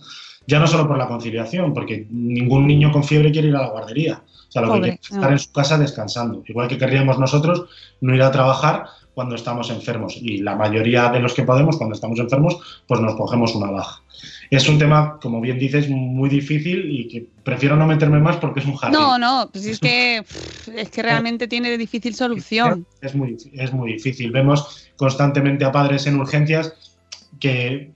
Ya 0.47 0.59
no 0.59 0.67
solo 0.67 0.89
por 0.89 0.97
la 0.97 1.07
conciliación, 1.07 1.75
porque 1.75 2.07
ningún 2.11 2.67
niño 2.67 2.91
con 2.91 3.05
fiebre 3.05 3.31
quiere 3.31 3.49
ir 3.49 3.57
a 3.57 3.63
la 3.63 3.71
guardería. 3.71 4.23
O 4.49 4.51
sea, 4.51 4.63
lo 4.63 4.75
que 4.75 4.81
quiere 4.81 4.99
es 5.03 5.11
estar 5.11 5.31
en 5.31 5.39
su 5.39 5.53
casa 5.53 5.77
descansando. 5.77 6.43
Igual 6.47 6.69
que 6.69 6.79
querríamos 6.79 7.19
nosotros 7.19 7.67
no 8.01 8.15
ir 8.15 8.23
a 8.23 8.31
trabajar 8.31 8.87
cuando 9.19 9.35
estamos 9.35 9.69
enfermos. 9.69 10.17
Y 10.17 10.39
la 10.39 10.55
mayoría 10.55 11.09
de 11.09 11.19
los 11.19 11.35
que 11.35 11.43
podemos, 11.43 11.77
cuando 11.77 11.97
estamos 11.97 12.21
enfermos, 12.21 12.57
pues 12.87 13.01
nos 13.01 13.17
cogemos 13.17 13.53
una 13.57 13.69
baja 13.69 14.01
es 14.51 14.69
un 14.69 14.79
tema, 14.79 15.19
como 15.21 15.41
bien 15.41 15.59
dices, 15.59 15.89
muy 15.89 16.29
difícil 16.29 16.91
y 16.91 17.09
que 17.09 17.27
prefiero 17.45 17.77
no 17.77 17.87
meterme 17.87 18.19
más 18.19 18.37
porque 18.37 18.61
es 18.61 18.67
un 18.67 18.77
jardín. 18.77 18.99
No, 18.99 19.19
no, 19.19 19.49
pues 19.53 19.67
es 19.67 19.79
que, 19.79 20.25
es 20.75 20.91
que 20.91 21.03
realmente 21.03 21.49
tiene 21.49 21.77
difícil 21.77 22.15
solución. 22.15 22.87
Es 23.01 23.15
muy, 23.15 23.37
es 23.53 23.73
muy 23.73 23.93
difícil. 23.93 24.31
Vemos 24.31 24.89
constantemente 24.97 25.65
a 25.65 25.73
padres 25.73 26.07
en 26.07 26.19
urgencias 26.19 26.73
que 27.39 27.91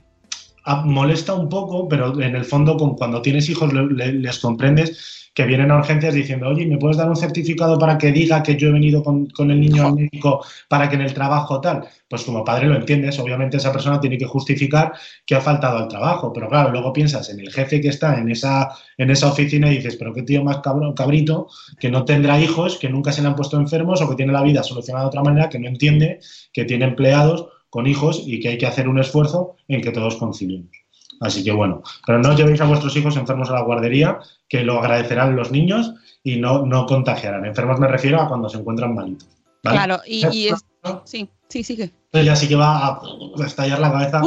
molesta 0.84 1.34
un 1.34 1.48
poco, 1.48 1.88
pero 1.88 2.20
en 2.20 2.36
el 2.36 2.44
fondo 2.44 2.76
cuando 2.76 3.22
tienes 3.22 3.48
hijos 3.48 3.72
les 3.72 4.38
comprendes 4.38 5.22
que 5.34 5.46
vienen 5.46 5.70
a 5.70 5.78
urgencias 5.78 6.14
diciendo, 6.14 6.48
oye, 6.48 6.66
¿me 6.66 6.76
puedes 6.76 6.98
dar 6.98 7.08
un 7.08 7.16
certificado 7.16 7.78
para 7.78 7.96
que 7.96 8.12
diga 8.12 8.42
que 8.42 8.56
yo 8.56 8.68
he 8.68 8.72
venido 8.72 9.02
con, 9.02 9.28
el 9.50 9.60
niño 9.60 9.86
al 9.86 9.94
médico 9.94 10.44
para 10.68 10.88
que 10.88 10.96
en 10.96 11.02
el 11.02 11.14
trabajo 11.14 11.60
tal? 11.60 11.86
Pues 12.08 12.22
como 12.24 12.44
padre 12.44 12.66
lo 12.66 12.76
entiendes, 12.76 13.18
obviamente 13.18 13.56
esa 13.56 13.72
persona 13.72 13.98
tiene 13.98 14.18
que 14.18 14.26
justificar 14.26 14.92
que 15.24 15.34
ha 15.34 15.40
faltado 15.40 15.78
al 15.78 15.88
trabajo, 15.88 16.32
pero 16.32 16.48
claro, 16.48 16.70
luego 16.70 16.92
piensas 16.92 17.30
en 17.30 17.40
el 17.40 17.50
jefe 17.50 17.80
que 17.80 17.88
está 17.88 18.18
en 18.18 18.30
esa, 18.30 18.68
en 18.98 19.10
esa 19.10 19.28
oficina 19.28 19.72
y 19.72 19.76
dices, 19.76 19.96
pero 19.96 20.12
qué 20.12 20.22
tío 20.22 20.44
más 20.44 20.58
cabrón, 20.58 20.92
cabrito, 20.94 21.48
que 21.80 21.90
no 21.90 22.04
tendrá 22.04 22.38
hijos, 22.38 22.76
que 22.78 22.90
nunca 22.90 23.10
se 23.12 23.22
le 23.22 23.28
han 23.28 23.36
puesto 23.36 23.56
enfermos 23.56 24.02
o 24.02 24.10
que 24.10 24.16
tiene 24.16 24.32
la 24.32 24.42
vida 24.42 24.62
solucionada 24.62 25.04
de 25.04 25.08
otra 25.08 25.22
manera, 25.22 25.48
que 25.48 25.58
no 25.58 25.68
entiende 25.68 26.20
que 26.52 26.64
tiene 26.64 26.84
empleados 26.84 27.46
con 27.72 27.86
hijos 27.86 28.22
y 28.26 28.38
que 28.38 28.50
hay 28.50 28.58
que 28.58 28.66
hacer 28.66 28.86
un 28.86 28.98
esfuerzo 28.98 29.56
en 29.66 29.80
que 29.80 29.92
todos 29.92 30.16
conciliemos. 30.16 30.70
Así 31.22 31.42
que 31.42 31.52
bueno, 31.52 31.82
pero 32.06 32.18
no 32.18 32.36
llevéis 32.36 32.60
a 32.60 32.66
vuestros 32.66 32.94
hijos 32.96 33.16
enfermos 33.16 33.48
a 33.48 33.54
la 33.54 33.62
guardería, 33.62 34.18
que 34.46 34.62
lo 34.62 34.78
agradecerán 34.78 35.34
los 35.34 35.50
niños 35.50 35.94
y 36.22 36.36
no, 36.36 36.66
no 36.66 36.84
contagiarán. 36.84 37.46
Enfermos 37.46 37.80
me 37.80 37.88
refiero 37.88 38.20
a 38.20 38.28
cuando 38.28 38.50
se 38.50 38.58
encuentran 38.58 38.94
malitos. 38.94 39.26
Claro, 39.62 40.00
y, 40.06 40.48
es, 40.48 40.66
sí, 41.04 41.30
sí, 41.48 41.64
sí 41.64 41.76
que. 41.76 42.22
Ya 42.22 42.36
sí 42.36 42.46
que 42.46 42.56
va 42.56 42.88
a 42.88 43.00
estallar 43.46 43.78
la 43.78 43.90
cabeza 43.90 44.20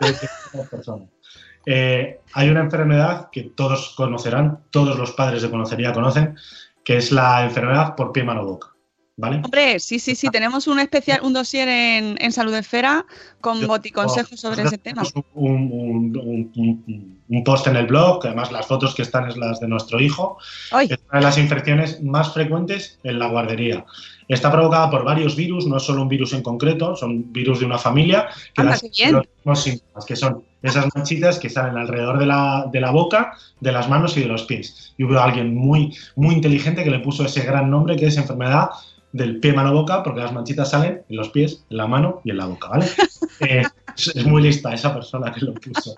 de 0.00 0.28
las 0.54 0.68
personas. 0.68 1.08
Eh, 1.66 2.18
hay 2.32 2.48
una 2.48 2.62
enfermedad 2.62 3.28
que 3.30 3.44
todos 3.44 3.94
conocerán, 3.94 4.64
todos 4.70 4.98
los 4.98 5.12
padres 5.12 5.42
de 5.42 5.50
conocería 5.50 5.92
conocen, 5.92 6.36
que 6.84 6.96
es 6.96 7.12
la 7.12 7.44
enfermedad 7.44 7.94
por 7.94 8.10
pie, 8.10 8.24
mano, 8.24 8.44
boca. 8.44 8.74
Hombre, 9.20 9.80
sí, 9.80 9.98
sí, 9.98 10.14
sí, 10.14 10.28
tenemos 10.28 10.68
un 10.68 10.78
especial, 10.78 11.20
un 11.24 11.32
dossier 11.32 11.68
en, 11.68 12.32
Salud 12.32 12.54
Esfera 12.54 13.04
con 13.40 13.66
boticonsejos 13.66 14.38
sobre 14.38 14.62
ese 14.62 14.78
tema. 14.78 15.02
Un, 15.34 16.14
un, 17.28 17.44
post 17.44 17.66
en 17.66 17.76
el 17.76 17.86
blog, 17.86 18.22
que 18.22 18.28
además 18.28 18.52
las 18.52 18.66
fotos 18.66 18.94
que 18.94 19.02
están 19.02 19.28
es 19.28 19.36
las 19.36 19.58
de 19.58 19.66
nuestro 19.66 19.98
hijo. 20.00 20.38
Es 20.80 20.98
una 21.10 21.18
de 21.18 21.20
las 21.20 21.36
infecciones 21.36 22.00
más 22.00 22.32
frecuentes 22.32 23.00
en 23.02 23.18
la 23.18 23.26
guardería. 23.26 23.84
Está 24.28 24.52
provocada 24.52 24.88
por 24.90 25.04
varios 25.04 25.34
virus, 25.34 25.66
no 25.66 25.78
es 25.78 25.82
solo 25.82 26.02
un 26.02 26.08
virus 26.08 26.32
en 26.34 26.42
concreto, 26.42 26.94
son 26.94 27.32
virus 27.32 27.60
de 27.60 27.66
una 27.66 27.78
familia 27.78 28.28
que, 28.54 28.62
las, 28.62 28.82
los 29.44 29.62
síntomas, 29.62 30.04
que 30.06 30.14
son 30.14 30.44
esas 30.62 30.86
manchitas 30.94 31.38
que 31.38 31.48
salen 31.48 31.76
alrededor 31.76 32.18
de 32.18 32.26
la, 32.26 32.68
de 32.70 32.80
la, 32.80 32.90
boca, 32.90 33.32
de 33.60 33.72
las 33.72 33.88
manos 33.88 34.16
y 34.16 34.20
de 34.20 34.26
los 34.26 34.44
pies. 34.44 34.94
Y 34.96 35.04
hubo 35.04 35.18
alguien 35.18 35.56
muy, 35.56 35.96
muy 36.14 36.34
inteligente 36.34 36.84
que 36.84 36.90
le 36.90 37.00
puso 37.00 37.24
ese 37.24 37.42
gran 37.42 37.70
nombre 37.70 37.96
que 37.96 38.06
es 38.06 38.16
enfermedad 38.16 38.68
del 39.12 39.40
pie, 39.40 39.52
mano, 39.52 39.72
boca, 39.72 40.02
porque 40.02 40.20
las 40.20 40.32
manchitas 40.32 40.70
salen 40.70 41.02
en 41.08 41.16
los 41.16 41.30
pies, 41.30 41.64
en 41.70 41.76
la 41.76 41.86
mano 41.86 42.20
y 42.24 42.30
en 42.30 42.36
la 42.36 42.46
boca, 42.46 42.68
¿vale? 42.68 42.86
Eh, 43.40 43.62
es 43.94 44.26
muy 44.26 44.42
lista 44.42 44.74
esa 44.74 44.92
persona 44.92 45.32
que 45.32 45.44
lo 45.44 45.54
puso. 45.54 45.94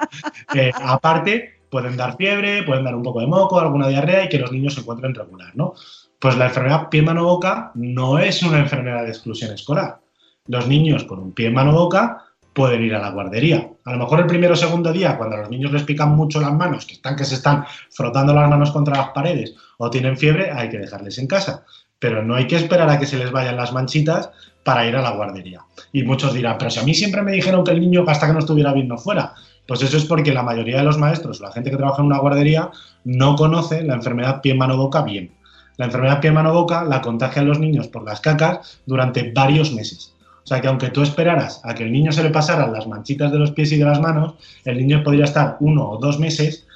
Eh, 0.55 0.71
aparte, 0.75 1.61
pueden 1.71 1.97
dar 1.97 2.17
fiebre, 2.17 2.65
pueden 2.65 2.85
dar 2.85 2.95
un 2.95 3.03
poco 3.03 3.21
de 3.21 3.27
moco, 3.27 3.59
alguna 3.59 3.89
diarrea 3.89 4.25
y 4.25 4.29
que 4.29 4.39
los 4.39 4.53
niños 4.53 4.75
se 4.75 4.81
encuentren 4.81 5.15
regular, 5.15 5.53
¿no? 5.55 5.73
Pues 6.19 6.37
la 6.37 6.47
enfermedad 6.47 6.91
pie 6.91 7.01
mano 7.01 7.25
boca 7.25 7.73
no 7.75 8.19
es 8.19 8.43
una 8.43 8.59
enfermedad 8.59 9.05
de 9.05 9.09
exclusión 9.09 9.53
escolar. 9.53 10.01
Los 10.49 10.69
niños 10.69 11.05
con 11.05 11.19
un 11.19 11.33
pie 11.33 11.51
mano 11.51 11.73
boca 11.73 12.25
pueden 12.53 12.83
ir 12.83 12.95
a 12.95 13.01
la 13.01 13.11
guardería. 13.11 13.71
A 13.85 13.93
lo 13.93 13.99
mejor 13.99 14.21
el 14.21 14.27
primero 14.27 14.55
o 14.55 14.57
segundo 14.57 14.93
día, 14.93 15.17
cuando 15.17 15.37
a 15.37 15.41
los 15.41 15.51
niños 15.51 15.73
les 15.73 15.85
pican 15.85 16.11
mucho 16.11 16.41
las 16.41 16.53
manos, 16.53 16.85
que 16.85 16.95
están 16.95 17.17
que 17.17 17.25
se 17.25 17.37
están 17.37 17.65
frotando 17.91 18.35
las 18.35 18.51
manos 18.51 18.71
contra 18.71 18.97
las 18.97 19.09
paredes 19.11 19.55
o 19.79 19.89
tienen 19.89 20.19
fiebre, 20.19 20.51
hay 20.51 20.69
que 20.69 20.79
dejarles 20.79 21.19
en 21.19 21.27
casa. 21.27 21.65
Pero 22.01 22.25
no 22.25 22.35
hay 22.35 22.49
que 22.49 22.57
esperar 22.57 22.91
a 22.91 22.99
que 22.99 23.07
se 23.07 23.19
les 23.19 23.31
vayan 23.31 23.57
las 23.57 23.73
manchitas 23.73 24.31
para 24.65 24.87
ir 24.87 24.97
a 24.97 25.03
la 25.03 25.13
guardería. 25.13 25.61
Y 25.93 26.03
muchos 26.03 26.35
dirán, 26.35 26.57
pero 26.59 26.71
si 26.71 26.81
a 26.81 26.83
mí 26.83 26.95
siempre 26.95 27.23
me 27.23 27.33
dijeron 27.33 27.65
que 27.65 27.71
el 27.71 27.81
niño 27.81 28.05
hasta 28.09 28.27
que 28.27 28.33
no 28.33 28.39
estuviera 28.41 28.73
bien 28.73 28.89
no 28.89 28.99
fuera. 28.99 29.35
Pues 29.67 29.83
eso 29.83 29.97
es 29.97 30.05
porque 30.05 30.33
la 30.33 30.43
mayoría 30.43 30.79
de 30.79 30.83
los 30.83 30.99
maestros 30.99 31.41
la 31.41 31.53
gente 31.53 31.71
que 31.71 31.77
trabaja 31.77 32.03
en 32.03 32.07
una 32.07 32.19
guardería 32.19 32.71
no 33.05 33.37
conoce 33.37 33.83
la 33.83 33.95
enfermedad 33.95 34.41
pie-mano-boca 34.41 35.03
bien. 35.03 35.31
La 35.77 35.87
enfermedad 35.87 36.21
pie-mano-boca 36.21 36.85
la 36.85 37.01
contagian 37.01 37.47
los 37.47 37.59
niños 37.59 37.89
por 37.89 38.05
las 38.05 38.21
cacas 38.21 38.81
durante 38.87 39.31
varios 39.33 39.73
meses. 39.73 40.15
O 40.43 40.47
sea 40.47 40.61
que 40.61 40.69
aunque 40.69 40.89
tú 40.89 41.03
esperaras 41.03 41.61
a 41.65 41.75
que 41.75 41.85
el 41.85 41.93
niño 41.93 42.13
se 42.13 42.23
le 42.23 42.31
pasaran 42.31 42.73
las 42.73 42.87
manchitas 42.87 43.31
de 43.31 43.39
los 43.39 43.53
pies 43.53 43.71
y 43.73 43.79
de 43.79 43.85
las 43.85 44.01
manos, 44.01 44.35
el 44.65 44.79
niño 44.79 45.05
podría 45.05 45.25
estar 45.25 45.57
uno 45.61 45.89
o 45.89 45.99
dos 45.99 46.19
meses 46.19 46.67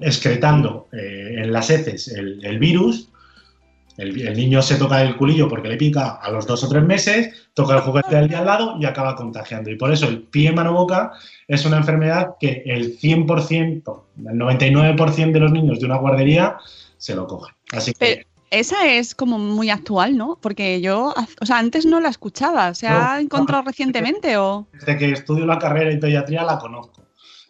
excretando 0.00 0.88
eh, 0.92 1.36
en 1.38 1.52
las 1.52 1.70
heces 1.70 2.08
el 2.08 2.58
virus 2.58 3.08
el, 3.96 4.36
niño 4.36 4.62
se 4.62 4.76
toca 4.76 5.02
el 5.02 5.16
culillo 5.16 5.48
porque 5.48 5.68
le 5.68 5.76
pica 5.76 6.12
a 6.12 6.30
los 6.30 6.46
dos 6.46 6.64
o 6.64 6.68
tres 6.68 6.84
meses, 6.84 7.48
toca 7.54 7.74
el 7.74 7.80
juguete 7.80 8.16
del 8.16 8.28
día 8.28 8.40
al 8.40 8.46
lado 8.46 8.76
y 8.80 8.84
acaba 8.84 9.14
contagiando. 9.14 9.70
Y 9.70 9.76
por 9.76 9.92
eso 9.92 10.08
el 10.08 10.22
pie 10.22 10.52
mano 10.52 10.72
boca 10.72 11.12
es 11.46 11.64
una 11.64 11.76
enfermedad 11.76 12.34
que 12.40 12.62
el 12.66 12.98
100%, 12.98 14.02
el 14.18 14.38
99% 14.38 15.32
de 15.32 15.40
los 15.40 15.52
niños 15.52 15.80
de 15.80 15.86
una 15.86 15.96
guardería 15.96 16.56
se 16.96 17.14
lo 17.14 17.26
cogen. 17.26 17.54
Así 17.72 17.92
que. 17.92 18.26
esa 18.50 18.88
es 18.88 19.14
como 19.14 19.38
muy 19.38 19.70
actual, 19.70 20.16
¿no? 20.16 20.38
Porque 20.40 20.80
yo, 20.80 21.14
o 21.40 21.46
sea, 21.46 21.58
antes 21.58 21.86
no 21.86 22.00
la 22.00 22.08
escuchaba. 22.08 22.74
¿Se 22.74 22.88
ha 22.88 23.20
encontrado 23.20 23.64
recientemente 23.64 24.36
o...? 24.36 24.66
Desde 24.72 24.96
que 24.96 25.12
estudio 25.12 25.46
la 25.46 25.58
carrera 25.58 25.90
en 25.90 26.00
pediatría 26.00 26.42
la 26.42 26.58
conozco 26.58 27.03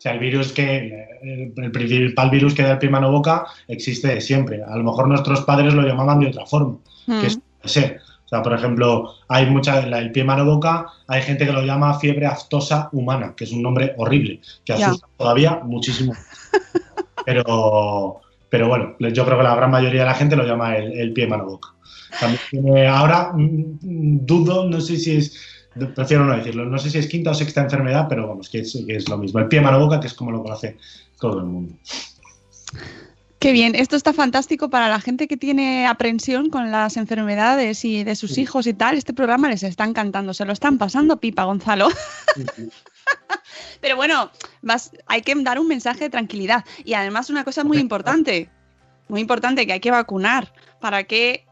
sea, 0.05 0.13
el 0.13 0.19
virus 0.19 0.53
que, 0.53 1.09
el 1.23 1.73
principal 1.73 2.29
virus 2.29 2.55
que 2.55 2.63
da 2.63 2.73
el 2.73 2.79
pie 2.79 2.91
mano 2.91 3.11
boca 3.11 3.47
existe 3.69 4.21
siempre. 4.21 4.63
A 4.63 4.77
lo 4.77 4.85
mejor 4.85 5.09
nuestros 5.09 5.41
padres 5.43 5.73
lo 5.73 5.83
llamaban 5.83 6.21
de 6.21 6.27
otra 6.27 6.45
forma, 6.45 6.77
que 7.07 7.13
mm. 7.13 7.25
es 7.25 7.41
ser. 7.65 8.01
O 8.27 8.29
sea, 8.29 8.43
por 8.43 8.53
ejemplo, 8.53 9.15
hay 9.29 9.49
mucha, 9.49 9.81
el 9.81 10.13
pie 10.13 10.25
mano 10.25 10.45
boca, 10.45 10.87
hay 11.09 11.23
gente 11.23 11.47
que 11.47 11.53
lo 11.53 11.63
llama 11.63 11.99
fiebre 11.99 12.27
aftosa 12.27 12.91
humana, 12.93 13.33
que 13.35 13.45
es 13.45 13.53
un 13.53 13.63
nombre 13.63 13.95
horrible, 13.97 14.41
que 14.67 14.75
asusta 14.75 15.07
todavía 15.17 15.61
muchísimo. 15.65 16.13
Pero, 17.27 18.21
pero 18.51 18.69
bueno, 18.69 18.97
yo 18.99 19.25
creo 19.25 19.39
que 19.39 19.45
la 19.45 19.57
gran 19.57 19.71
mayoría 19.71 20.01
de 20.01 20.07
la 20.07 20.15
gente 20.15 20.37
lo 20.37 20.45
llama 20.45 20.77
el, 20.77 20.93
el 20.93 21.15
pie 21.15 21.27
mano 21.27 21.47
boca. 21.47 21.69
ahora 22.91 23.33
mm, 23.33 24.27
dudo, 24.27 24.69
no 24.69 24.79
sé 24.83 24.99
si 24.99 25.17
es 25.17 25.54
prefiero 25.95 26.25
no 26.25 26.37
decirlo. 26.37 26.65
No 26.65 26.79
sé 26.79 26.91
si 26.91 26.99
es 26.99 27.07
quinta 27.07 27.31
o 27.31 27.35
sexta 27.35 27.63
enfermedad, 27.63 28.07
pero 28.09 28.29
vamos, 28.29 28.49
que 28.49 28.61
es, 28.61 29.09
lo 29.09 29.19
mismo. 29.19 29.41
El 29.41 29.49
pie 29.49 29.61
mano 29.61 29.79
boca, 29.79 30.01
que 30.01 30.07
es 30.07 30.15
como 30.15 30.31
lo 30.31 30.43
conoce 30.43 30.77
todo 31.21 31.39
el 31.39 31.47
mundo. 31.47 31.75
Qué 33.39 33.53
bien, 33.53 33.75
esto 33.75 33.95
está 33.97 34.15
fantástico 34.15 34.71
para 34.71 34.89
la 34.89 35.01
gente 35.01 35.29
que 35.29 35.37
tiene 35.37 35.87
aprensión 35.87 36.49
con 36.49 36.71
las 36.71 36.97
enfermedades 36.97 37.85
y 37.85 38.03
de 38.03 38.17
sus 38.17 38.39
hijos 38.39 38.67
y 38.67 38.73
tal. 38.73 38.97
Este 38.97 39.13
programa 39.13 39.51
les 39.51 39.63
está 39.63 39.85
encantando, 39.85 40.33
se 40.33 40.47
lo 40.47 40.53
están 40.53 40.79
pasando 40.79 41.19
pipa, 41.19 41.45
Gonzalo. 41.45 41.89
Pero 43.83 43.97
bueno, 43.97 44.31
hay 45.07 45.21
que 45.21 45.35
dar 45.43 45.61
un 45.61 45.69
mensaje 45.69 46.05
de 46.05 46.11
tranquilidad. 46.11 46.65
Y 46.85 46.95
además 46.95 47.29
una 47.29 47.45
cosa 47.45 47.65
muy 47.65 47.79
importante, 47.79 48.49
muy 49.09 49.21
importante, 49.21 49.67
que 49.67 49.75
hay 49.75 49.81
que 49.81 49.91
vacunar. 49.91 50.55
¿Para 50.81 51.05
que 51.05 51.45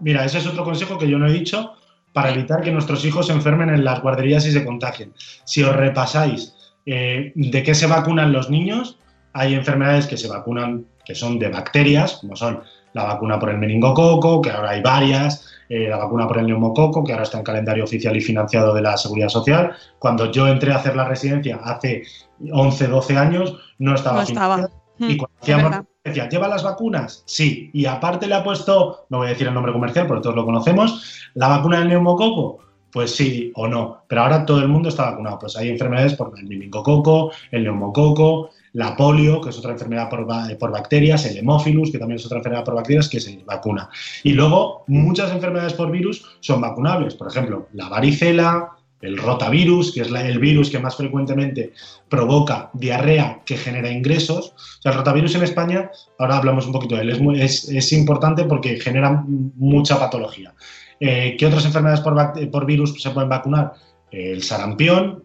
Mira, 0.00 0.24
ese 0.24 0.38
es 0.38 0.46
otro 0.46 0.64
consejo 0.64 0.98
que 0.98 1.08
yo 1.08 1.18
no 1.18 1.26
he 1.26 1.32
dicho 1.32 1.74
para 2.14 2.30
evitar 2.30 2.62
que 2.62 2.70
nuestros 2.70 3.04
hijos 3.04 3.26
se 3.26 3.32
enfermen 3.32 3.68
en 3.70 3.84
las 3.84 4.00
guarderías 4.00 4.46
y 4.46 4.52
se 4.52 4.64
contagien. 4.64 5.12
Si 5.44 5.62
os 5.62 5.74
repasáis 5.74 6.54
eh, 6.86 7.32
de 7.34 7.62
qué 7.62 7.74
se 7.74 7.88
vacunan 7.88 8.32
los 8.32 8.48
niños, 8.48 8.98
hay 9.32 9.52
enfermedades 9.52 10.06
que 10.06 10.16
se 10.16 10.28
vacunan 10.28 10.86
que 11.04 11.16
son 11.16 11.40
de 11.40 11.48
bacterias, 11.48 12.18
como 12.20 12.36
son 12.36 12.62
la 12.92 13.02
vacuna 13.02 13.38
por 13.38 13.50
el 13.50 13.58
meningococo, 13.58 14.40
que 14.40 14.50
ahora 14.50 14.70
hay 14.70 14.80
varias, 14.80 15.48
eh, 15.68 15.88
la 15.88 15.96
vacuna 15.96 16.28
por 16.28 16.38
el 16.38 16.46
neumococo, 16.46 17.02
que 17.02 17.12
ahora 17.12 17.24
está 17.24 17.38
en 17.38 17.44
calendario 17.44 17.82
oficial 17.82 18.16
y 18.16 18.20
financiado 18.20 18.72
de 18.72 18.82
la 18.82 18.96
Seguridad 18.96 19.28
Social. 19.28 19.72
Cuando 19.98 20.30
yo 20.30 20.46
entré 20.46 20.72
a 20.72 20.76
hacer 20.76 20.94
la 20.94 21.08
residencia 21.08 21.56
hace 21.64 22.04
11, 22.48 22.86
12 22.86 23.16
años, 23.18 23.58
no 23.78 23.96
estaba. 23.96 24.18
No 24.18 24.22
estaba. 24.22 24.70
Y 25.00 25.16
cuando 25.16 25.36
hacíamos 25.40 25.76
decía, 26.04 26.28
¿lleva 26.28 26.48
las 26.48 26.62
vacunas? 26.62 27.22
Sí. 27.26 27.70
Y 27.72 27.86
aparte 27.86 28.26
le 28.26 28.34
ha 28.34 28.44
puesto, 28.44 29.06
no 29.08 29.18
voy 29.18 29.28
a 29.28 29.30
decir 29.30 29.46
el 29.48 29.54
nombre 29.54 29.72
comercial 29.72 30.06
porque 30.06 30.22
todos 30.22 30.36
lo 30.36 30.44
conocemos, 30.44 31.30
la 31.34 31.48
vacuna 31.48 31.78
del 31.78 31.88
neumococo. 31.88 32.58
Pues 32.92 33.16
sí 33.16 33.50
o 33.56 33.66
no. 33.66 34.04
Pero 34.06 34.20
ahora 34.20 34.46
todo 34.46 34.60
el 34.60 34.68
mundo 34.68 34.88
está 34.88 35.10
vacunado. 35.10 35.40
Pues 35.40 35.56
hay 35.56 35.68
enfermedades 35.68 36.14
por 36.14 36.32
el 36.38 36.46
meningococo, 36.46 37.32
el 37.50 37.64
neumococo, 37.64 38.50
la 38.74 38.96
polio, 38.96 39.40
que 39.40 39.50
es 39.50 39.58
otra 39.58 39.72
enfermedad 39.72 40.08
por, 40.08 40.28
por, 40.58 40.70
bacterias, 40.70 41.26
el 41.26 41.38
hemófilus, 41.38 41.90
que 41.90 41.98
también 41.98 42.20
es 42.20 42.26
otra 42.26 42.38
enfermedad 42.38 42.64
por 42.64 42.74
bacterias, 42.74 43.08
que 43.08 43.18
se 43.18 43.42
vacuna. 43.44 43.88
Y 44.22 44.32
luego, 44.32 44.84
muchas 44.86 45.32
enfermedades 45.32 45.72
por 45.72 45.90
virus 45.90 46.24
son 46.38 46.60
vacunables. 46.60 47.16
Por 47.16 47.26
ejemplo, 47.26 47.66
la 47.72 47.88
varicela, 47.88 48.73
el 49.04 49.18
rotavirus, 49.18 49.92
que 49.92 50.00
es 50.00 50.08
el 50.10 50.38
virus 50.38 50.70
que 50.70 50.78
más 50.78 50.96
frecuentemente 50.96 51.72
provoca 52.08 52.70
diarrea 52.72 53.42
que 53.44 53.56
genera 53.56 53.90
ingresos. 53.90 54.54
El 54.82 54.94
rotavirus 54.94 55.34
en 55.34 55.42
España, 55.42 55.90
ahora 56.18 56.38
hablamos 56.38 56.66
un 56.66 56.72
poquito 56.72 56.96
de 56.96 57.02
él, 57.02 57.40
es, 57.40 57.92
importante 57.92 58.44
porque 58.44 58.80
genera 58.80 59.24
mucha 59.26 59.98
patología. 59.98 60.54
Eh, 61.00 61.36
¿Qué 61.38 61.46
otras 61.46 61.64
enfermedades 61.64 62.00
por, 62.00 62.66
virus 62.66 63.00
se 63.00 63.10
pueden 63.10 63.28
vacunar? 63.28 63.72
el 64.10 64.44
sarampión, 64.44 65.24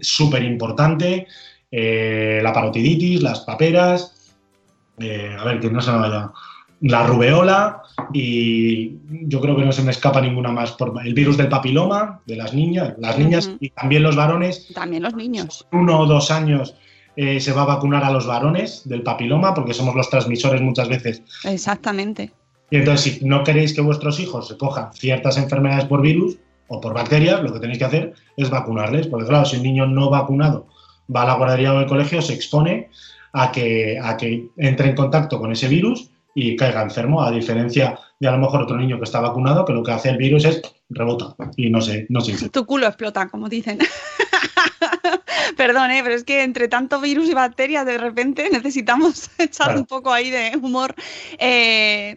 súper 0.00 0.44
importante, 0.44 1.26
eh, 1.72 2.38
la 2.40 2.52
parotiditis, 2.52 3.20
las 3.20 3.40
paperas, 3.40 4.32
eh, 4.98 5.34
a 5.36 5.42
ver, 5.42 5.58
que 5.58 5.70
no 5.70 5.80
se 5.80 5.90
me 5.90 5.98
vaya 5.98 6.30
la 6.82 7.06
rubeola 7.06 7.81
y 8.12 8.98
yo 9.26 9.40
creo 9.40 9.56
que 9.56 9.64
no 9.64 9.72
se 9.72 9.82
me 9.82 9.90
escapa 9.90 10.20
ninguna 10.20 10.50
más. 10.50 10.72
Por 10.72 10.94
el 11.04 11.14
virus 11.14 11.36
del 11.36 11.48
papiloma 11.48 12.20
de 12.26 12.36
las 12.36 12.54
niñas, 12.54 12.94
las 12.98 13.18
niñas 13.18 13.50
y 13.60 13.70
también 13.70 14.02
los 14.02 14.16
varones. 14.16 14.68
También 14.74 15.02
los 15.02 15.14
niños. 15.14 15.66
Uno 15.72 16.00
o 16.00 16.06
dos 16.06 16.30
años 16.30 16.74
eh, 17.16 17.40
se 17.40 17.52
va 17.52 17.62
a 17.62 17.66
vacunar 17.66 18.04
a 18.04 18.10
los 18.10 18.26
varones 18.26 18.82
del 18.88 19.02
papiloma 19.02 19.54
porque 19.54 19.74
somos 19.74 19.94
los 19.94 20.08
transmisores 20.10 20.60
muchas 20.60 20.88
veces. 20.88 21.22
Exactamente. 21.44 22.32
Y 22.70 22.76
entonces, 22.76 23.18
si 23.18 23.24
no 23.24 23.44
queréis 23.44 23.74
que 23.74 23.82
vuestros 23.82 24.18
hijos 24.18 24.48
se 24.48 24.56
cojan 24.56 24.92
ciertas 24.94 25.36
enfermedades 25.36 25.84
por 25.84 26.00
virus 26.00 26.38
o 26.68 26.80
por 26.80 26.94
bacterias, 26.94 27.42
lo 27.42 27.52
que 27.52 27.60
tenéis 27.60 27.78
que 27.78 27.84
hacer 27.84 28.14
es 28.36 28.48
vacunarles. 28.48 29.08
Porque 29.08 29.26
claro, 29.26 29.44
si 29.44 29.56
un 29.56 29.62
niño 29.62 29.86
no 29.86 30.08
vacunado 30.08 30.66
va 31.14 31.22
a 31.22 31.26
la 31.26 31.34
guardería 31.34 31.74
o 31.74 31.78
al 31.78 31.86
colegio, 31.86 32.22
se 32.22 32.32
expone 32.32 32.88
a 33.34 33.52
que, 33.52 33.98
a 34.02 34.16
que 34.16 34.48
entre 34.56 34.88
en 34.88 34.96
contacto 34.96 35.38
con 35.38 35.52
ese 35.52 35.68
virus 35.68 36.11
y 36.34 36.56
caiga 36.56 36.82
enfermo, 36.82 37.22
a 37.22 37.30
diferencia 37.30 37.98
de 38.18 38.28
a 38.28 38.32
lo 38.32 38.38
mejor 38.38 38.62
otro 38.62 38.76
niño 38.76 38.98
que 38.98 39.04
está 39.04 39.20
vacunado, 39.20 39.64
que 39.64 39.72
lo 39.72 39.82
que 39.82 39.92
hace 39.92 40.10
el 40.10 40.16
virus 40.16 40.44
es 40.44 40.62
rebota 40.88 41.34
y 41.56 41.70
no 41.70 41.80
se, 41.80 42.06
no 42.08 42.20
se 42.20 42.48
Tu 42.48 42.64
culo 42.66 42.86
explota, 42.86 43.28
como 43.28 43.48
dicen. 43.48 43.78
Perdón, 45.56 45.90
¿eh? 45.90 46.00
pero 46.02 46.14
es 46.14 46.24
que 46.24 46.42
entre 46.42 46.68
tanto 46.68 47.00
virus 47.00 47.28
y 47.28 47.34
bacterias 47.34 47.84
de 47.84 47.98
repente 47.98 48.48
necesitamos 48.50 49.30
echar 49.38 49.76
un 49.76 49.86
poco 49.86 50.12
ahí 50.12 50.30
de 50.30 50.58
humor. 50.60 50.94
Eh, 51.38 52.16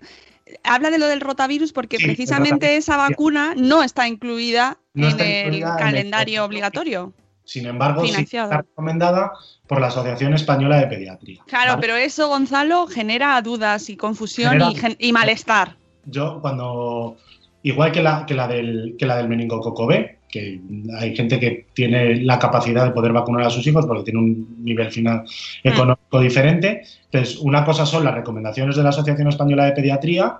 habla 0.63 0.89
de 0.89 0.99
lo 0.99 1.07
del 1.07 1.21
rotavirus 1.21 1.73
porque 1.73 1.97
precisamente 1.97 2.77
esa 2.77 2.97
vacuna 2.97 3.53
no 3.57 3.83
está 3.83 4.07
incluida 4.07 4.77
en 4.93 5.53
el 5.53 5.61
calendario 5.61 6.45
obligatorio. 6.45 7.13
Sin 7.45 7.67
embargo, 7.67 8.05
sí 8.05 8.21
está 8.21 8.57
recomendada 8.57 9.31
por 9.67 9.79
la 9.79 9.87
Asociación 9.87 10.33
Española 10.33 10.77
de 10.79 10.87
Pediatría. 10.87 11.43
Claro, 11.45 11.77
pero 11.79 11.95
eso, 11.95 12.27
Gonzalo, 12.27 12.87
genera 12.87 13.39
dudas 13.41 13.89
y 13.89 13.95
confusión 13.95 14.59
y, 14.97 15.13
malestar. 15.13 15.77
Yo, 16.05 16.39
cuando. 16.41 17.17
Igual 17.61 17.91
que 17.91 18.01
la, 18.03 18.25
que 18.27 18.35
la, 18.35 18.47
del, 18.47 18.95
que 18.97 19.07
la 19.07 19.17
del 19.17 19.27
meningococo 19.27 19.87
B, 19.87 20.19
que 20.29 20.59
hay 20.99 21.15
gente 21.15 21.39
que 21.39 21.65
tiene 21.73 22.21
la 22.21 22.37
capacidad 22.37 22.85
de 22.85 22.91
poder 22.91 23.11
vacunar 23.11 23.43
a 23.43 23.49
sus 23.49 23.65
hijos 23.65 23.87
porque 23.87 24.03
tiene 24.03 24.19
un 24.19 24.63
nivel 24.63 24.91
final 24.91 25.23
mm. 25.23 25.67
económico 25.67 26.19
diferente. 26.19 26.83
Entonces, 27.05 27.37
una 27.37 27.65
cosa 27.65 27.85
son 27.85 28.03
las 28.03 28.13
recomendaciones 28.13 28.75
de 28.75 28.83
la 28.83 28.89
Asociación 28.89 29.29
Española 29.29 29.65
de 29.65 29.71
Pediatría 29.71 30.37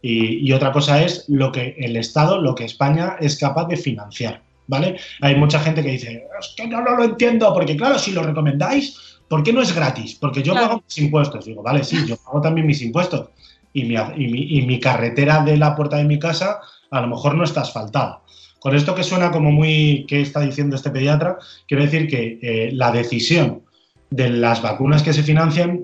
y, 0.00 0.48
y 0.48 0.52
otra 0.52 0.72
cosa 0.72 1.02
es 1.02 1.26
lo 1.28 1.52
que 1.52 1.76
el 1.78 1.96
Estado, 1.96 2.40
lo 2.40 2.54
que 2.54 2.64
España 2.64 3.16
es 3.20 3.38
capaz 3.38 3.66
de 3.66 3.76
financiar. 3.76 4.40
¿Vale? 4.66 4.96
Hay 5.20 5.36
mucha 5.36 5.60
gente 5.60 5.82
que 5.82 5.90
dice, 5.90 6.26
es 6.38 6.54
que 6.56 6.66
no, 6.66 6.80
lo 6.82 7.04
entiendo, 7.04 7.52
porque 7.52 7.76
claro, 7.76 7.98
si 7.98 8.12
lo 8.12 8.22
recomendáis, 8.22 9.20
¿por 9.28 9.42
qué 9.42 9.52
no 9.52 9.62
es 9.62 9.74
gratis? 9.74 10.16
Porque 10.20 10.42
yo 10.42 10.54
pago 10.54 10.82
mis 10.84 10.98
impuestos. 10.98 11.44
Digo, 11.44 11.62
vale, 11.62 11.84
sí, 11.84 12.04
yo 12.06 12.16
pago 12.16 12.40
también 12.40 12.66
mis 12.66 12.82
impuestos. 12.82 13.28
Y 13.72 13.84
mi, 13.84 13.94
y, 13.94 14.62
mi, 14.66 14.78
carretera 14.78 15.42
de 15.42 15.56
la 15.56 15.74
puerta 15.74 15.96
de 15.96 16.04
mi 16.04 16.18
casa 16.18 16.60
a 16.90 17.00
lo 17.00 17.08
mejor 17.08 17.34
no 17.34 17.44
está 17.44 17.62
asfaltada. 17.62 18.20
Con 18.58 18.76
esto 18.76 18.94
que 18.94 19.02
suena 19.02 19.30
como 19.30 19.50
muy, 19.50 20.04
¿qué 20.06 20.20
está 20.20 20.40
diciendo 20.40 20.76
este 20.76 20.90
pediatra? 20.90 21.38
Quiero 21.66 21.82
decir 21.82 22.06
que 22.06 22.38
eh, 22.42 22.70
la 22.72 22.92
decisión 22.92 23.62
de 24.10 24.28
las 24.28 24.60
vacunas 24.60 25.02
que 25.02 25.14
se 25.14 25.22
financian 25.22 25.80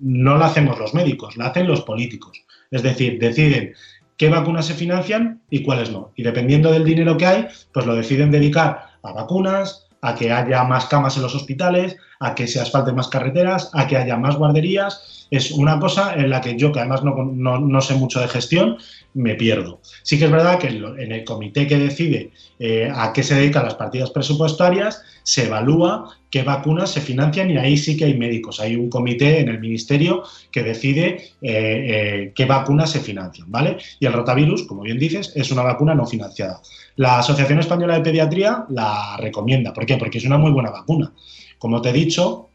no 0.00 0.36
la 0.36 0.46
hacemos 0.46 0.78
los 0.78 0.94
médicos, 0.94 1.36
la 1.36 1.46
hacen 1.46 1.68
los 1.68 1.82
políticos. 1.82 2.42
Es 2.70 2.82
decir, 2.82 3.18
deciden 3.18 3.72
qué 4.18 4.28
vacunas 4.28 4.66
se 4.66 4.74
financian 4.74 5.40
y 5.48 5.62
cuáles 5.62 5.90
no. 5.90 6.10
Y 6.16 6.22
dependiendo 6.24 6.70
del 6.70 6.84
dinero 6.84 7.16
que 7.16 7.26
hay, 7.26 7.48
pues 7.72 7.86
lo 7.86 7.94
deciden 7.94 8.30
dedicar 8.30 8.90
a 9.02 9.12
vacunas, 9.12 9.88
a 10.02 10.14
que 10.14 10.30
haya 10.32 10.64
más 10.64 10.86
camas 10.86 11.16
en 11.16 11.22
los 11.22 11.34
hospitales, 11.34 11.96
a 12.20 12.34
que 12.34 12.46
se 12.46 12.60
asfalten 12.60 12.96
más 12.96 13.08
carreteras, 13.08 13.70
a 13.72 13.86
que 13.86 13.96
haya 13.96 14.16
más 14.16 14.36
guarderías. 14.36 15.17
Es 15.30 15.50
una 15.50 15.78
cosa 15.78 16.14
en 16.14 16.30
la 16.30 16.40
que 16.40 16.56
yo, 16.56 16.72
que 16.72 16.80
además 16.80 17.02
no, 17.04 17.80
sé 17.80 17.94
mucho 17.94 18.20
de 18.20 18.28
gestión, 18.28 18.78
me 19.14 19.34
pierdo. 19.34 19.80
Sí 20.02 20.18
que 20.18 20.26
es 20.26 20.30
verdad 20.30 20.58
que 20.58 20.68
en 20.68 21.12
el 21.12 21.24
comité 21.24 21.66
que 21.66 21.78
decide 21.78 22.30
eh, 22.58 22.90
a 22.92 23.12
qué 23.12 23.22
se 23.22 23.34
dedican 23.34 23.64
las 23.64 23.74
partidas 23.74 24.10
presupuestarias, 24.10 25.02
se 25.22 25.46
evalúa 25.46 26.16
qué 26.30 26.42
vacunas 26.42 26.90
se 26.90 27.00
financian 27.00 27.50
y 27.50 27.56
ahí 27.56 27.76
sí 27.76 27.96
que 27.96 28.06
hay 28.06 28.16
médicos. 28.16 28.60
Hay 28.60 28.76
un 28.76 28.88
comité 28.88 29.40
en 29.40 29.48
el 29.48 29.60
ministerio 29.60 30.22
que 30.50 30.62
decide 30.62 31.06
eh, 31.06 31.42
eh, 31.42 32.32
qué 32.34 32.44
vacunas 32.44 32.90
se 32.90 33.00
financian, 33.00 33.50
¿vale? 33.50 33.78
Y 34.00 34.06
el 34.06 34.12
rotavirus, 34.12 34.66
como 34.66 34.82
bien 34.82 34.98
dices, 34.98 35.32
es 35.34 35.50
una 35.50 35.62
vacuna 35.62 35.94
no 35.94 36.06
financiada. 36.06 36.60
La 36.96 37.18
Asociación 37.18 37.60
Española 37.60 37.94
de 37.94 38.00
Pediatría 38.00 38.64
la 38.70 39.16
recomienda. 39.18 39.72
¿Por 39.72 39.86
qué? 39.86 39.96
Porque 39.96 40.18
es 40.18 40.24
una 40.24 40.38
muy 40.38 40.50
buena 40.50 40.70
vacuna. 40.70 41.12
Como 41.58 41.80
te 41.82 41.90
he 41.90 41.92
dicho, 41.92 42.48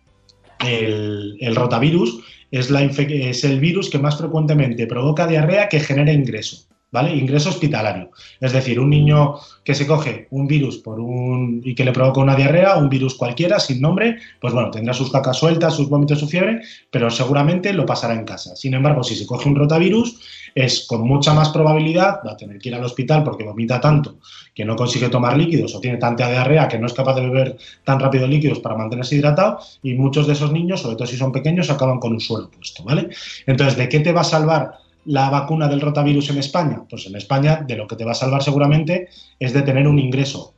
el, 0.66 1.56
rotavirus 1.56 2.20
es, 2.54 2.70
la 2.70 2.84
es 2.84 3.44
el 3.44 3.60
virus 3.60 3.90
que 3.90 3.98
más 3.98 4.18
frecuentemente 4.18 4.86
provoca 4.86 5.26
diarrea 5.26 5.68
que 5.70 5.80
genera 5.80 6.14
ingreso. 6.14 6.68
¿Vale? 6.94 7.14
Ingreso 7.16 7.50
hospitalario. 7.50 8.12
Es 8.40 8.54
decir, 8.54 8.80
un 8.80 8.92
niño 8.92 9.36
que 9.64 9.74
se 9.74 9.88
coge 9.88 10.28
un 10.30 10.46
virus 10.46 10.78
por 10.78 11.00
un, 11.00 11.60
y 11.66 11.74
que 11.74 11.84
le 11.84 11.92
provoca 11.92 12.22
una 12.22 12.36
diarrea, 12.36 12.78
un 12.78 12.88
virus 12.88 13.16
cualquiera, 13.16 13.60
sin 13.60 13.82
nombre, 13.82 14.18
pues 14.40 14.54
bueno, 14.54 14.70
tendrá 14.70 14.94
sus 14.94 15.12
cacas 15.12 15.38
sueltas, 15.38 15.76
sus 15.76 15.90
vómitos, 15.90 16.20
su 16.20 16.28
fiebre, 16.28 16.62
pero 16.92 17.10
seguramente 17.10 17.74
lo 17.74 17.86
pasará 17.86 18.14
en 18.14 18.26
casa. 18.26 18.56
Sin 18.56 18.76
embargo, 18.76 19.04
si 19.04 19.16
se 19.16 19.26
coge 19.26 19.50
un 19.50 19.56
rotavirus, 19.56 20.20
es 20.54 20.86
con 20.88 21.02
mucha 21.02 21.34
más 21.34 21.50
probabilidad, 21.50 22.20
va 22.26 22.34
a 22.34 22.38
tener 22.38 22.60
que 22.60 22.70
ir 22.70 22.76
al 22.76 22.84
hospital 22.84 23.24
porque 23.24 23.44
vomita 23.44 23.82
tanto 23.82 24.18
que 24.54 24.64
no 24.64 24.76
consigue 24.76 25.10
tomar 25.10 25.36
líquidos 25.36 25.74
o 25.74 25.80
tiene 25.80 25.98
tanta 25.98 26.30
diarrea 26.30 26.68
que 26.68 26.78
no 26.78 26.86
es 26.86 26.94
capaz 26.94 27.16
de 27.16 27.22
beber 27.22 27.58
tan 27.84 28.00
rápido 28.00 28.28
líquidos 28.28 28.60
para 28.60 28.78
mantenerse 28.78 29.16
hidratado 29.16 29.58
y 29.82 29.96
muchos 29.96 30.28
de 30.28 30.34
esos 30.34 30.52
niños, 30.52 30.82
sobre 30.82 30.96
todo 30.96 31.08
si 31.08 31.18
son 31.18 31.32
pequeños, 31.32 31.72
acaban 31.72 32.00
con 32.00 32.14
un 32.14 32.20
suelo 32.20 32.52
puesto, 32.52 32.84
¿vale? 32.84 33.10
Entonces, 33.48 33.78
¿de 33.78 33.90
qué 33.90 34.00
te 34.02 34.14
va 34.14 34.22
a 34.22 34.26
salvar 34.26 34.83
la 35.06 35.30
vacuna 35.30 35.68
del 35.68 35.82
rotavirus 35.82 36.30
en 36.30 36.38
España? 36.38 36.84
Pues 36.90 37.06
en 37.08 37.16
España 37.16 37.64
de 37.68 37.76
lo 37.76 37.88
que 37.88 37.96
te 37.96 38.06
va 38.06 38.12
a 38.12 38.16
salvar 38.16 38.44
seguramente 38.44 39.10
es 39.40 39.54
de 39.54 39.62
tener 39.62 39.88
un 39.88 40.00
ingreso, 40.00 40.54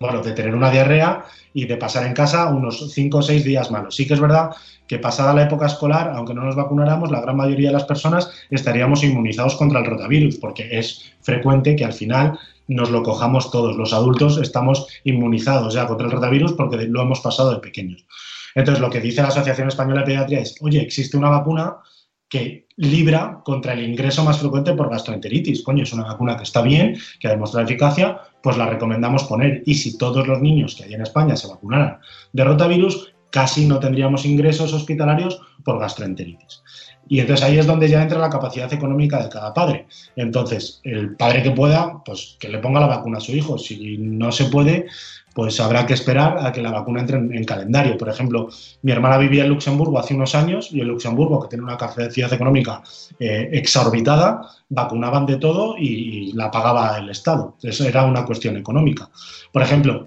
bueno, 0.00 0.22
de 0.22 0.32
tener 0.32 0.54
una 0.54 0.70
diarrea 0.70 1.24
y 1.52 1.66
de 1.66 1.76
pasar 1.76 2.06
en 2.06 2.14
casa 2.14 2.48
unos 2.48 2.92
5 2.92 3.18
o 3.18 3.22
6 3.22 3.44
días 3.44 3.70
malos. 3.70 3.94
Sí 3.94 4.06
que 4.06 4.14
es 4.14 4.20
verdad 4.20 4.50
que 4.86 4.98
pasada 4.98 5.32
la 5.32 5.44
época 5.44 5.66
escolar, 5.66 6.12
aunque 6.14 6.34
no 6.34 6.42
nos 6.42 6.56
vacunáramos, 6.56 7.10
la 7.10 7.20
gran 7.20 7.36
mayoría 7.36 7.68
de 7.68 7.74
las 7.74 7.84
personas 7.84 8.30
estaríamos 8.50 9.02
inmunizados 9.02 9.54
contra 9.54 9.80
el 9.80 9.86
rotavirus, 9.86 10.36
porque 10.36 10.68
es 10.78 11.12
frecuente 11.22 11.76
que 11.76 11.84
al 11.84 11.92
final 11.92 12.38
nos 12.68 12.90
lo 12.90 13.02
cojamos 13.02 13.50
todos. 13.50 13.76
Los 13.76 13.92
adultos 13.92 14.38
estamos 14.38 14.86
inmunizados 15.04 15.74
ya 15.74 15.86
contra 15.86 16.06
el 16.06 16.12
rotavirus 16.12 16.52
porque 16.52 16.76
lo 16.76 17.02
hemos 17.02 17.20
pasado 17.20 17.52
de 17.52 17.60
pequeños. 17.60 18.04
Entonces, 18.54 18.80
lo 18.80 18.90
que 18.90 19.00
dice 19.00 19.22
la 19.22 19.28
Asociación 19.28 19.68
Española 19.68 20.00
de 20.00 20.06
Pediatría 20.06 20.40
es, 20.40 20.54
oye, 20.60 20.80
existe 20.80 21.16
una 21.16 21.28
vacuna 21.28 21.76
que 22.28 22.66
libra 22.76 23.40
contra 23.44 23.74
el 23.74 23.84
ingreso 23.84 24.24
más 24.24 24.38
frecuente 24.38 24.72
por 24.72 24.90
gastroenteritis. 24.90 25.62
Coño, 25.62 25.84
es 25.84 25.92
una 25.92 26.04
vacuna 26.04 26.36
que 26.36 26.42
está 26.42 26.62
bien, 26.62 26.96
que 27.20 27.28
ha 27.28 27.30
demostrado 27.30 27.66
eficacia, 27.66 28.20
pues 28.42 28.56
la 28.56 28.66
recomendamos 28.66 29.24
poner. 29.24 29.62
Y 29.66 29.74
si 29.74 29.96
todos 29.96 30.26
los 30.26 30.40
niños 30.40 30.74
que 30.74 30.84
hay 30.84 30.94
en 30.94 31.02
España 31.02 31.36
se 31.36 31.48
vacunaran 31.48 31.98
de 32.32 32.44
rotavirus, 32.44 33.14
casi 33.30 33.66
no 33.66 33.80
tendríamos 33.80 34.24
ingresos 34.24 34.72
hospitalarios 34.72 35.40
por 35.64 35.78
gastroenteritis. 35.78 36.62
Y 37.08 37.20
entonces 37.20 37.44
ahí 37.44 37.58
es 37.58 37.66
donde 37.66 37.88
ya 37.88 38.02
entra 38.02 38.18
la 38.18 38.30
capacidad 38.30 38.72
económica 38.72 39.22
de 39.22 39.28
cada 39.28 39.52
padre. 39.52 39.86
Entonces, 40.16 40.80
el 40.84 41.16
padre 41.16 41.42
que 41.42 41.50
pueda, 41.50 42.02
pues 42.04 42.36
que 42.40 42.48
le 42.48 42.58
ponga 42.58 42.80
la 42.80 42.86
vacuna 42.86 43.18
a 43.18 43.20
su 43.20 43.32
hijo. 43.32 43.58
Si 43.58 43.98
no 43.98 44.32
se 44.32 44.46
puede, 44.46 44.86
pues 45.34 45.58
habrá 45.58 45.84
que 45.84 45.94
esperar 45.94 46.46
a 46.46 46.52
que 46.52 46.62
la 46.62 46.70
vacuna 46.70 47.00
entre 47.00 47.18
en, 47.18 47.44
calendario. 47.44 47.98
Por 47.98 48.08
ejemplo, 48.08 48.48
mi 48.82 48.92
hermana 48.92 49.18
vivía 49.18 49.42
en 49.42 49.50
Luxemburgo 49.50 49.98
hace 49.98 50.14
unos 50.14 50.34
años 50.36 50.68
y 50.70 50.80
en 50.80 50.88
Luxemburgo, 50.88 51.42
que 51.42 51.48
tiene 51.48 51.64
una 51.64 51.76
capacidad 51.76 52.32
económica 52.32 52.82
eh, 53.18 53.50
exorbitada, 53.52 54.48
vacunaban 54.68 55.26
de 55.26 55.36
todo 55.36 55.76
y, 55.76 56.32
la 56.34 56.50
pagaba 56.50 56.98
el 56.98 57.10
Estado. 57.10 57.56
Eso 57.62 57.84
era 57.84 58.04
una 58.04 58.24
cuestión 58.24 58.56
económica. 58.56 59.10
Por 59.52 59.62
ejemplo, 59.62 60.06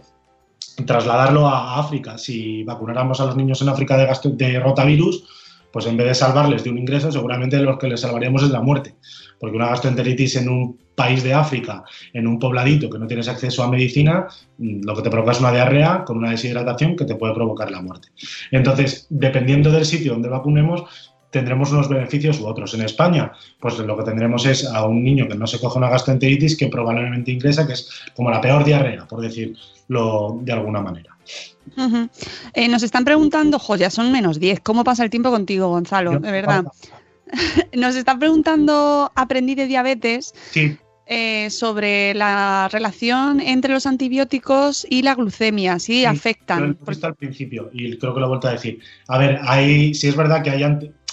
trasladarlo 0.86 1.48
a 1.48 1.80
África. 1.80 2.18
Si 2.18 2.64
vacunáramos 2.64 3.20
a 3.20 3.26
los 3.26 3.36
niños 3.36 3.62
en 3.62 3.70
África 3.70 3.98
de, 3.98 4.08
de 4.32 4.60
rotavirus, 4.60 5.24
pues 5.72 5.86
en 5.86 5.98
vez 5.98 6.08
de 6.08 6.16
salvarles 6.16 6.64
de 6.64 6.70
un 6.70 6.78
ingreso, 6.78 7.12
seguramente 7.12 7.60
lo 7.60 7.78
que 7.78 7.88
les 7.88 8.02
salvaríamos 8.02 8.44
es 8.44 8.50
la 8.50 8.62
muerte. 8.62 8.96
Porque 9.40 9.56
una 9.56 9.70
gastroenteritis 9.70 10.38
en 10.38 10.50
un 10.50 10.78
país 10.96 11.24
de 11.24 11.34
África, 11.34 11.84
en 12.14 12.26
un 12.26 12.40
pobladito 12.40 12.90
que 12.90 12.98
no 12.98 13.06
tienes 13.06 13.28
acceso 13.28 13.64
a 13.64 13.70
medicina, 13.70 14.28
mm, 14.58 14.82
lo 14.84 14.96
que 14.96 15.04
te 15.04 15.12
provoca 15.12 15.34
es 15.34 15.40
una 15.40 15.52
diarrea 15.52 16.04
con 16.04 16.18
una 16.18 16.32
deshidratación 16.32 16.96
que 16.96 17.06
te 17.06 17.16
puede 17.16 17.36
provocar 17.36 17.70
la 17.70 17.82
muerte. 17.82 18.08
Entonces, 18.52 19.06
dependiendo 19.10 19.72
del 19.72 19.86
sitio 19.86 20.14
donde 20.14 20.30
vacunemos, 20.30 20.86
tendremos 21.30 21.72
unos 21.72 21.90
beneficios 21.90 22.40
u 22.40 22.48
otros. 22.48 22.74
En 22.74 22.82
España, 22.82 23.32
pues 23.60 23.78
lo 23.78 23.98
que 23.98 24.04
tendremos 24.04 24.46
es 24.46 24.66
a 24.66 24.86
un 24.86 25.04
niño 25.04 25.28
que 25.28 25.36
no 25.36 25.46
se 25.46 25.60
coge 25.60 25.78
una 25.78 25.90
gastroenteritis 25.90 26.58
que 26.58 26.68
probablemente 26.68 27.32
ingresa, 27.32 27.68
que 27.68 27.74
es 27.74 27.90
como 28.16 28.32
la 28.32 28.42
peor 28.42 28.64
diarrea, 28.64 29.06
por 29.06 29.22
decirlo 29.22 30.40
de 30.42 30.52
alguna 30.52 30.82
manera. 30.82 31.17
Eh, 32.54 32.68
nos 32.68 32.84
están 32.84 33.06
preguntando, 33.06 33.60
joya, 33.60 33.90
son 33.90 34.12
menos 34.12 34.40
10. 34.40 34.62
¿Cómo 34.62 34.84
pasa 34.84 35.04
el 35.04 35.10
tiempo 35.10 35.32
contigo, 35.32 35.70
Gonzalo? 35.70 36.20
de 36.20 36.32
verdad. 36.32 36.66
nos 37.74 37.96
están 37.96 38.20
preguntando, 38.20 39.12
aprendí 39.16 39.56
de 39.56 39.68
diabetes. 39.68 40.34
Eh, 41.10 41.50
sobre 41.52 42.14
la 42.16 42.68
relación 42.70 43.40
entre 43.40 43.74
los 43.74 43.86
antibióticos 43.86 44.86
y 44.90 45.04
la 45.04 45.16
glucemia, 45.16 45.80
si 45.80 46.04
afectan. 46.04 46.78
Lo 46.86 46.92
he 46.92 47.06
al 47.06 47.16
principio 47.16 47.70
y 47.72 47.98
creo 47.98 48.14
que 48.14 48.20
lo 48.20 48.26
he 48.26 48.30
vuelto 48.30 48.50
a 48.50 48.52
decir. 48.52 48.82
A 49.08 49.18
ver, 49.18 49.40
hay, 49.42 49.94
si 49.94 50.10
es 50.10 50.18
verdad 50.18 50.44
que 50.44 50.50
hay, 50.50 50.64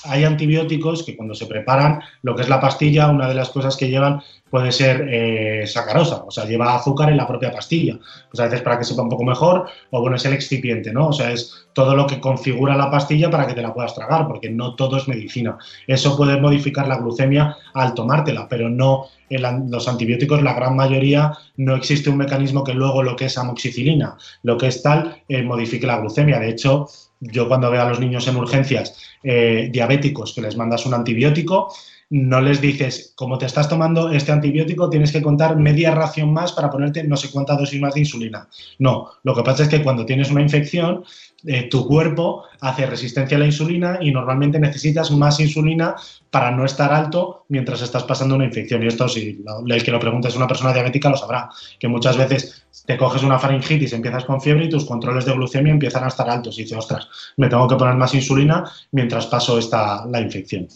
hay 0.05 0.25
antibióticos 0.25 1.03
que 1.03 1.17
cuando 1.17 1.35
se 1.35 1.47
preparan, 1.47 2.01
lo 2.23 2.35
que 2.35 2.43
es 2.43 2.49
la 2.49 2.61
pastilla, 2.61 3.09
una 3.09 3.29
de 3.29 3.35
las 3.35 3.51
cosas 3.51 3.77
que 3.77 3.89
llevan 3.89 4.23
puede 4.51 4.71
ser 4.71 5.09
eh, 5.11 5.67
sacarosa, 5.67 6.23
o 6.25 6.31
sea, 6.31 6.45
lleva 6.45 6.77
azúcar 6.77 7.11
en 7.11 7.17
la 7.17 7.27
propia 7.27 7.51
pastilla. 7.51 7.99
Pues 8.31 8.39
a 8.41 8.45
veces 8.45 8.63
para 8.63 8.79
que 8.79 8.85
sepa 8.85 9.03
un 9.03 9.09
poco 9.09 9.25
mejor, 9.25 9.67
o 9.91 10.01
bueno, 10.01 10.17
es 10.17 10.25
el 10.27 10.33
excipiente, 10.33 10.93
¿no? 10.93 11.09
O 11.09 11.13
sea, 11.13 11.33
es 11.33 11.67
todo 11.73 11.97
lo 11.97 12.07
que 12.07 12.21
configura 12.21 12.77
la 12.77 12.91
pastilla 12.91 13.31
para 13.31 13.47
que 13.47 13.55
te 13.55 13.63
la 13.63 13.75
puedas 13.75 13.95
tragar, 13.95 14.29
porque 14.29 14.51
no 14.51 14.77
todo 14.77 14.97
es 14.97 15.09
medicina. 15.09 15.59
Eso 15.87 16.17
puede 16.17 16.41
modificar 16.41 16.87
la 16.87 16.99
glucemia 16.99 17.57
al 17.75 17.95
tomártela, 17.95 18.47
pero 18.49 18.69
no 18.71 19.07
los 19.29 19.89
antibióticos, 19.89 20.43
la 20.43 20.55
gran 20.55 20.77
mayoría, 20.77 21.33
no 21.57 21.75
existe 21.75 22.11
un 22.11 22.19
mecanismo 22.19 22.63
que 22.63 22.75
luego 22.75 23.03
lo 23.03 23.17
que 23.17 23.25
es 23.25 23.37
amoxicilina, 23.39 24.17
lo 24.43 24.57
que 24.57 24.69
es 24.69 24.83
tal, 24.83 25.23
eh, 25.29 25.43
modifique 25.43 25.87
la 25.87 25.99
glucemia. 25.99 26.39
De 26.39 26.51
hecho, 26.51 26.87
yo 27.21 27.49
cuando 27.49 27.71
veo 27.71 27.83
a 27.83 27.89
los 27.89 28.01
niños 28.01 28.27
en 28.29 28.37
urgencias 28.37 28.99
eh, 29.23 29.69
diabéticos 29.73 30.35
que 30.35 30.43
les 30.43 30.57
mandas 30.57 30.87
un 30.87 30.95
antibiótico, 30.95 31.75
no 32.11 32.41
les 32.41 32.61
dices, 32.61 33.13
como 33.17 33.39
te 33.39 33.47
estás 33.47 33.69
tomando 33.69 34.11
este 34.11 34.33
antibiótico, 34.33 34.91
tienes 34.91 35.13
que 35.13 35.23
contar 35.23 35.57
media 35.57 35.95
ración 35.95 36.33
más 36.33 36.53
para 36.53 36.71
ponerte 36.71 37.05
no 37.05 37.17
sé 37.17 37.31
cuántas 37.31 37.59
dosis 37.59 37.81
más 37.81 37.95
de 37.95 38.01
insulina. 38.01 38.49
No, 38.79 39.11
lo 39.23 39.35
que 39.35 39.43
pasa 39.43 39.65
es 39.65 39.69
que 39.69 39.83
cuando 39.83 40.05
tienes 40.07 40.31
una 40.31 40.43
infección, 40.43 41.05
eh, 41.47 41.69
tu 41.69 41.87
cuerpo 41.87 42.45
hace 42.61 42.87
resistencia 42.87 43.37
a 43.37 43.41
la 43.41 43.47
insulina 43.47 43.99
y 44.01 44.11
normalmente 44.11 44.59
necesitas 44.59 45.11
más 45.11 45.41
insulina 45.41 45.95
para 46.31 46.51
no 46.51 46.65
estar 46.65 46.93
alto 46.93 47.45
mientras 47.49 47.83
estás 47.83 48.05
pasando 48.05 48.35
una 48.35 48.47
infección. 48.47 48.83
Y 48.83 48.87
esto, 48.87 49.09
si 49.09 49.45
el 49.69 49.83
que 49.83 49.91
lo 49.91 50.01
pregunte 50.01 50.29
es 50.29 50.37
una 50.37 50.47
persona 50.47 50.73
diabética, 50.73 51.11
lo 51.11 51.17
sabrá, 51.17 51.51
que 51.79 51.89
muchas 51.89 52.17
veces 52.17 52.67
te 52.87 52.97
coges 52.97 53.23
una 53.23 53.39
faringitis, 53.39 53.93
empiezas 53.93 54.25
con 54.25 54.41
fiebre 54.41 54.65
y 54.65 54.71
tus 54.71 54.85
controles 54.85 55.25
de 55.25 55.33
glucemia 55.33 55.73
empiezan 55.73 56.05
a 56.05 56.09
estar 56.09 56.29
altos 56.31 56.59
y 56.59 56.63
dices, 56.63 56.79
ostras, 56.79 57.09
me 57.37 57.49
tengo 57.49 57.69
que 57.69 57.77
poner 57.77 57.95
más 57.95 58.15
insulina 58.15 58.65
mientras 58.93 59.27
paso 59.27 59.59
esta, 59.59 60.07
la 60.07 60.21
infección. 60.21 60.67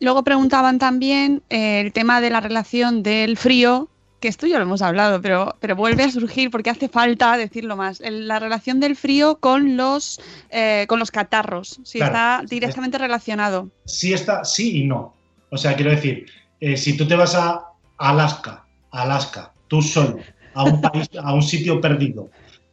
Luego 0.00 0.22
preguntaban 0.22 0.78
también 0.78 1.42
eh, 1.50 1.80
el 1.80 1.92
tema 1.92 2.20
de 2.20 2.30
la 2.30 2.40
relación 2.40 3.02
del 3.02 3.36
frío, 3.36 3.88
que 4.20 4.28
esto 4.28 4.46
ya 4.46 4.58
lo 4.58 4.64
hemos 4.64 4.82
hablado, 4.82 5.20
pero, 5.20 5.56
pero 5.60 5.76
vuelve 5.76 6.04
a 6.04 6.10
surgir 6.10 6.50
porque 6.50 6.70
hace 6.70 6.88
falta 6.88 7.36
decirlo 7.36 7.76
más. 7.76 8.00
la 8.00 8.38
relación 8.38 8.80
del 8.80 8.96
frío 8.96 9.38
con 9.38 9.76
los, 9.76 10.20
eh, 10.50 10.86
con 10.88 10.98
los 10.98 11.10
catarros, 11.10 11.80
si 11.84 12.00
está 12.00 12.42
directamente 12.48 12.98
relacionado. 12.98 13.68
Sí 13.84 14.12
está, 14.12 14.44
sí 14.44 14.82
y 14.82 14.84
no. 14.84 15.14
O 15.50 15.56
sea, 15.56 15.74
quiero 15.74 15.90
decir, 15.90 16.26
eh, 16.60 16.76
si 16.76 16.96
tú 16.96 17.06
te 17.06 17.16
vas 17.16 17.34
a 17.34 17.64
Alaska, 17.96 18.64
Alaska, 18.90 19.52
tú 19.68 19.82
solo, 19.82 20.18
a 20.54 20.64
un 20.64 20.80
país, 20.80 21.08
a 21.22 21.32
un 21.32 21.42
sitio 21.42 21.80
perdido, 21.80 22.30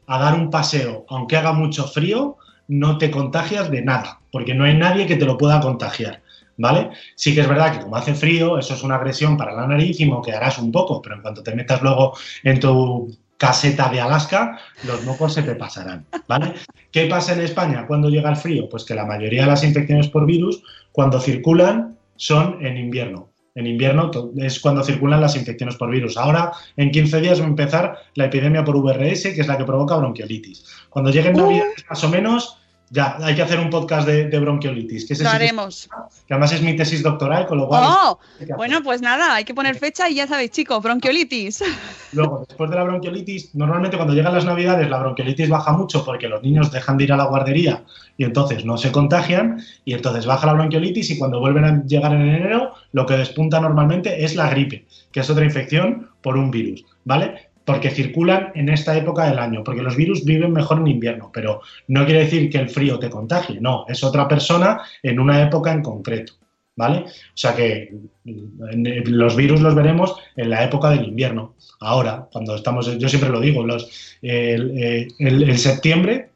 a 0.07 0.19
dar 0.19 0.35
un 0.35 0.49
paseo, 0.49 1.05
aunque 1.09 1.37
haga 1.37 1.53
mucho 1.53 1.87
frío, 1.87 2.37
no 2.67 2.97
te 2.97 3.11
contagias 3.11 3.69
de 3.69 3.81
nada, 3.81 4.19
porque 4.31 4.53
no 4.53 4.63
hay 4.63 4.75
nadie 4.75 5.05
que 5.05 5.15
te 5.15 5.25
lo 5.25 5.37
pueda 5.37 5.59
contagiar. 5.61 6.21
¿Vale? 6.57 6.89
Sí 7.15 7.33
que 7.33 7.41
es 7.41 7.47
verdad 7.47 7.73
que 7.73 7.83
como 7.83 7.95
hace 7.95 8.13
frío, 8.13 8.57
eso 8.57 8.73
es 8.73 8.83
una 8.83 8.95
agresión 8.95 9.37
para 9.37 9.53
la 9.53 9.67
nariz 9.67 9.99
y 9.99 10.05
moquearás 10.05 10.57
un 10.59 10.71
poco, 10.71 11.01
pero 11.01 11.15
en 11.15 11.21
cuanto 11.21 11.43
te 11.43 11.55
metas 11.55 11.81
luego 11.81 12.17
en 12.43 12.59
tu 12.59 13.15
caseta 13.37 13.89
de 13.89 13.99
Alaska, 13.99 14.59
los 14.83 15.03
mocos 15.03 15.33
se 15.33 15.43
te 15.43 15.55
pasarán, 15.55 16.05
¿vale? 16.27 16.53
¿Qué 16.91 17.07
pasa 17.07 17.33
en 17.33 17.41
España 17.41 17.85
cuando 17.85 18.09
llega 18.09 18.29
el 18.29 18.37
frío? 18.37 18.69
Pues 18.69 18.85
que 18.85 18.95
la 18.95 19.05
mayoría 19.05 19.41
de 19.41 19.47
las 19.47 19.63
infecciones 19.63 20.07
por 20.07 20.25
virus, 20.25 20.63
cuando 20.91 21.19
circulan, 21.19 21.97
son 22.15 22.65
en 22.65 22.77
invierno. 22.77 23.29
En 23.55 23.67
invierno 23.67 24.11
es 24.37 24.59
cuando 24.59 24.83
circulan 24.83 25.21
las 25.21 25.37
infecciones 25.37 25.75
por 25.77 25.89
virus. 25.89 26.17
Ahora, 26.17 26.51
en 26.75 26.91
15 26.91 27.21
días, 27.21 27.39
va 27.39 27.45
a 27.45 27.47
empezar 27.47 27.97
la 28.15 28.25
epidemia 28.25 28.65
por 28.65 28.77
VRS, 28.77 29.23
que 29.33 29.41
es 29.41 29.47
la 29.47 29.57
que 29.57 29.63
provoca 29.63 29.95
bronquiolitis. 29.95 30.65
Cuando 30.89 31.09
lleguen 31.09 31.39
Uh. 31.39 31.43
Navidades, 31.43 31.85
más 31.89 32.03
o 32.03 32.09
menos, 32.09 32.57
ya 32.89 33.17
hay 33.21 33.35
que 33.35 33.41
hacer 33.41 33.59
un 33.59 33.69
podcast 33.69 34.07
de, 34.07 34.27
de 34.27 34.39
bronquiolitis. 34.39 35.07
Que, 35.07 35.13
ese 35.13 35.23
Lo 35.23 35.29
sí 35.29 35.35
haremos. 35.35 35.89
que 36.27 36.33
además 36.33 36.53
es 36.53 36.61
mi 36.61 36.75
tesis 36.75 37.01
doctoral, 37.01 37.47
con 37.47 37.57
lo 37.57 37.67
cual. 37.67 37.83
¡Oh! 37.85 38.19
Bueno, 38.55 38.81
pues 38.83 39.01
nada, 39.01 39.35
hay 39.35 39.43
que 39.43 39.53
poner 39.53 39.75
fecha 39.75 40.09
y 40.09 40.15
ya 40.15 40.27
sabéis, 40.27 40.51
chicos, 40.51 40.81
bronquiolitis. 40.81 41.63
Luego, 42.13 42.45
después 42.47 42.69
de 42.69 42.75
la 42.75 42.83
bronquiolitis, 42.83 43.55
normalmente 43.55 43.97
cuando 43.97 44.13
llegan 44.13 44.33
las 44.33 44.45
navidades 44.45 44.89
la 44.89 44.99
bronquiolitis 44.99 45.49
baja 45.49 45.71
mucho 45.73 46.05
porque 46.05 46.29
los 46.29 46.41
niños 46.43 46.71
dejan 46.71 46.97
de 46.97 47.05
ir 47.05 47.13
a 47.13 47.17
la 47.17 47.25
guardería 47.25 47.83
y 48.17 48.23
entonces 48.23 48.65
no 48.65 48.77
se 48.77 48.91
contagian 48.91 49.61
y 49.83 49.93
entonces 49.93 50.25
baja 50.25 50.47
la 50.47 50.53
bronquiolitis 50.53 51.09
y 51.09 51.17
cuando 51.17 51.39
vuelven 51.39 51.65
a 51.65 51.83
llegar 51.85 52.13
en 52.13 52.21
enero 52.21 52.73
lo 52.93 53.05
que 53.05 53.17
despunta 53.17 53.59
normalmente 53.59 54.23
es 54.23 54.35
la 54.35 54.49
gripe, 54.49 54.85
que 55.11 55.19
es 55.19 55.29
otra 55.29 55.43
infección 55.43 56.09
por 56.21 56.37
un 56.37 56.51
virus, 56.51 56.85
¿vale? 57.03 57.44
Porque 57.65 57.89
circulan 57.89 58.51
en 58.55 58.69
esta 58.69 58.95
época 58.95 59.25
del 59.25 59.39
año, 59.39 59.63
porque 59.63 59.81
los 59.81 59.95
virus 59.95 60.23
viven 60.23 60.53
mejor 60.53 60.79
en 60.79 60.87
invierno, 60.87 61.31
pero 61.33 61.61
no 61.87 62.05
quiere 62.05 62.21
decir 62.21 62.49
que 62.49 62.59
el 62.59 62.69
frío 62.69 62.99
te 62.99 63.09
contagie, 63.09 63.59
no, 63.59 63.85
es 63.87 64.03
otra 64.03 64.27
persona 64.27 64.81
en 65.01 65.19
una 65.19 65.41
época 65.41 65.71
en 65.71 65.81
concreto. 65.81 66.33
¿Vale? 66.77 67.05
O 67.05 67.37
sea 67.37 67.55
que 67.55 67.89
los 68.25 69.35
virus 69.37 69.61
los 69.61 69.73
veremos 69.75 70.13
en 70.35 70.49
la 70.49 70.61
época 70.61 70.89
del 70.89 71.05
invierno. 71.05 71.55
Ahora, 71.79 72.27
cuando 72.29 72.53
estamos, 72.53 72.97
yo 72.99 73.07
siempre 73.07 73.29
lo 73.29 73.39
digo, 73.39 73.65
los, 73.65 74.17
el, 74.21 74.73
eh, 74.77 75.57
septiembre 75.57 76.31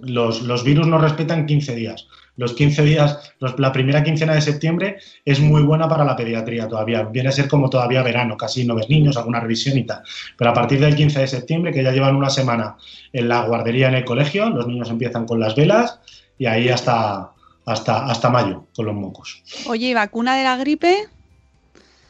los, 0.00 0.42
los 0.42 0.64
virus 0.64 0.86
no 0.86 0.98
respetan 0.98 1.46
15 1.46 1.74
días. 1.74 2.06
Los 2.36 2.52
15 2.54 2.82
días, 2.82 3.32
los- 3.40 3.58
la 3.58 3.72
primera 3.72 4.02
quincena 4.04 4.34
de 4.34 4.40
septiembre 4.40 4.98
es 5.24 5.40
muy 5.40 5.62
buena 5.62 5.88
para 5.88 6.04
la 6.04 6.16
pediatría 6.16 6.68
todavía. 6.68 7.02
Viene 7.04 7.30
a 7.30 7.32
ser 7.32 7.48
como 7.48 7.70
todavía 7.70 8.02
verano, 8.02 8.36
casi 8.36 8.64
no 8.64 8.74
ves 8.74 8.88
niños, 8.90 9.16
alguna 9.16 9.40
revisión 9.40 9.76
y 9.78 9.84
tal. 9.84 10.02
Pero 10.36 10.50
a 10.50 10.54
partir 10.54 10.80
del 10.80 10.94
15 10.94 11.20
de 11.20 11.26
septiembre, 11.28 11.72
que 11.72 11.82
ya 11.82 11.92
llevan 11.92 12.14
una 12.16 12.30
semana 12.30 12.76
en 13.12 13.28
la 13.28 13.42
guardería 13.42 13.88
en 13.88 13.94
el 13.94 14.04
colegio, 14.04 14.50
los 14.50 14.66
niños 14.66 14.90
empiezan 14.90 15.26
con 15.26 15.40
las 15.40 15.54
velas 15.56 15.98
y 16.38 16.46
ahí 16.46 16.68
hasta, 16.68 17.30
hasta, 17.64 18.06
hasta 18.06 18.30
mayo 18.30 18.66
con 18.76 18.86
los 18.86 18.94
mocos. 18.94 19.42
Oye, 19.66 19.88
¿y 19.88 19.94
vacuna 19.94 20.36
de 20.36 20.44
la 20.44 20.56
gripe? 20.56 20.94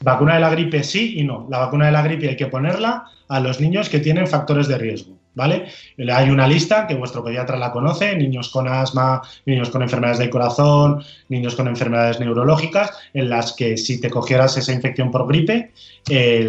Vacuna 0.00 0.34
de 0.34 0.40
la 0.40 0.50
gripe 0.50 0.82
sí 0.82 1.18
y 1.18 1.24
no. 1.24 1.46
La 1.50 1.58
vacuna 1.58 1.86
de 1.86 1.92
la 1.92 2.02
gripe 2.02 2.28
hay 2.28 2.36
que 2.36 2.46
ponerla 2.48 3.04
a 3.28 3.40
los 3.40 3.60
niños 3.60 3.88
que 3.88 3.98
tienen 4.00 4.26
factores 4.26 4.68
de 4.68 4.76
riesgo, 4.78 5.16
¿vale? 5.36 5.66
Hay 6.12 6.30
una 6.30 6.48
lista 6.48 6.86
que 6.86 6.96
vuestro 6.96 7.22
pediatra 7.22 7.56
la 7.56 7.70
conoce, 7.70 8.16
niños 8.16 8.48
con 8.48 8.66
asma, 8.66 9.22
niños 9.44 9.70
con 9.70 9.82
enfermedades 9.82 10.18
del 10.18 10.30
corazón, 10.30 11.04
niños 11.28 11.54
con 11.54 11.68
enfermedades 11.68 12.18
neurológicas, 12.18 12.90
en 13.14 13.28
las 13.28 13.52
que 13.52 13.76
si 13.76 14.00
te 14.00 14.10
cogieras 14.10 14.56
esa 14.56 14.72
infección 14.72 15.10
por 15.12 15.28
gripe, 15.28 15.72
eh, 16.10 16.48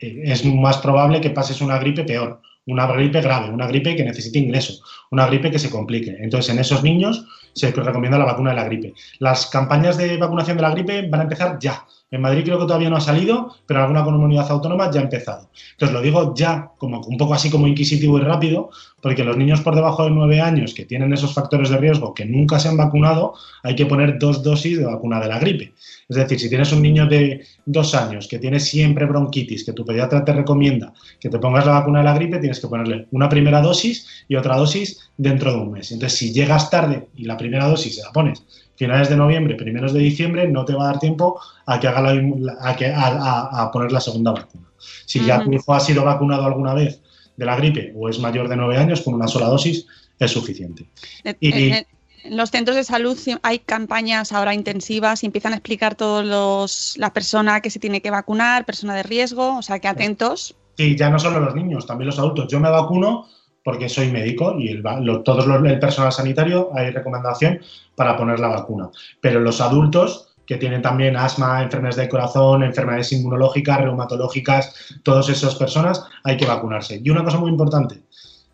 es 0.00 0.44
más 0.44 0.78
probable 0.78 1.20
que 1.20 1.30
pases 1.30 1.60
una 1.60 1.78
gripe 1.78 2.04
peor, 2.04 2.40
una 2.66 2.86
gripe 2.86 3.20
grave, 3.20 3.50
una 3.50 3.68
gripe 3.68 3.94
que 3.94 4.04
necesite 4.04 4.38
ingreso, 4.38 4.82
una 5.10 5.26
gripe 5.26 5.50
que 5.50 5.58
se 5.58 5.70
complique. 5.70 6.16
Entonces, 6.20 6.52
en 6.52 6.60
esos 6.60 6.82
niños 6.82 7.24
se 7.54 7.70
recomienda 7.70 8.18
la 8.18 8.24
vacuna 8.24 8.50
de 8.50 8.56
la 8.56 8.64
gripe. 8.64 8.92
Las 9.20 9.46
campañas 9.46 9.96
de 9.96 10.16
vacunación 10.16 10.56
de 10.56 10.62
la 10.62 10.70
gripe 10.70 11.08
van 11.08 11.20
a 11.20 11.24
empezar 11.24 11.58
ya. 11.60 11.84
En 12.10 12.20
Madrid 12.22 12.42
creo 12.44 12.58
que 12.58 12.66
todavía 12.66 12.90
no 12.90 12.96
ha 12.96 13.00
salido, 13.00 13.54
pero 13.66 13.80
en 13.80 13.84
alguna 13.84 14.04
comunidad 14.04 14.50
autónoma 14.50 14.90
ya 14.90 15.00
ha 15.00 15.04
empezado. 15.04 15.48
Entonces 15.72 15.94
lo 15.94 16.02
digo 16.02 16.34
ya, 16.34 16.72
como 16.76 17.00
un 17.00 17.16
poco 17.16 17.34
así 17.34 17.50
como 17.50 17.68
inquisitivo 17.68 18.18
y 18.18 18.22
rápido, 18.22 18.70
porque 19.00 19.22
los 19.22 19.36
niños 19.36 19.60
por 19.60 19.76
debajo 19.76 20.04
de 20.04 20.10
9 20.10 20.40
años 20.40 20.74
que 20.74 20.84
tienen 20.84 21.12
esos 21.12 21.32
factores 21.32 21.70
de 21.70 21.78
riesgo 21.78 22.12
que 22.12 22.24
nunca 22.24 22.58
se 22.58 22.68
han 22.68 22.76
vacunado, 22.76 23.34
hay 23.62 23.76
que 23.76 23.86
poner 23.86 24.18
dos 24.18 24.42
dosis 24.42 24.78
de 24.78 24.86
vacuna 24.86 25.20
de 25.20 25.28
la 25.28 25.38
gripe. 25.38 25.74
Es 26.08 26.16
decir, 26.16 26.40
si 26.40 26.48
tienes 26.48 26.72
un 26.72 26.82
niño 26.82 27.06
de 27.06 27.46
dos 27.64 27.94
años 27.94 28.26
que 28.26 28.40
tiene 28.40 28.58
siempre 28.58 29.06
bronquitis, 29.06 29.64
que 29.64 29.72
tu 29.72 29.84
pediatra 29.84 30.24
te 30.24 30.32
recomienda 30.32 30.92
que 31.20 31.28
te 31.28 31.38
pongas 31.38 31.66
la 31.66 31.72
vacuna 31.72 32.00
de 32.00 32.06
la 32.06 32.14
gripe, 32.14 32.38
tienes 32.38 32.58
que 32.58 32.66
ponerle 32.66 33.06
una 33.12 33.28
primera 33.28 33.60
dosis 33.60 34.24
y 34.28 34.34
otra 34.34 34.56
dosis 34.56 35.10
dentro 35.16 35.52
de 35.52 35.58
un 35.58 35.72
mes. 35.72 35.92
Entonces, 35.92 36.18
si 36.18 36.32
llegas 36.32 36.70
tarde 36.70 37.08
y 37.14 37.24
la 37.24 37.36
primera 37.36 37.66
dosis 37.66 37.96
se 37.96 38.02
la 38.02 38.10
pones 38.10 38.42
finales 38.80 39.10
de 39.10 39.16
noviembre, 39.16 39.56
primeros 39.56 39.92
de 39.92 40.00
diciembre, 40.00 40.48
no 40.48 40.64
te 40.64 40.72
va 40.72 40.84
a 40.84 40.86
dar 40.92 40.98
tiempo 40.98 41.38
a 41.66 41.78
que 41.78 41.86
haga 41.86 42.00
la- 42.00 42.56
a, 42.62 42.74
que- 42.74 42.86
a- 42.90 43.08
a- 43.08 43.62
a 43.62 43.70
poner 43.70 43.92
la 43.92 44.00
segunda 44.00 44.32
vacuna. 44.32 44.68
Si 45.04 45.22
ya 45.22 45.36
Ujú. 45.36 45.44
tu 45.50 45.52
hijo 45.56 45.74
ha 45.74 45.80
sido 45.80 46.02
vacunado 46.02 46.44
alguna 46.46 46.72
vez 46.72 47.02
de 47.36 47.44
la 47.44 47.56
gripe 47.56 47.92
o 47.94 48.08
es 48.08 48.18
mayor 48.18 48.48
de 48.48 48.56
nueve 48.56 48.78
años, 48.78 49.02
con 49.02 49.12
una 49.12 49.28
sola 49.28 49.46
dosis 49.48 49.84
es 50.18 50.30
suficiente. 50.30 50.88
En- 51.24 51.36
Y- 51.40 51.52
en- 51.52 51.86
en 52.24 52.36
los 52.38 52.50
centros 52.50 52.74
de 52.76 52.84
salud 52.84 53.18
hay 53.42 53.58
campañas 53.58 54.32
ahora 54.32 54.54
intensivas 54.54 55.22
y 55.22 55.26
empiezan 55.26 55.52
a 55.52 55.56
explicar 55.56 55.94
todos 55.94 56.24
los 56.24 56.94
la 56.96 57.12
persona 57.12 57.60
que 57.60 57.68
se 57.68 57.80
tiene 57.80 58.00
que 58.00 58.10
vacunar, 58.10 58.64
persona 58.64 58.94
de 58.94 59.02
riesgo, 59.02 59.58
o 59.58 59.62
sea 59.62 59.78
que 59.78 59.88
atentos. 59.88 60.54
Sí, 60.78 60.96
ya 60.96 61.10
no 61.10 61.18
solo 61.18 61.40
los 61.40 61.54
niños, 61.54 61.86
también 61.86 62.06
los 62.06 62.18
adultos. 62.18 62.46
Yo 62.50 62.58
me 62.60 62.70
vacuno 62.70 63.26
porque 63.62 63.88
soy 63.88 64.10
médico 64.10 64.56
y 64.58 64.68
el, 64.68 64.82
todos 65.24 65.46
el 65.46 65.78
personal 65.78 66.12
sanitario 66.12 66.70
hay 66.74 66.90
recomendación 66.90 67.60
para 67.94 68.16
poner 68.16 68.40
la 68.40 68.48
vacuna. 68.48 68.90
Pero 69.20 69.40
los 69.40 69.60
adultos 69.60 70.34
que 70.46 70.56
tienen 70.56 70.82
también 70.82 71.16
asma, 71.16 71.62
enfermedades 71.62 71.96
del 71.96 72.08
corazón, 72.08 72.64
enfermedades 72.64 73.12
inmunológicas, 73.12 73.82
reumatológicas, 73.82 74.98
todas 75.04 75.28
esas 75.28 75.54
personas 75.54 76.04
hay 76.24 76.36
que 76.36 76.46
vacunarse. 76.46 77.00
Y 77.04 77.10
una 77.10 77.22
cosa 77.22 77.38
muy 77.38 77.50
importante, 77.50 78.00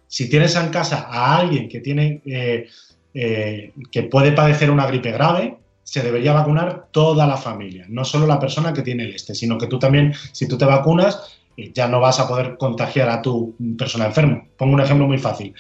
si 0.07 0.29
tienes 0.29 0.55
en 0.57 0.69
casa 0.69 1.07
a 1.09 1.39
alguien 1.39 1.69
que 1.69 1.81
tiene 1.81 2.21
eh, 2.27 2.69
eh, 3.15 3.73
que 3.91 4.03
puede 4.03 4.33
padecer 4.33 4.71
una 4.71 4.87
gripe 4.87 5.11
grave, 5.11 5.57
se 5.83 6.03
debería 6.03 6.35
vacunar 6.35 6.89
toda 6.91 7.27
la 7.27 7.37
familia, 7.37 7.87
no 7.89 8.05
solo 8.05 8.27
la 8.27 8.41
persona 8.41 8.75
que 8.75 8.83
tiene 8.83 9.05
el 9.05 9.15
este, 9.15 9.35
sino 9.35 9.57
que 9.57 9.69
tú 9.69 9.79
también, 9.79 10.13
si 10.33 10.47
tú 10.47 10.59
te 10.59 10.65
vacunas, 10.65 11.39
ya 11.57 11.89
no 11.89 12.01
vas 12.01 12.21
a 12.21 12.29
poder 12.29 12.57
contagiar 12.57 13.09
a 13.09 13.23
tu 13.23 13.55
persona 13.79 14.07
enfermo. 14.07 14.49
Pongo 14.57 14.75
un 14.75 14.81
ejemplo 14.81 15.07
muy 15.07 15.19
fácil. 15.19 15.55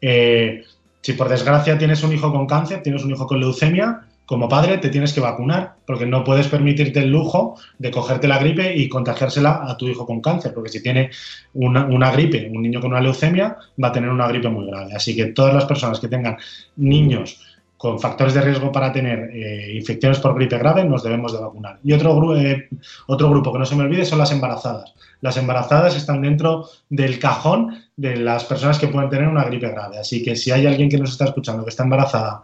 Eh, 0.00 0.64
si 1.00 1.14
por 1.14 1.28
desgracia 1.28 1.78
tienes 1.78 2.02
un 2.02 2.12
hijo 2.12 2.32
con 2.32 2.46
cáncer, 2.46 2.82
tienes 2.82 3.04
un 3.04 3.10
hijo 3.10 3.26
con 3.26 3.40
leucemia, 3.40 4.02
como 4.26 4.48
padre 4.48 4.78
te 4.78 4.90
tienes 4.90 5.12
que 5.12 5.20
vacunar, 5.20 5.74
porque 5.84 6.06
no 6.06 6.22
puedes 6.22 6.46
permitirte 6.46 7.00
el 7.00 7.10
lujo 7.10 7.56
de 7.78 7.90
cogerte 7.90 8.28
la 8.28 8.38
gripe 8.38 8.76
y 8.76 8.88
contagiársela 8.88 9.62
a 9.66 9.76
tu 9.76 9.88
hijo 9.88 10.06
con 10.06 10.20
cáncer, 10.20 10.54
porque 10.54 10.70
si 10.70 10.80
tiene 10.80 11.10
una 11.54 12.12
gripe, 12.12 12.48
un 12.48 12.62
niño 12.62 12.80
con 12.80 12.92
una 12.92 13.00
leucemia, 13.00 13.56
va 13.82 13.88
a 13.88 13.92
tener 13.92 14.08
una 14.08 14.28
gripe 14.28 14.48
muy 14.48 14.66
grave. 14.66 14.94
Así 14.94 15.16
que 15.16 15.26
todas 15.26 15.52
las 15.52 15.64
personas 15.64 15.98
que 15.98 16.06
tengan 16.06 16.36
niños 16.76 17.40
con 17.80 17.98
factores 17.98 18.34
de 18.34 18.42
riesgo 18.42 18.70
para 18.70 18.92
tener 18.92 19.30
eh, 19.32 19.72
infecciones 19.74 20.18
por 20.18 20.34
gripe 20.34 20.58
grave, 20.58 20.84
nos 20.84 21.02
debemos 21.02 21.32
de 21.32 21.38
vacunar. 21.38 21.78
Y 21.82 21.94
otro, 21.94 22.14
gru- 22.14 22.36
eh, 22.38 22.68
otro 23.06 23.30
grupo 23.30 23.50
que 23.54 23.58
no 23.58 23.64
se 23.64 23.74
me 23.74 23.84
olvide 23.84 24.04
son 24.04 24.18
las 24.18 24.30
embarazadas. 24.32 24.92
Las 25.22 25.38
embarazadas 25.38 25.96
están 25.96 26.20
dentro 26.20 26.68
del 26.90 27.18
cajón 27.18 27.82
de 27.96 28.16
las 28.16 28.44
personas 28.44 28.78
que 28.78 28.88
pueden 28.88 29.08
tener 29.08 29.28
una 29.28 29.44
gripe 29.44 29.70
grave. 29.70 29.96
Así 29.98 30.22
que 30.22 30.36
si 30.36 30.50
hay 30.50 30.66
alguien 30.66 30.90
que 30.90 30.98
nos 30.98 31.12
está 31.12 31.24
escuchando 31.24 31.64
que 31.64 31.70
está 31.70 31.84
embarazada, 31.84 32.42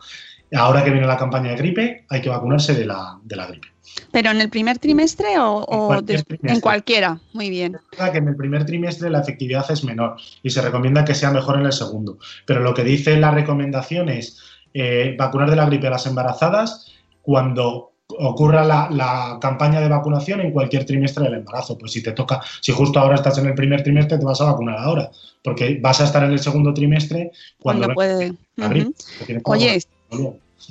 ahora 0.54 0.82
que 0.82 0.90
viene 0.90 1.06
la 1.06 1.18
campaña 1.18 1.50
de 1.50 1.56
gripe, 1.56 2.06
hay 2.08 2.22
que 2.22 2.30
vacunarse 2.30 2.74
de 2.74 2.86
la, 2.86 3.18
de 3.22 3.36
la 3.36 3.46
gripe. 3.46 3.68
¿Pero 4.12 4.30
en 4.30 4.40
el 4.40 4.48
primer 4.48 4.78
trimestre 4.78 5.38
o, 5.38 5.58
o 5.58 5.86
cualquier 5.88 6.18
des- 6.20 6.24
trimestre. 6.26 6.52
en 6.54 6.60
cualquiera? 6.60 7.18
Muy 7.34 7.50
bien. 7.50 7.76
que 7.90 8.18
en 8.18 8.28
el 8.28 8.36
primer 8.36 8.64
trimestre 8.64 9.10
la 9.10 9.20
efectividad 9.20 9.70
es 9.70 9.84
menor 9.84 10.16
y 10.42 10.48
se 10.48 10.62
recomienda 10.62 11.04
que 11.04 11.14
sea 11.14 11.30
mejor 11.30 11.58
en 11.58 11.66
el 11.66 11.72
segundo. 11.72 12.16
Pero 12.46 12.60
lo 12.60 12.72
que 12.72 12.84
dice 12.84 13.18
la 13.18 13.32
recomendación 13.32 14.08
es 14.08 14.40
eh, 14.78 15.14
vacunar 15.16 15.48
de 15.48 15.56
la 15.56 15.64
gripe 15.64 15.86
a 15.86 15.90
las 15.90 16.06
embarazadas 16.06 16.92
cuando 17.22 17.92
ocurra 18.08 18.62
la, 18.62 18.88
la 18.90 19.38
campaña 19.40 19.80
de 19.80 19.88
vacunación 19.88 20.40
en 20.40 20.52
cualquier 20.52 20.84
trimestre 20.84 21.24
del 21.24 21.34
embarazo. 21.34 21.78
Pues 21.78 21.92
si 21.92 22.02
te 22.02 22.12
toca, 22.12 22.42
si 22.60 22.72
justo 22.72 22.98
ahora 22.98 23.14
estás 23.14 23.38
en 23.38 23.46
el 23.46 23.54
primer 23.54 23.82
trimestre, 23.82 24.18
te 24.18 24.24
vas 24.24 24.40
a 24.42 24.44
vacunar 24.44 24.78
ahora, 24.78 25.10
porque 25.42 25.78
vas 25.80 26.00
a 26.00 26.04
estar 26.04 26.22
en 26.24 26.32
el 26.32 26.38
segundo 26.38 26.74
trimestre 26.74 27.32
cuando, 27.58 27.86
Cuando 27.86 27.94
puede. 27.94 28.34
la 28.56 28.68
gripe, 28.68 28.92
Oye, 29.44 29.80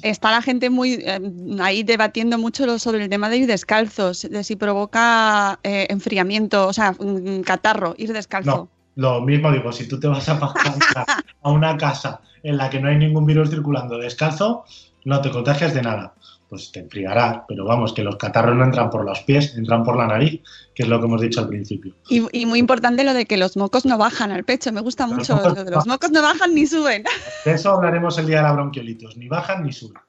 está 0.01 0.31
la 0.31 0.41
gente 0.41 0.69
muy 0.69 0.93
eh, 0.93 1.19
ahí 1.59 1.83
debatiendo 1.83 2.37
mucho 2.37 2.77
sobre 2.79 3.03
el 3.03 3.09
tema 3.09 3.29
de 3.29 3.37
ir 3.37 3.47
descalzos, 3.47 4.21
de 4.29 4.43
si 4.43 4.55
provoca 4.55 5.59
eh, 5.63 5.87
enfriamiento, 5.89 6.67
o 6.67 6.73
sea, 6.73 6.95
catarro, 7.43 7.95
ir 7.97 8.13
descalzo. 8.13 8.69
No, 8.95 9.13
lo 9.17 9.21
mismo 9.21 9.51
digo, 9.51 9.71
si 9.71 9.87
tú 9.87 9.99
te 9.99 10.07
vas 10.07 10.29
a 10.29 10.39
pasar 10.39 10.75
a 11.41 11.51
una 11.51 11.75
casa 11.75 12.21
en 12.45 12.57
la 12.57 12.69
que 12.69 12.79
no 12.79 12.89
hay 12.89 12.97
ningún 12.97 13.25
virus 13.25 13.49
circulando 13.49 13.97
descalzo, 13.97 14.65
no 15.03 15.19
te 15.21 15.31
contagias 15.31 15.73
de 15.73 15.81
nada. 15.81 16.13
Pues 16.47 16.71
te 16.71 16.79
enfriarás, 16.79 17.39
pero 17.47 17.65
vamos, 17.65 17.91
que 17.91 18.03
los 18.03 18.17
catarros 18.17 18.55
no 18.55 18.63
entran 18.63 18.91
por 18.91 19.03
los 19.03 19.19
pies, 19.21 19.55
entran 19.57 19.83
por 19.83 19.97
la 19.97 20.05
nariz, 20.05 20.41
que 20.75 20.83
es 20.83 20.89
lo 20.89 20.99
que 20.99 21.07
hemos 21.07 21.19
dicho 21.19 21.39
al 21.39 21.47
principio. 21.47 21.95
Y, 22.07 22.23
y 22.39 22.45
muy 22.45 22.59
importante 22.59 23.03
lo 23.03 23.15
de 23.15 23.25
que 23.25 23.35
los 23.35 23.57
mocos 23.57 23.83
no 23.83 23.97
bajan 23.97 24.31
al 24.31 24.43
pecho. 24.43 24.71
Me 24.71 24.81
gusta 24.81 25.07
mucho 25.07 25.35
mocos 25.35 25.57
lo 25.57 25.63
de 25.63 25.71
los 25.71 25.87
mocos 25.87 26.11
no 26.11 26.21
bajan 26.21 26.53
ni 26.53 26.67
suben. 26.67 27.03
De 27.45 27.53
eso 27.53 27.71
hablaremos 27.71 28.19
el 28.19 28.27
día 28.27 28.37
de 28.37 28.43
la 28.43 28.51
bronquiolitis, 28.51 29.17
ni 29.17 29.27
bajan 29.27 29.63
ni 29.63 29.73
suben. 29.73 29.99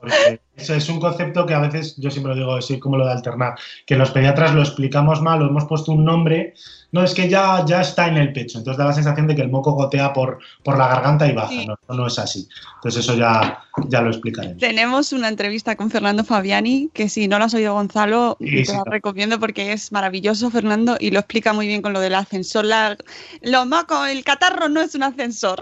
Porque 0.00 0.40
eso 0.56 0.74
es 0.74 0.88
un 0.88 1.00
concepto 1.00 1.44
que 1.46 1.54
a 1.54 1.60
veces, 1.60 1.94
yo 1.98 2.10
siempre 2.10 2.34
lo 2.34 2.38
digo, 2.38 2.58
es 2.58 2.72
como 2.80 2.96
lo 2.96 3.06
de 3.06 3.12
alternar, 3.12 3.54
que 3.86 3.96
los 3.96 4.10
pediatras 4.10 4.54
lo 4.54 4.62
explicamos 4.62 5.20
mal, 5.20 5.40
lo 5.40 5.46
hemos 5.48 5.64
puesto 5.66 5.92
un 5.92 6.04
nombre, 6.04 6.54
no, 6.92 7.02
es 7.04 7.14
que 7.14 7.28
ya, 7.28 7.64
ya 7.66 7.80
está 7.82 8.08
en 8.08 8.16
el 8.16 8.32
pecho, 8.32 8.58
entonces 8.58 8.78
da 8.78 8.86
la 8.86 8.92
sensación 8.92 9.26
de 9.26 9.34
que 9.36 9.42
el 9.42 9.50
moco 9.50 9.72
gotea 9.72 10.12
por, 10.12 10.38
por 10.64 10.76
la 10.78 10.88
garganta 10.88 11.26
y 11.26 11.32
baja, 11.32 11.48
Sí. 11.50 11.66
no, 11.66 11.76
no 11.94 12.06
es 12.06 12.18
así. 12.18 12.48
Entonces 12.76 13.04
eso 13.04 13.14
ya, 13.14 13.62
ya 13.88 14.00
lo 14.00 14.10
explicaremos. 14.10 14.58
Tenemos 14.58 15.12
una 15.12 15.28
entrevista 15.28 15.76
con 15.76 15.90
Fernando 15.90 16.24
Fabiani, 16.24 16.90
que 16.94 17.08
si 17.08 17.28
no 17.28 17.38
lo 17.38 17.44
has 17.44 17.54
oído 17.54 17.74
Gonzalo, 17.74 18.36
Sí, 18.40 18.46
te 18.46 18.64
sí, 18.64 18.72
la 18.72 18.78
claro. 18.78 18.90
recomiendo 18.90 19.38
porque 19.38 19.72
es 19.72 19.92
maravilloso, 19.92 20.50
Fernando, 20.50 20.96
y 20.98 21.10
lo 21.10 21.20
explica 21.20 21.52
muy 21.52 21.66
bien 21.66 21.82
con 21.82 21.92
lo 21.92 22.00
del 22.00 22.14
ascensor. 22.14 22.64
La, 22.64 22.96
lo 23.42 23.66
moco, 23.66 24.04
el 24.06 24.24
catarro 24.24 24.68
no 24.68 24.80
es 24.80 24.94
un 24.94 25.02
ascensor. 25.04 25.60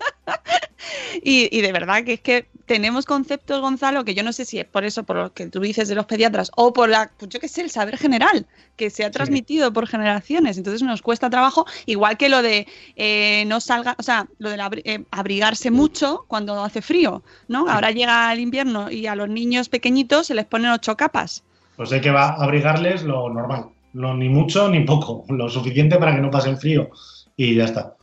y, 1.22 1.48
y 1.56 1.60
de 1.60 1.72
verdad 1.72 2.04
que 2.04 2.14
es 2.14 2.20
que 2.20 2.46
tenemos 2.66 3.04
conceptos, 3.04 3.60
Gonzalo, 3.60 4.04
que 4.04 4.14
yo 4.14 4.22
no 4.22 4.32
sé 4.32 4.44
si 4.44 4.58
es 4.60 4.64
por 4.64 4.84
eso, 4.84 5.02
por 5.02 5.16
lo 5.16 5.32
que 5.32 5.46
tú 5.46 5.60
dices 5.60 5.88
de 5.88 5.96
los 5.96 6.06
pediatras, 6.06 6.52
o 6.56 6.72
por 6.72 6.88
la, 6.88 7.10
pues 7.18 7.28
yo 7.28 7.40
qué 7.40 7.48
sé, 7.48 7.62
el 7.62 7.70
saber 7.70 7.98
general, 7.98 8.46
que 8.76 8.90
se 8.90 9.04
ha 9.04 9.10
transmitido 9.10 9.72
por 9.72 9.88
generaciones. 9.88 10.56
Entonces 10.56 10.82
nos 10.82 11.02
cuesta 11.02 11.28
trabajo, 11.30 11.66
igual 11.86 12.16
que 12.16 12.28
lo 12.28 12.42
de 12.42 12.68
eh, 12.96 13.44
no 13.46 13.60
salga, 13.60 13.96
o 13.98 14.02
sea, 14.04 14.28
lo 14.38 14.50
de 14.50 14.56
abri- 14.58 14.82
eh, 14.84 15.04
abrigarse 15.10 15.70
mucho 15.72 16.24
cuando 16.28 16.62
hace 16.62 16.80
frío, 16.80 17.22
¿no? 17.48 17.68
Ahora 17.68 17.90
llega 17.90 18.32
el 18.32 18.38
invierno 18.38 18.90
y 18.90 19.06
a 19.06 19.16
los 19.16 19.28
niños 19.28 19.68
pequeñitos 19.68 20.28
se 20.28 20.34
les 20.34 20.46
ponen 20.46 20.70
ocho 20.70 20.96
capas. 20.96 21.42
Pues 21.76 21.90
hay 21.92 22.00
que 22.00 22.10
va- 22.10 22.34
abrigarles 22.34 23.02
lo 23.02 23.28
normal, 23.30 23.66
no, 23.94 24.14
ni 24.14 24.28
mucho 24.28 24.68
ni 24.68 24.84
poco, 24.84 25.24
lo 25.28 25.48
suficiente 25.48 25.96
para 25.96 26.14
que 26.14 26.20
no 26.20 26.30
pasen 26.30 26.56
frío 26.56 26.90
y 27.36 27.56
ya 27.56 27.64
está. 27.64 27.94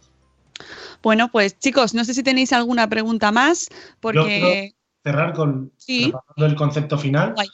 Bueno, 1.04 1.30
pues 1.32 1.58
chicos, 1.60 1.93
no 1.93 2.04
sé 2.04 2.14
si 2.14 2.24
tenéis 2.24 2.54
alguna 2.54 2.88
pregunta 2.89 3.32
más, 3.32 3.68
porque... 4.00 4.74
cerrar 5.04 5.34
con 5.34 5.72
Sí. 5.78 6.12
el 6.38 6.56
concepto 6.56 6.98
final. 6.98 7.34
Guay. 7.34 7.48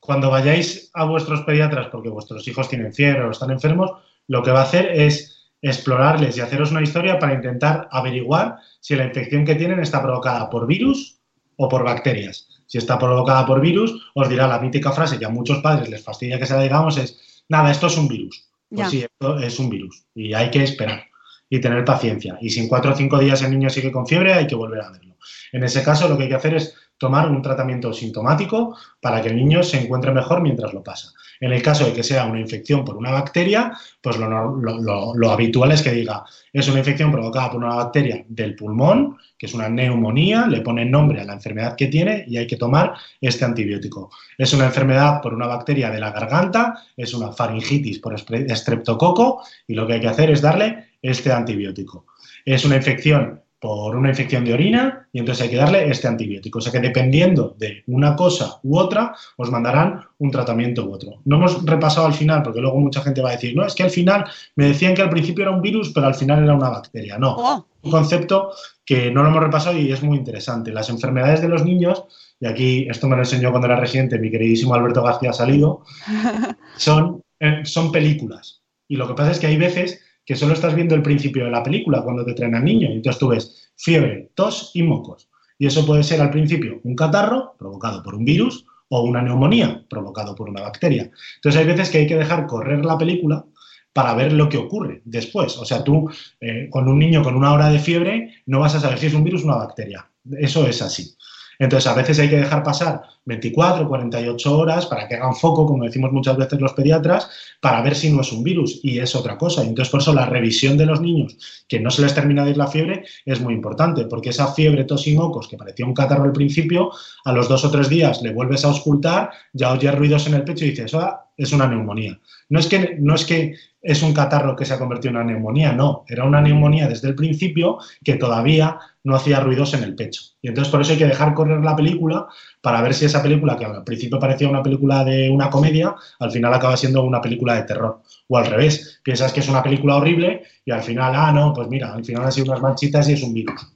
Cuando 0.00 0.30
vayáis 0.30 0.90
a 0.94 1.04
vuestros 1.04 1.42
pediatras 1.42 1.88
porque 1.88 2.08
vuestros 2.08 2.46
hijos 2.48 2.68
tienen 2.68 2.92
fiebre 2.94 3.22
o 3.24 3.30
están 3.30 3.50
enfermos, 3.50 3.90
lo 4.26 4.42
que 4.42 4.50
va 4.50 4.60
a 4.60 4.64
hacer 4.64 4.90
es 4.92 5.50
explorarles 5.60 6.36
y 6.36 6.40
haceros 6.40 6.70
una 6.70 6.82
historia 6.82 7.18
para 7.18 7.34
intentar 7.34 7.88
averiguar 7.90 8.56
si 8.80 8.94
la 8.96 9.04
infección 9.04 9.44
que 9.44 9.54
tienen 9.56 9.80
está 9.80 10.02
provocada 10.02 10.48
por 10.50 10.66
virus 10.66 11.18
o 11.56 11.68
por 11.68 11.84
bacterias. 11.84 12.48
Si 12.66 12.78
está 12.78 12.98
provocada 12.98 13.44
por 13.46 13.60
virus, 13.60 14.10
os 14.14 14.28
dirá 14.28 14.46
la 14.46 14.60
mítica 14.60 14.92
frase 14.92 15.18
que 15.18 15.24
a 15.26 15.30
muchos 15.30 15.58
padres 15.58 15.88
les 15.88 16.02
fastidia 16.02 16.38
que 16.38 16.46
se 16.46 16.54
la 16.54 16.62
digamos 16.62 16.96
es, 16.96 17.42
nada, 17.48 17.70
esto 17.70 17.88
es 17.88 17.96
un 17.96 18.08
virus. 18.08 18.48
Pues 18.68 18.80
Ya. 18.80 18.88
sí, 18.90 19.02
esto 19.02 19.38
es 19.38 19.58
un 19.58 19.68
virus 19.70 20.04
y 20.14 20.32
hay 20.34 20.50
que 20.50 20.62
esperar 20.62 21.04
y 21.50 21.60
tener 21.60 21.84
paciencia. 21.84 22.38
Y 22.40 22.50
si 22.50 22.60
en 22.60 22.68
cuatro 22.68 22.92
o 22.92 22.96
cinco 22.96 23.18
días 23.18 23.42
el 23.42 23.50
niño 23.50 23.70
sigue 23.70 23.92
con 23.92 24.06
fiebre, 24.06 24.34
hay 24.34 24.46
que 24.46 24.54
volver 24.54 24.82
a 24.82 24.90
verlo. 24.90 25.16
En 25.52 25.64
ese 25.64 25.82
caso, 25.82 26.08
lo 26.08 26.16
que 26.16 26.24
hay 26.24 26.28
que 26.28 26.34
hacer 26.34 26.54
es 26.54 26.74
tomar 26.98 27.30
un 27.30 27.40
tratamiento 27.42 27.92
sintomático 27.92 28.76
para 29.00 29.22
que 29.22 29.28
el 29.28 29.36
niño 29.36 29.62
se 29.62 29.80
encuentre 29.80 30.12
mejor 30.12 30.42
mientras 30.42 30.72
lo 30.74 30.82
pasa. 30.82 31.12
En 31.40 31.52
el 31.52 31.62
caso 31.62 31.84
de 31.84 31.92
que 31.92 32.02
sea 32.02 32.26
una 32.26 32.40
infección 32.40 32.84
por 32.84 32.96
una 32.96 33.12
bacteria, 33.12 33.72
pues 34.02 34.18
lo, 34.18 34.28
lo- 34.28 34.80
lo- 34.80 35.14
lo 35.14 35.30
habitual 35.30 35.70
es 35.70 35.82
que 35.82 35.92
diga, 35.92 36.24
es 36.52 36.68
una 36.68 36.80
infección 36.80 37.12
provocada 37.12 37.50
por 37.52 37.62
una 37.62 37.76
bacteria 37.76 38.24
del 38.28 38.56
pulmón, 38.56 39.16
que 39.38 39.46
es 39.46 39.54
una 39.54 39.68
neumonía, 39.68 40.48
le 40.48 40.62
ponen 40.62 40.90
nombre 40.90 41.20
a 41.20 41.24
la 41.24 41.34
enfermedad 41.34 41.76
que 41.76 41.86
tiene 41.86 42.24
y 42.26 42.36
hay 42.38 42.46
que 42.48 42.56
tomar 42.56 42.94
este 43.20 43.44
antibiótico. 43.44 44.10
Es 44.36 44.52
una 44.52 44.66
enfermedad 44.66 45.22
por 45.22 45.32
una 45.32 45.46
bacteria 45.46 45.90
de 45.90 46.00
la 46.00 46.10
garganta, 46.10 46.82
es 46.96 47.14
una 47.14 47.30
faringitis 47.32 48.00
por 48.00 48.14
estreptococo 48.14 49.42
y 49.66 49.74
lo 49.74 49.86
que 49.86 49.94
hay 49.94 50.00
que 50.00 50.08
hacer 50.08 50.30
es 50.30 50.42
darle 50.42 50.88
este 51.00 51.32
antibiótico. 51.32 52.06
Es 52.44 52.64
una 52.64 52.76
infección 52.76 53.40
por 53.60 53.96
una 53.96 54.10
infección 54.10 54.44
de 54.44 54.52
orina 54.52 55.08
y 55.12 55.18
entonces 55.18 55.44
hay 55.44 55.50
que 55.50 55.56
darle 55.56 55.90
este 55.90 56.06
antibiótico. 56.06 56.58
O 56.58 56.62
sea 56.62 56.70
que 56.70 56.80
dependiendo 56.80 57.56
de 57.58 57.82
una 57.86 58.14
cosa 58.14 58.60
u 58.62 58.78
otra, 58.78 59.14
os 59.36 59.50
mandarán 59.50 60.00
un 60.18 60.30
tratamiento 60.30 60.84
u 60.84 60.92
otro. 60.92 61.20
No 61.24 61.36
hemos 61.36 61.64
repasado 61.64 62.06
al 62.06 62.14
final, 62.14 62.42
porque 62.42 62.60
luego 62.60 62.78
mucha 62.78 63.00
gente 63.00 63.20
va 63.20 63.30
a 63.30 63.32
decir, 63.32 63.56
no, 63.56 63.64
es 63.64 63.74
que 63.74 63.82
al 63.82 63.90
final 63.90 64.24
me 64.54 64.66
decían 64.66 64.94
que 64.94 65.02
al 65.02 65.10
principio 65.10 65.42
era 65.42 65.50
un 65.50 65.62
virus, 65.62 65.90
pero 65.92 66.06
al 66.06 66.14
final 66.14 66.42
era 66.42 66.54
una 66.54 66.70
bacteria. 66.70 67.18
No, 67.18 67.36
Oh, 67.36 67.66
un 67.82 67.90
concepto 67.90 68.50
que 68.84 69.10
no 69.10 69.22
lo 69.22 69.28
hemos 69.30 69.42
repasado 69.42 69.78
y 69.78 69.92
es 69.92 70.02
muy 70.02 70.16
interesante. 70.16 70.72
Las 70.72 70.88
enfermedades 70.88 71.40
de 71.40 71.48
los 71.48 71.64
niños, 71.64 72.04
y 72.40 72.46
aquí 72.46 72.86
esto 72.88 73.08
me 73.08 73.16
lo 73.16 73.22
enseñó 73.22 73.50
cuando 73.50 73.66
era 73.66 73.80
residente 73.80 74.18
mi 74.18 74.30
queridísimo 74.30 74.74
Alberto 74.74 75.02
García 75.02 75.32
Salido, 75.32 75.82
son, 76.76 77.22
eh, 77.40 77.62
son 77.64 77.92
películas. 77.92 78.62
Y 78.88 78.96
lo 78.96 79.06
que 79.06 79.14
pasa 79.14 79.32
es 79.32 79.38
que 79.38 79.46
hay 79.46 79.56
veces 79.56 80.00
que 80.28 80.36
solo 80.36 80.52
estás 80.52 80.74
viendo 80.74 80.94
el 80.94 81.00
principio 81.00 81.46
de 81.46 81.50
la 81.50 81.62
película 81.62 82.02
cuando 82.02 82.22
te 82.22 82.34
traen 82.34 82.54
al 82.54 82.62
niño. 82.62 82.90
Y 82.90 82.96
entonces 82.96 83.18
tú 83.18 83.28
ves 83.28 83.72
fiebre, 83.76 84.30
tos 84.34 84.72
y 84.74 84.82
mocos. 84.82 85.30
Y 85.58 85.64
eso 85.64 85.86
puede 85.86 86.02
ser 86.02 86.20
al 86.20 86.30
principio 86.30 86.82
un 86.84 86.94
catarro 86.94 87.54
provocado 87.58 88.02
por 88.02 88.14
un 88.14 88.26
virus 88.26 88.66
o 88.90 89.00
una 89.04 89.22
neumonía 89.22 89.86
provocado 89.88 90.34
por 90.34 90.50
una 90.50 90.60
bacteria. 90.60 91.10
Entonces 91.36 91.58
hay 91.58 91.66
veces 91.66 91.88
que 91.88 91.98
hay 91.98 92.06
que 92.06 92.16
dejar 92.16 92.46
correr 92.46 92.84
la 92.84 92.98
película 92.98 93.46
para 93.94 94.12
ver 94.12 94.34
lo 94.34 94.50
que 94.50 94.58
ocurre 94.58 95.00
después. 95.06 95.56
O 95.56 95.64
sea, 95.64 95.82
tú 95.82 96.10
eh, 96.42 96.68
con 96.68 96.88
un 96.88 96.98
niño 96.98 97.22
con 97.22 97.34
una 97.34 97.54
hora 97.54 97.70
de 97.70 97.78
fiebre 97.78 98.34
no 98.44 98.60
vas 98.60 98.74
a 98.74 98.80
saber 98.80 98.98
si 98.98 99.06
es 99.06 99.14
un 99.14 99.24
virus 99.24 99.44
o 99.44 99.46
una 99.46 99.56
bacteria. 99.56 100.10
Eso 100.38 100.66
es 100.66 100.82
así. 100.82 101.16
Entonces, 101.58 101.90
a 101.90 101.94
veces 101.94 102.18
hay 102.18 102.30
que 102.30 102.36
dejar 102.36 102.62
pasar 102.62 103.02
24, 103.24 103.88
48 103.88 104.58
horas 104.58 104.86
para 104.86 105.08
que 105.08 105.16
hagan 105.16 105.34
foco, 105.34 105.66
como 105.66 105.84
decimos 105.84 106.12
muchas 106.12 106.36
veces 106.36 106.60
los 106.60 106.72
pediatras, 106.72 107.28
para 107.60 107.82
ver 107.82 107.94
si 107.94 108.12
no 108.12 108.20
es 108.20 108.32
un 108.32 108.44
virus 108.44 108.80
y 108.82 108.98
es 108.98 109.14
otra 109.16 109.36
cosa. 109.36 109.64
Y 109.64 109.68
entonces, 109.68 109.90
por 109.90 110.00
eso 110.00 110.14
la 110.14 110.26
revisión 110.26 110.78
de 110.78 110.86
los 110.86 111.00
niños, 111.00 111.36
que 111.68 111.80
no 111.80 111.90
se 111.90 112.02
les 112.02 112.14
termina 112.14 112.44
de 112.44 112.52
ir 112.52 112.56
la 112.56 112.68
fiebre, 112.68 113.04
es 113.24 113.40
muy 113.40 113.54
importante, 113.54 114.06
porque 114.06 114.30
esa 114.30 114.52
fiebre, 114.52 114.84
tos 114.84 115.06
y 115.06 115.14
mocos, 115.14 115.48
que 115.48 115.56
parecía 115.56 115.86
un 115.86 115.94
catarro 115.94 116.24
al 116.24 116.32
principio, 116.32 116.90
a 117.24 117.32
los 117.32 117.48
dos 117.48 117.64
o 117.64 117.70
tres 117.70 117.88
días 117.88 118.22
le 118.22 118.32
vuelves 118.32 118.64
a 118.64 118.68
auscultar, 118.68 119.30
ya 119.52 119.72
oyes 119.72 119.94
ruidos 119.94 120.26
en 120.26 120.34
el 120.34 120.44
pecho 120.44 120.64
y 120.64 120.70
dices, 120.70 120.94
ah, 120.94 121.24
es 121.36 121.52
una 121.52 121.68
neumonía. 121.68 122.18
No 122.48 122.58
es 122.58 122.66
que, 122.66 122.96
no 122.98 123.14
es 123.14 123.24
que 123.24 123.54
es 123.80 124.02
un 124.02 124.12
catarro 124.12 124.56
que 124.56 124.64
se 124.64 124.74
ha 124.74 124.78
convertido 124.78 125.10
en 125.10 125.16
una 125.16 125.32
neumonía, 125.32 125.72
no, 125.72 126.04
era 126.08 126.24
una 126.24 126.40
neumonía 126.40 126.88
desde 126.88 127.08
el 127.08 127.14
principio 127.14 127.78
que 128.02 128.14
todavía 128.14 128.78
no 129.08 129.16
hacía 129.16 129.40
ruidos 129.40 129.72
en 129.74 129.82
el 129.82 129.94
pecho. 129.94 130.22
Y 130.42 130.48
entonces 130.48 130.70
por 130.70 130.80
eso 130.80 130.92
hay 130.92 130.98
que 130.98 131.06
dejar 131.06 131.34
correr 131.34 131.64
la 131.64 131.74
película 131.74 132.28
para 132.60 132.82
ver 132.82 132.94
si 132.94 133.06
esa 133.06 133.22
película, 133.22 133.56
que 133.56 133.64
al 133.64 133.82
principio 133.82 134.18
parecía 134.18 134.48
una 134.48 134.62
película 134.62 135.02
de 135.04 135.30
una 135.30 135.48
comedia, 135.48 135.94
al 136.20 136.30
final 136.30 136.52
acaba 136.52 136.76
siendo 136.76 137.02
una 137.02 137.20
película 137.20 137.54
de 137.54 137.62
terror. 137.62 138.02
O 138.28 138.36
al 138.36 138.46
revés, 138.46 139.00
piensas 139.02 139.32
que 139.32 139.40
es 139.40 139.48
una 139.48 139.62
película 139.62 139.96
horrible 139.96 140.42
y 140.64 140.70
al 140.70 140.82
final, 140.82 141.14
ah, 141.16 141.32
no, 141.32 141.54
pues 141.54 141.68
mira, 141.68 141.94
al 141.94 142.04
final 142.04 142.24
han 142.24 142.32
sido 142.32 142.52
unas 142.52 142.60
manchitas 142.60 143.08
y 143.08 143.14
es 143.14 143.22
un 143.22 143.32
virus. 143.32 143.66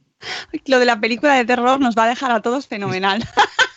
Lo 0.66 0.78
de 0.78 0.84
la 0.84 1.00
película 1.00 1.34
de 1.34 1.44
terror 1.44 1.80
nos 1.80 1.96
va 1.96 2.04
a 2.04 2.08
dejar 2.08 2.30
a 2.30 2.42
todos 2.42 2.68
fenomenal. 2.68 3.24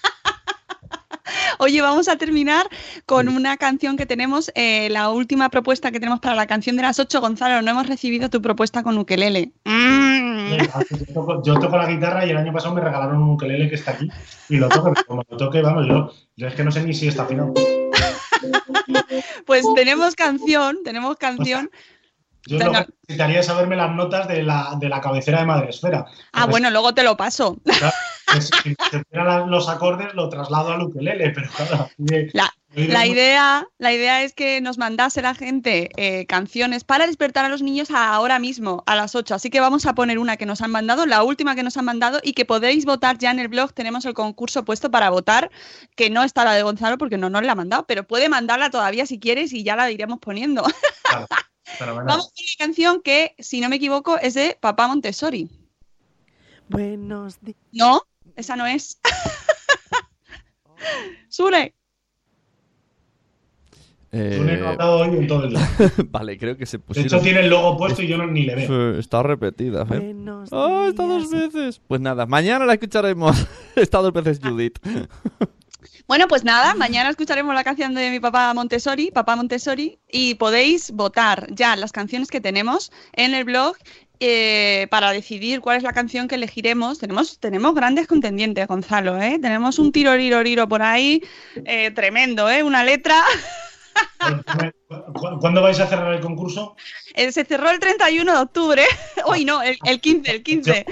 Oye, 1.59 1.81
vamos 1.81 2.07
a 2.07 2.17
terminar 2.17 2.67
con 3.05 3.27
una 3.29 3.57
canción 3.57 3.97
que 3.97 4.05
tenemos, 4.05 4.51
eh, 4.55 4.89
la 4.89 5.09
última 5.09 5.49
propuesta 5.49 5.91
que 5.91 5.99
tenemos 5.99 6.19
para 6.19 6.35
la 6.35 6.47
canción 6.47 6.75
de 6.75 6.83
las 6.83 6.99
8. 6.99 7.21
Gonzalo, 7.21 7.61
no 7.61 7.71
hemos 7.71 7.87
recibido 7.87 8.29
tu 8.29 8.41
propuesta 8.41 8.83
con 8.83 8.97
ukelele. 8.97 9.51
Mm. 9.63 10.57
Yo 10.57 11.13
toco, 11.13 11.43
yo 11.43 11.59
toco 11.59 11.77
la 11.77 11.87
guitarra 11.87 12.25
y 12.25 12.29
el 12.29 12.37
año 12.37 12.53
pasado 12.53 12.75
me 12.75 12.81
regalaron 12.81 13.21
un 13.21 13.31
ukelele 13.31 13.69
que 13.69 13.75
está 13.75 13.91
aquí 13.91 14.09
y 14.49 14.57
lo 14.57 14.69
toco, 14.69 14.93
como 15.07 15.23
lo 15.27 15.37
toque, 15.37 15.61
vamos, 15.61 15.87
yo, 15.87 16.11
yo 16.35 16.47
es 16.47 16.55
que 16.55 16.63
no 16.63 16.71
sé 16.71 16.83
ni 16.83 16.93
si 16.93 17.07
está 17.07 17.23
afinado. 17.23 17.53
Pues 19.45 19.65
tenemos 19.75 20.15
canción, 20.15 20.79
tenemos 20.83 21.15
canción. 21.17 21.71
Yo 22.47 22.59
lo 22.59 22.71
que 22.71 22.85
necesitaría 23.07 23.39
es 23.39 23.45
saberme 23.47 23.75
las 23.75 23.95
notas 23.95 24.27
de 24.27 24.43
la, 24.43 24.75
de 24.79 24.87
la 24.87 25.01
cabecera 25.01 25.39
de 25.39 25.45
Madresfera. 25.45 26.05
Ah, 26.31 26.45
bueno, 26.45 26.69
luego 26.69 26.93
te 26.93 27.03
lo 27.03 27.17
paso. 27.17 27.57
Pues, 28.31 28.49
si 28.63 28.75
se 28.89 28.97
supieran 28.99 29.49
los 29.51 29.69
acordes, 29.69 30.13
lo 30.15 30.29
traslado 30.29 30.71
al 30.71 30.81
ukelele, 30.81 31.29
pero 31.29 31.49
claro. 31.51 31.89
La, 32.33 32.51
de- 32.69 32.87
la 32.87 33.05
idea, 33.05 33.67
la 33.77 33.93
idea 33.93 34.23
es 34.23 34.33
que 34.33 34.59
nos 34.61 34.77
mandase 34.77 35.21
la 35.21 35.35
gente 35.35 35.89
eh, 35.95 36.25
canciones 36.25 36.83
para 36.83 37.07
despertar 37.07 37.45
a 37.45 37.49
los 37.49 37.61
niños 37.61 37.91
a 37.91 38.13
ahora 38.13 38.39
mismo, 38.39 38.83
a 38.87 38.95
las 38.95 39.15
8. 39.15 39.35
Así 39.35 39.49
que 39.49 39.59
vamos 39.61 39.85
a 39.85 39.93
poner 39.95 40.19
una 40.19 40.37
que 40.37 40.45
nos 40.45 40.61
han 40.61 40.71
mandado, 40.71 41.05
la 41.05 41.23
última 41.23 41.55
que 41.55 41.63
nos 41.63 41.77
han 41.77 41.85
mandado 41.85 42.19
y 42.23 42.33
que 42.33 42.45
podréis 42.45 42.85
votar 42.85 43.17
ya 43.17 43.31
en 43.31 43.39
el 43.39 43.47
blog. 43.47 43.73
Tenemos 43.73 44.03
el 44.05 44.13
concurso 44.13 44.65
puesto 44.65 44.91
para 44.91 45.09
votar, 45.09 45.51
que 45.95 46.09
no 46.09 46.23
está 46.23 46.43
la 46.43 46.53
de 46.53 46.63
Gonzalo 46.63 46.97
porque 46.97 47.17
no 47.17 47.29
nos 47.29 47.43
la 47.43 47.53
ha 47.53 47.55
mandado, 47.55 47.85
pero 47.87 48.05
puede 48.05 48.27
mandarla 48.27 48.69
todavía 48.71 49.05
si 49.05 49.19
quieres 49.19 49.53
y 49.53 49.63
ya 49.63 49.75
la 49.75 49.89
iremos 49.91 50.19
poniendo. 50.19 50.63
Claro, 51.03 51.27
fenomenal. 51.63 52.05
Vamos 52.07 52.25
con 52.25 52.43
una 52.43 52.65
canción 52.65 53.01
que, 53.01 53.35
si 53.39 53.61
no 53.61 53.69
me 53.69 53.75
equivoco, 53.77 54.17
es 54.17 54.33
de 54.33 54.57
Papá 54.59 54.87
Montessori. 54.87 55.49
Buenos 56.67 57.39
días. 57.41 57.57
No, 57.71 58.01
esa 58.35 58.55
no 58.55 58.65
es. 58.65 58.99
Sure. 61.29 61.73
Eh, 64.11 64.35
Sune 64.37 64.57
no 64.57 64.69
ha 64.69 64.91
hoy 64.95 65.17
en 65.17 65.27
todo 65.27 65.43
el 65.43 65.49
día. 65.49 65.69
vale, 66.09 66.37
creo 66.37 66.55
que 66.55 66.65
se 66.65 66.77
De 66.77 66.83
pusieron. 66.83 67.13
hecho, 67.13 67.21
tiene 67.21 67.41
el 67.41 67.49
logo 67.49 67.77
puesto 67.77 68.01
y 68.01 68.07
yo 68.07 68.17
no, 68.17 68.27
ni 68.27 68.43
le 68.43 68.55
veo. 68.55 68.91
Eh, 68.95 68.99
Está 68.99 69.21
repetida. 69.23 69.85
¿eh? 69.91 70.15
¡Ah, 70.53 70.85
está 70.87 71.03
dos 71.05 71.29
veces! 71.29 71.81
Pues 71.87 71.99
nada, 71.99 72.25
mañana 72.25 72.65
la 72.65 72.73
escucharemos. 72.73 73.35
Está 73.75 73.97
dos 73.97 74.13
veces 74.13 74.39
Judith. 74.41 74.79
Bueno, 76.07 76.27
pues 76.29 76.43
nada, 76.45 76.75
mañana 76.75 77.09
escucharemos 77.09 77.53
la 77.55 77.63
canción 77.63 77.93
de 77.95 78.11
mi 78.11 78.19
papá 78.21 78.53
Montessori, 78.53 79.11
papá 79.11 79.35
Montessori, 79.35 79.99
y 80.09 80.35
podéis 80.35 80.91
votar 80.91 81.47
ya 81.51 81.75
las 81.75 81.91
canciones 81.91 82.29
que 82.29 82.39
tenemos 82.39 82.91
en 83.13 83.33
el 83.33 83.43
blog 83.43 83.75
eh, 84.27 84.87
para 84.89 85.11
decidir 85.11 85.61
cuál 85.61 85.77
es 85.77 85.83
la 85.83 85.93
canción 85.93 86.27
que 86.27 86.35
elegiremos, 86.35 86.99
tenemos, 86.99 87.39
tenemos 87.39 87.75
grandes 87.75 88.07
contendientes, 88.07 88.67
Gonzalo, 88.67 89.21
¿eh? 89.21 89.37
Tenemos 89.41 89.77
un 89.77 89.91
tiro, 89.91 90.15
riro, 90.15 90.67
por 90.67 90.81
ahí 90.81 91.21
eh, 91.65 91.91
tremendo, 91.91 92.49
¿eh? 92.49 92.63
Una 92.63 92.83
letra. 92.83 93.23
¿Cuándo 95.39 95.61
vais 95.61 95.79
a 95.79 95.87
cerrar 95.87 96.13
el 96.13 96.21
concurso? 96.21 96.75
Eh, 97.13 97.31
se 97.31 97.45
cerró 97.45 97.69
el 97.69 97.79
31 97.79 98.31
de 98.31 98.39
octubre. 98.39 98.83
Hoy 99.25 99.45
no, 99.45 99.61
el, 99.61 99.77
15, 99.99 100.31
el 100.31 100.43
15. 100.43 100.85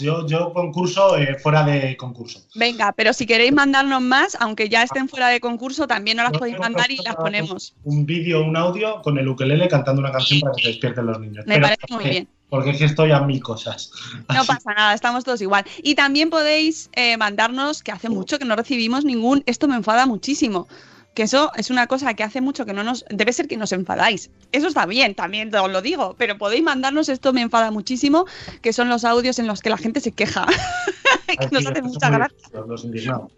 Yo, 0.00 0.26
yo, 0.26 0.52
concurso 0.52 1.16
eh, 1.16 1.36
fuera 1.38 1.64
de 1.64 1.96
concurso. 1.96 2.40
Venga, 2.54 2.92
pero 2.92 3.12
si 3.12 3.26
queréis 3.26 3.52
mandarnos 3.52 4.02
más, 4.02 4.36
aunque 4.40 4.68
ya 4.68 4.82
estén 4.82 5.08
fuera 5.08 5.28
de 5.28 5.40
concurso, 5.40 5.86
también 5.86 6.16
nos 6.16 6.30
las 6.30 6.38
podéis 6.38 6.58
mandar 6.58 6.90
y 6.90 6.98
las 7.04 7.16
ponemos. 7.16 7.74
Un 7.84 8.06
vídeo, 8.06 8.42
un 8.42 8.56
audio 8.56 9.02
con 9.02 9.18
el 9.18 9.28
ukelele 9.28 9.68
cantando 9.68 10.00
una 10.00 10.12
canción 10.12 10.40
para 10.40 10.54
que 10.54 10.62
se 10.62 10.68
despierten 10.68 11.06
los 11.06 11.20
niños. 11.20 11.46
Me 11.46 11.60
parece 11.60 11.86
muy 11.90 12.04
bien 12.04 12.28
porque 12.50 12.70
es 12.70 12.78
que 12.78 12.84
estoy 12.84 13.12
a 13.12 13.20
mil 13.20 13.40
cosas. 13.40 13.92
No 14.28 14.44
pasa 14.44 14.74
nada, 14.74 14.92
estamos 14.92 15.22
todos 15.22 15.40
igual. 15.40 15.64
Y 15.84 15.94
también 15.94 16.30
podéis 16.30 16.90
eh, 16.94 17.16
mandarnos, 17.16 17.82
que 17.82 17.92
hace 17.92 18.08
mucho 18.08 18.40
que 18.40 18.44
no 18.44 18.56
recibimos 18.56 19.04
ningún, 19.04 19.44
esto 19.46 19.68
me 19.68 19.76
enfada 19.76 20.04
muchísimo 20.04 20.66
que 21.14 21.24
eso 21.24 21.50
es 21.56 21.70
una 21.70 21.86
cosa 21.86 22.14
que 22.14 22.22
hace 22.22 22.40
mucho 22.40 22.64
que 22.64 22.72
no 22.72 22.84
nos... 22.84 23.04
Debe 23.10 23.32
ser 23.32 23.48
que 23.48 23.56
nos 23.56 23.72
enfadáis. 23.72 24.30
Eso 24.52 24.68
está 24.68 24.86
bien, 24.86 25.14
también 25.14 25.54
os 25.54 25.70
lo 25.70 25.82
digo, 25.82 26.14
pero 26.18 26.38
podéis 26.38 26.62
mandarnos, 26.62 27.08
esto 27.08 27.32
me 27.32 27.42
enfada 27.42 27.70
muchísimo, 27.70 28.26
que 28.62 28.72
son 28.72 28.88
los 28.88 29.04
audios 29.04 29.38
en 29.38 29.46
los 29.46 29.60
que 29.60 29.70
la 29.70 29.76
gente 29.76 30.00
se 30.00 30.12
queja. 30.12 30.46
que 31.26 31.48
nos 31.50 31.66
hace 31.66 31.82
mucha 31.82 32.10
gracia. 32.10 32.60
Los 32.66 32.84
indignados. 32.84 33.32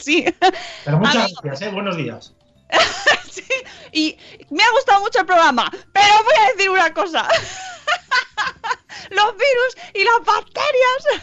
sí. 0.00 0.24
Pero 0.84 0.98
muchas 0.98 1.32
gracias, 1.42 1.68
¿eh? 1.68 1.72
Buenos 1.72 1.96
días. 1.96 2.34
sí, 3.30 3.42
y 3.92 4.16
me 4.50 4.62
ha 4.62 4.70
gustado 4.72 5.00
mucho 5.00 5.20
el 5.20 5.26
programa, 5.26 5.70
pero 5.92 6.14
voy 6.24 6.34
a 6.38 6.52
decir 6.52 6.70
una 6.70 6.92
cosa. 6.92 7.26
los 9.10 9.32
virus 9.32 9.92
y 9.94 10.04
las 10.04 10.24
bacterias 10.24 11.22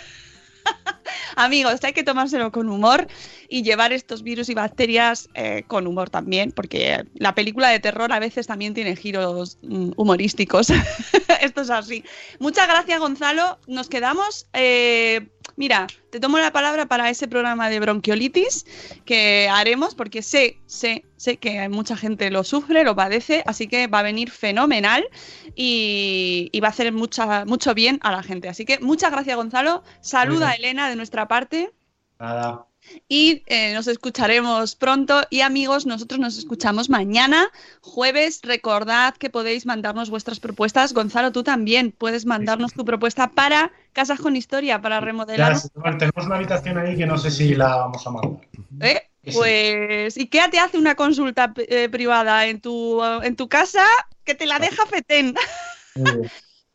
Amigos, 1.35 1.79
hay 1.83 1.93
que 1.93 2.03
tomárselo 2.03 2.51
con 2.51 2.69
humor 2.69 3.07
y 3.55 3.63
llevar 3.63 3.93
estos 3.93 4.21
virus 4.21 4.49
y 4.49 4.53
bacterias 4.53 5.29
eh, 5.33 5.63
con 5.65 5.87
humor 5.87 6.09
también, 6.09 6.51
porque 6.51 7.05
la 7.13 7.33
película 7.33 7.69
de 7.69 7.79
terror 7.79 8.11
a 8.11 8.19
veces 8.19 8.47
también 8.47 8.73
tiene 8.73 8.97
giros 8.97 9.59
mm, 9.61 9.91
humorísticos. 9.95 10.71
Esto 11.41 11.61
es 11.61 11.69
así. 11.69 12.03
Muchas 12.39 12.67
gracias, 12.67 12.99
Gonzalo. 12.99 13.57
Nos 13.65 13.87
quedamos. 13.87 14.45
Eh, 14.51 15.29
mira, 15.55 15.87
te 16.09 16.19
tomo 16.19 16.37
la 16.37 16.51
palabra 16.51 16.85
para 16.87 17.09
ese 17.09 17.29
programa 17.29 17.69
de 17.69 17.79
bronquiolitis 17.79 18.65
que 19.05 19.47
haremos, 19.49 19.95
porque 19.95 20.21
sé, 20.21 20.59
sé, 20.65 21.05
sé 21.15 21.37
que 21.37 21.69
mucha 21.69 21.95
gente 21.95 22.29
lo 22.31 22.43
sufre, 22.43 22.83
lo 22.83 22.93
padece, 22.93 23.41
así 23.45 23.69
que 23.69 23.87
va 23.87 23.99
a 23.99 24.03
venir 24.03 24.31
fenomenal 24.31 25.07
y, 25.55 26.51
va 26.61 26.67
a 26.67 26.71
hacer 26.71 26.91
mucha, 26.91 27.45
mucho 27.45 27.73
bien 27.73 27.99
a 28.01 28.11
la 28.11 28.21
gente. 28.21 28.49
Así 28.49 28.65
que 28.65 28.79
muchas 28.79 29.13
gracias, 29.13 29.37
Gonzalo. 29.37 29.81
Saluda 30.01 30.49
a 30.49 30.53
Elena 30.55 30.89
de 30.89 30.97
nuestra 30.97 31.29
parte. 31.29 31.71
Nada 32.19 32.67
y 33.07 33.43
eh, 33.47 33.73
nos 33.73 33.87
escucharemos 33.87 34.75
pronto. 34.75 35.21
Y 35.29 35.41
amigos, 35.41 35.85
nosotros 35.85 36.19
nos 36.19 36.37
escuchamos 36.37 36.89
mañana, 36.89 37.49
jueves. 37.81 38.39
Recordad 38.43 39.15
que 39.15 39.29
podéis 39.29 39.65
mandarnos 39.65 40.09
vuestras 40.09 40.39
propuestas. 40.39 40.93
Gonzalo, 40.93 41.31
tú 41.31 41.43
también 41.43 41.91
puedes 41.91 42.25
mandarnos 42.25 42.73
tu 42.73 42.85
propuesta 42.85 43.31
para 43.31 43.71
Casas 43.93 44.19
con 44.19 44.35
Historia, 44.35 44.81
para 44.81 44.99
remodelar. 44.99 45.57
tenemos 45.97 46.25
una 46.25 46.35
habitación 46.35 46.77
ahí 46.77 46.95
que 46.95 47.05
no 47.05 47.17
sé 47.17 47.31
si 47.31 47.55
la 47.55 47.75
vamos 47.75 48.05
a 48.05 48.11
mandar. 48.11 48.41
¿Eh? 48.81 49.01
Pues, 49.33 50.17
¿y 50.17 50.27
qué 50.27 50.41
te 50.51 50.59
hace 50.59 50.77
una 50.77 50.95
consulta 50.95 51.51
eh, 51.57 51.89
privada 51.89 52.45
en 52.45 52.61
tu, 52.61 53.03
en 53.03 53.35
tu 53.35 53.49
casa? 53.49 53.85
Que 54.23 54.35
te 54.35 54.45
la 54.45 54.59
deja 54.59 54.85
FETEN 54.85 55.35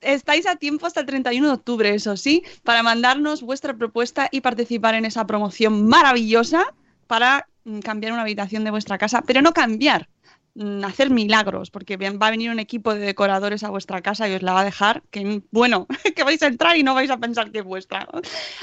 estáis 0.01 0.47
a 0.47 0.57
tiempo 0.57 0.87
hasta 0.87 1.01
el 1.01 1.07
31 1.07 1.47
de 1.47 1.53
octubre, 1.53 1.95
eso 1.95 2.17
sí, 2.17 2.43
para 2.65 2.83
mandarnos 2.83 3.43
vuestra 3.43 3.75
propuesta 3.75 4.29
y 4.31 4.41
participar 4.41 4.95
en 4.95 5.05
esa 5.05 5.27
promoción 5.27 5.87
maravillosa 5.87 6.75
para 7.07 7.49
mm, 7.65 7.81
cambiar 7.81 8.13
una 8.13 8.23
habitación 8.23 8.65
de 8.65 8.71
vuestra 8.71 8.99
casa, 8.99 9.23
pero 9.27 9.43
no 9.43 9.53
cambiar, 9.53 10.09
mm, 10.55 10.85
hacer 10.85 11.11
milagros, 11.11 11.71
porque 11.71 11.97
va 11.97 12.27
a 12.27 12.31
venir 12.31 12.51
un 12.51 12.61
equipo 12.61 12.95
de 12.95 13.01
decoradores 13.01 13.63
a 13.63 13.71
vuestra 13.71 14.01
casa 14.01 14.29
y 14.29 14.35
os 14.35 14.43
la 14.43 14.53
va 14.53 14.61
a 14.61 14.65
dejar 14.65 15.03
que, 15.11 15.43
bueno, 15.51 15.87
que 16.17 16.25
vais 16.25 16.43
a 16.43 16.47
entrar 16.47 16.77
y 16.77 16.83
no 16.83 16.95
vais 16.95 17.11
a 17.11 17.19
pensar 17.19 17.51
que 17.51 17.59
es 17.61 17.65
vuestra. 17.65 18.09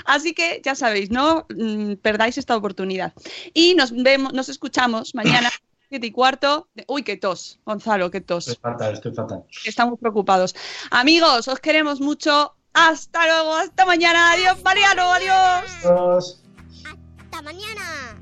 Así 0.06 0.34
que 0.34 0.62
ya 0.64 0.76
sabéis, 0.76 1.12
no 1.12 1.46
mm, 1.50 1.96
perdáis 1.96 2.38
esta 2.38 2.56
oportunidad. 2.56 3.14
Y 3.54 3.76
nos 3.76 3.92
vemos, 3.92 4.34
nos 4.34 4.50
escuchamos 4.50 5.14
mañana 5.14 5.50
7 5.90 6.06
y 6.06 6.12
cuarto. 6.12 6.70
Uy, 6.88 7.04
qué 7.04 7.18
tos, 7.18 7.60
Gonzalo, 7.66 8.12
qué 8.12 8.22
tos. 8.22 8.48
Estoy 8.48 8.72
fatal, 8.72 8.94
estoy 8.94 9.14
fatal. 9.14 9.44
Estamos 9.66 10.00
preocupados. 10.00 10.56
Amigos, 10.92 11.48
os 11.48 11.60
queremos 11.60 12.02
mucho. 12.02 12.54
Hasta 12.74 13.26
luego, 13.26 13.56
hasta 13.56 13.86
mañana. 13.86 14.34
Adiós, 14.34 14.62
Mariano, 14.64 15.04
adiós. 15.14 15.86
Adiós. 15.86 16.44
Hasta 16.86 17.42
mañana. 17.42 18.22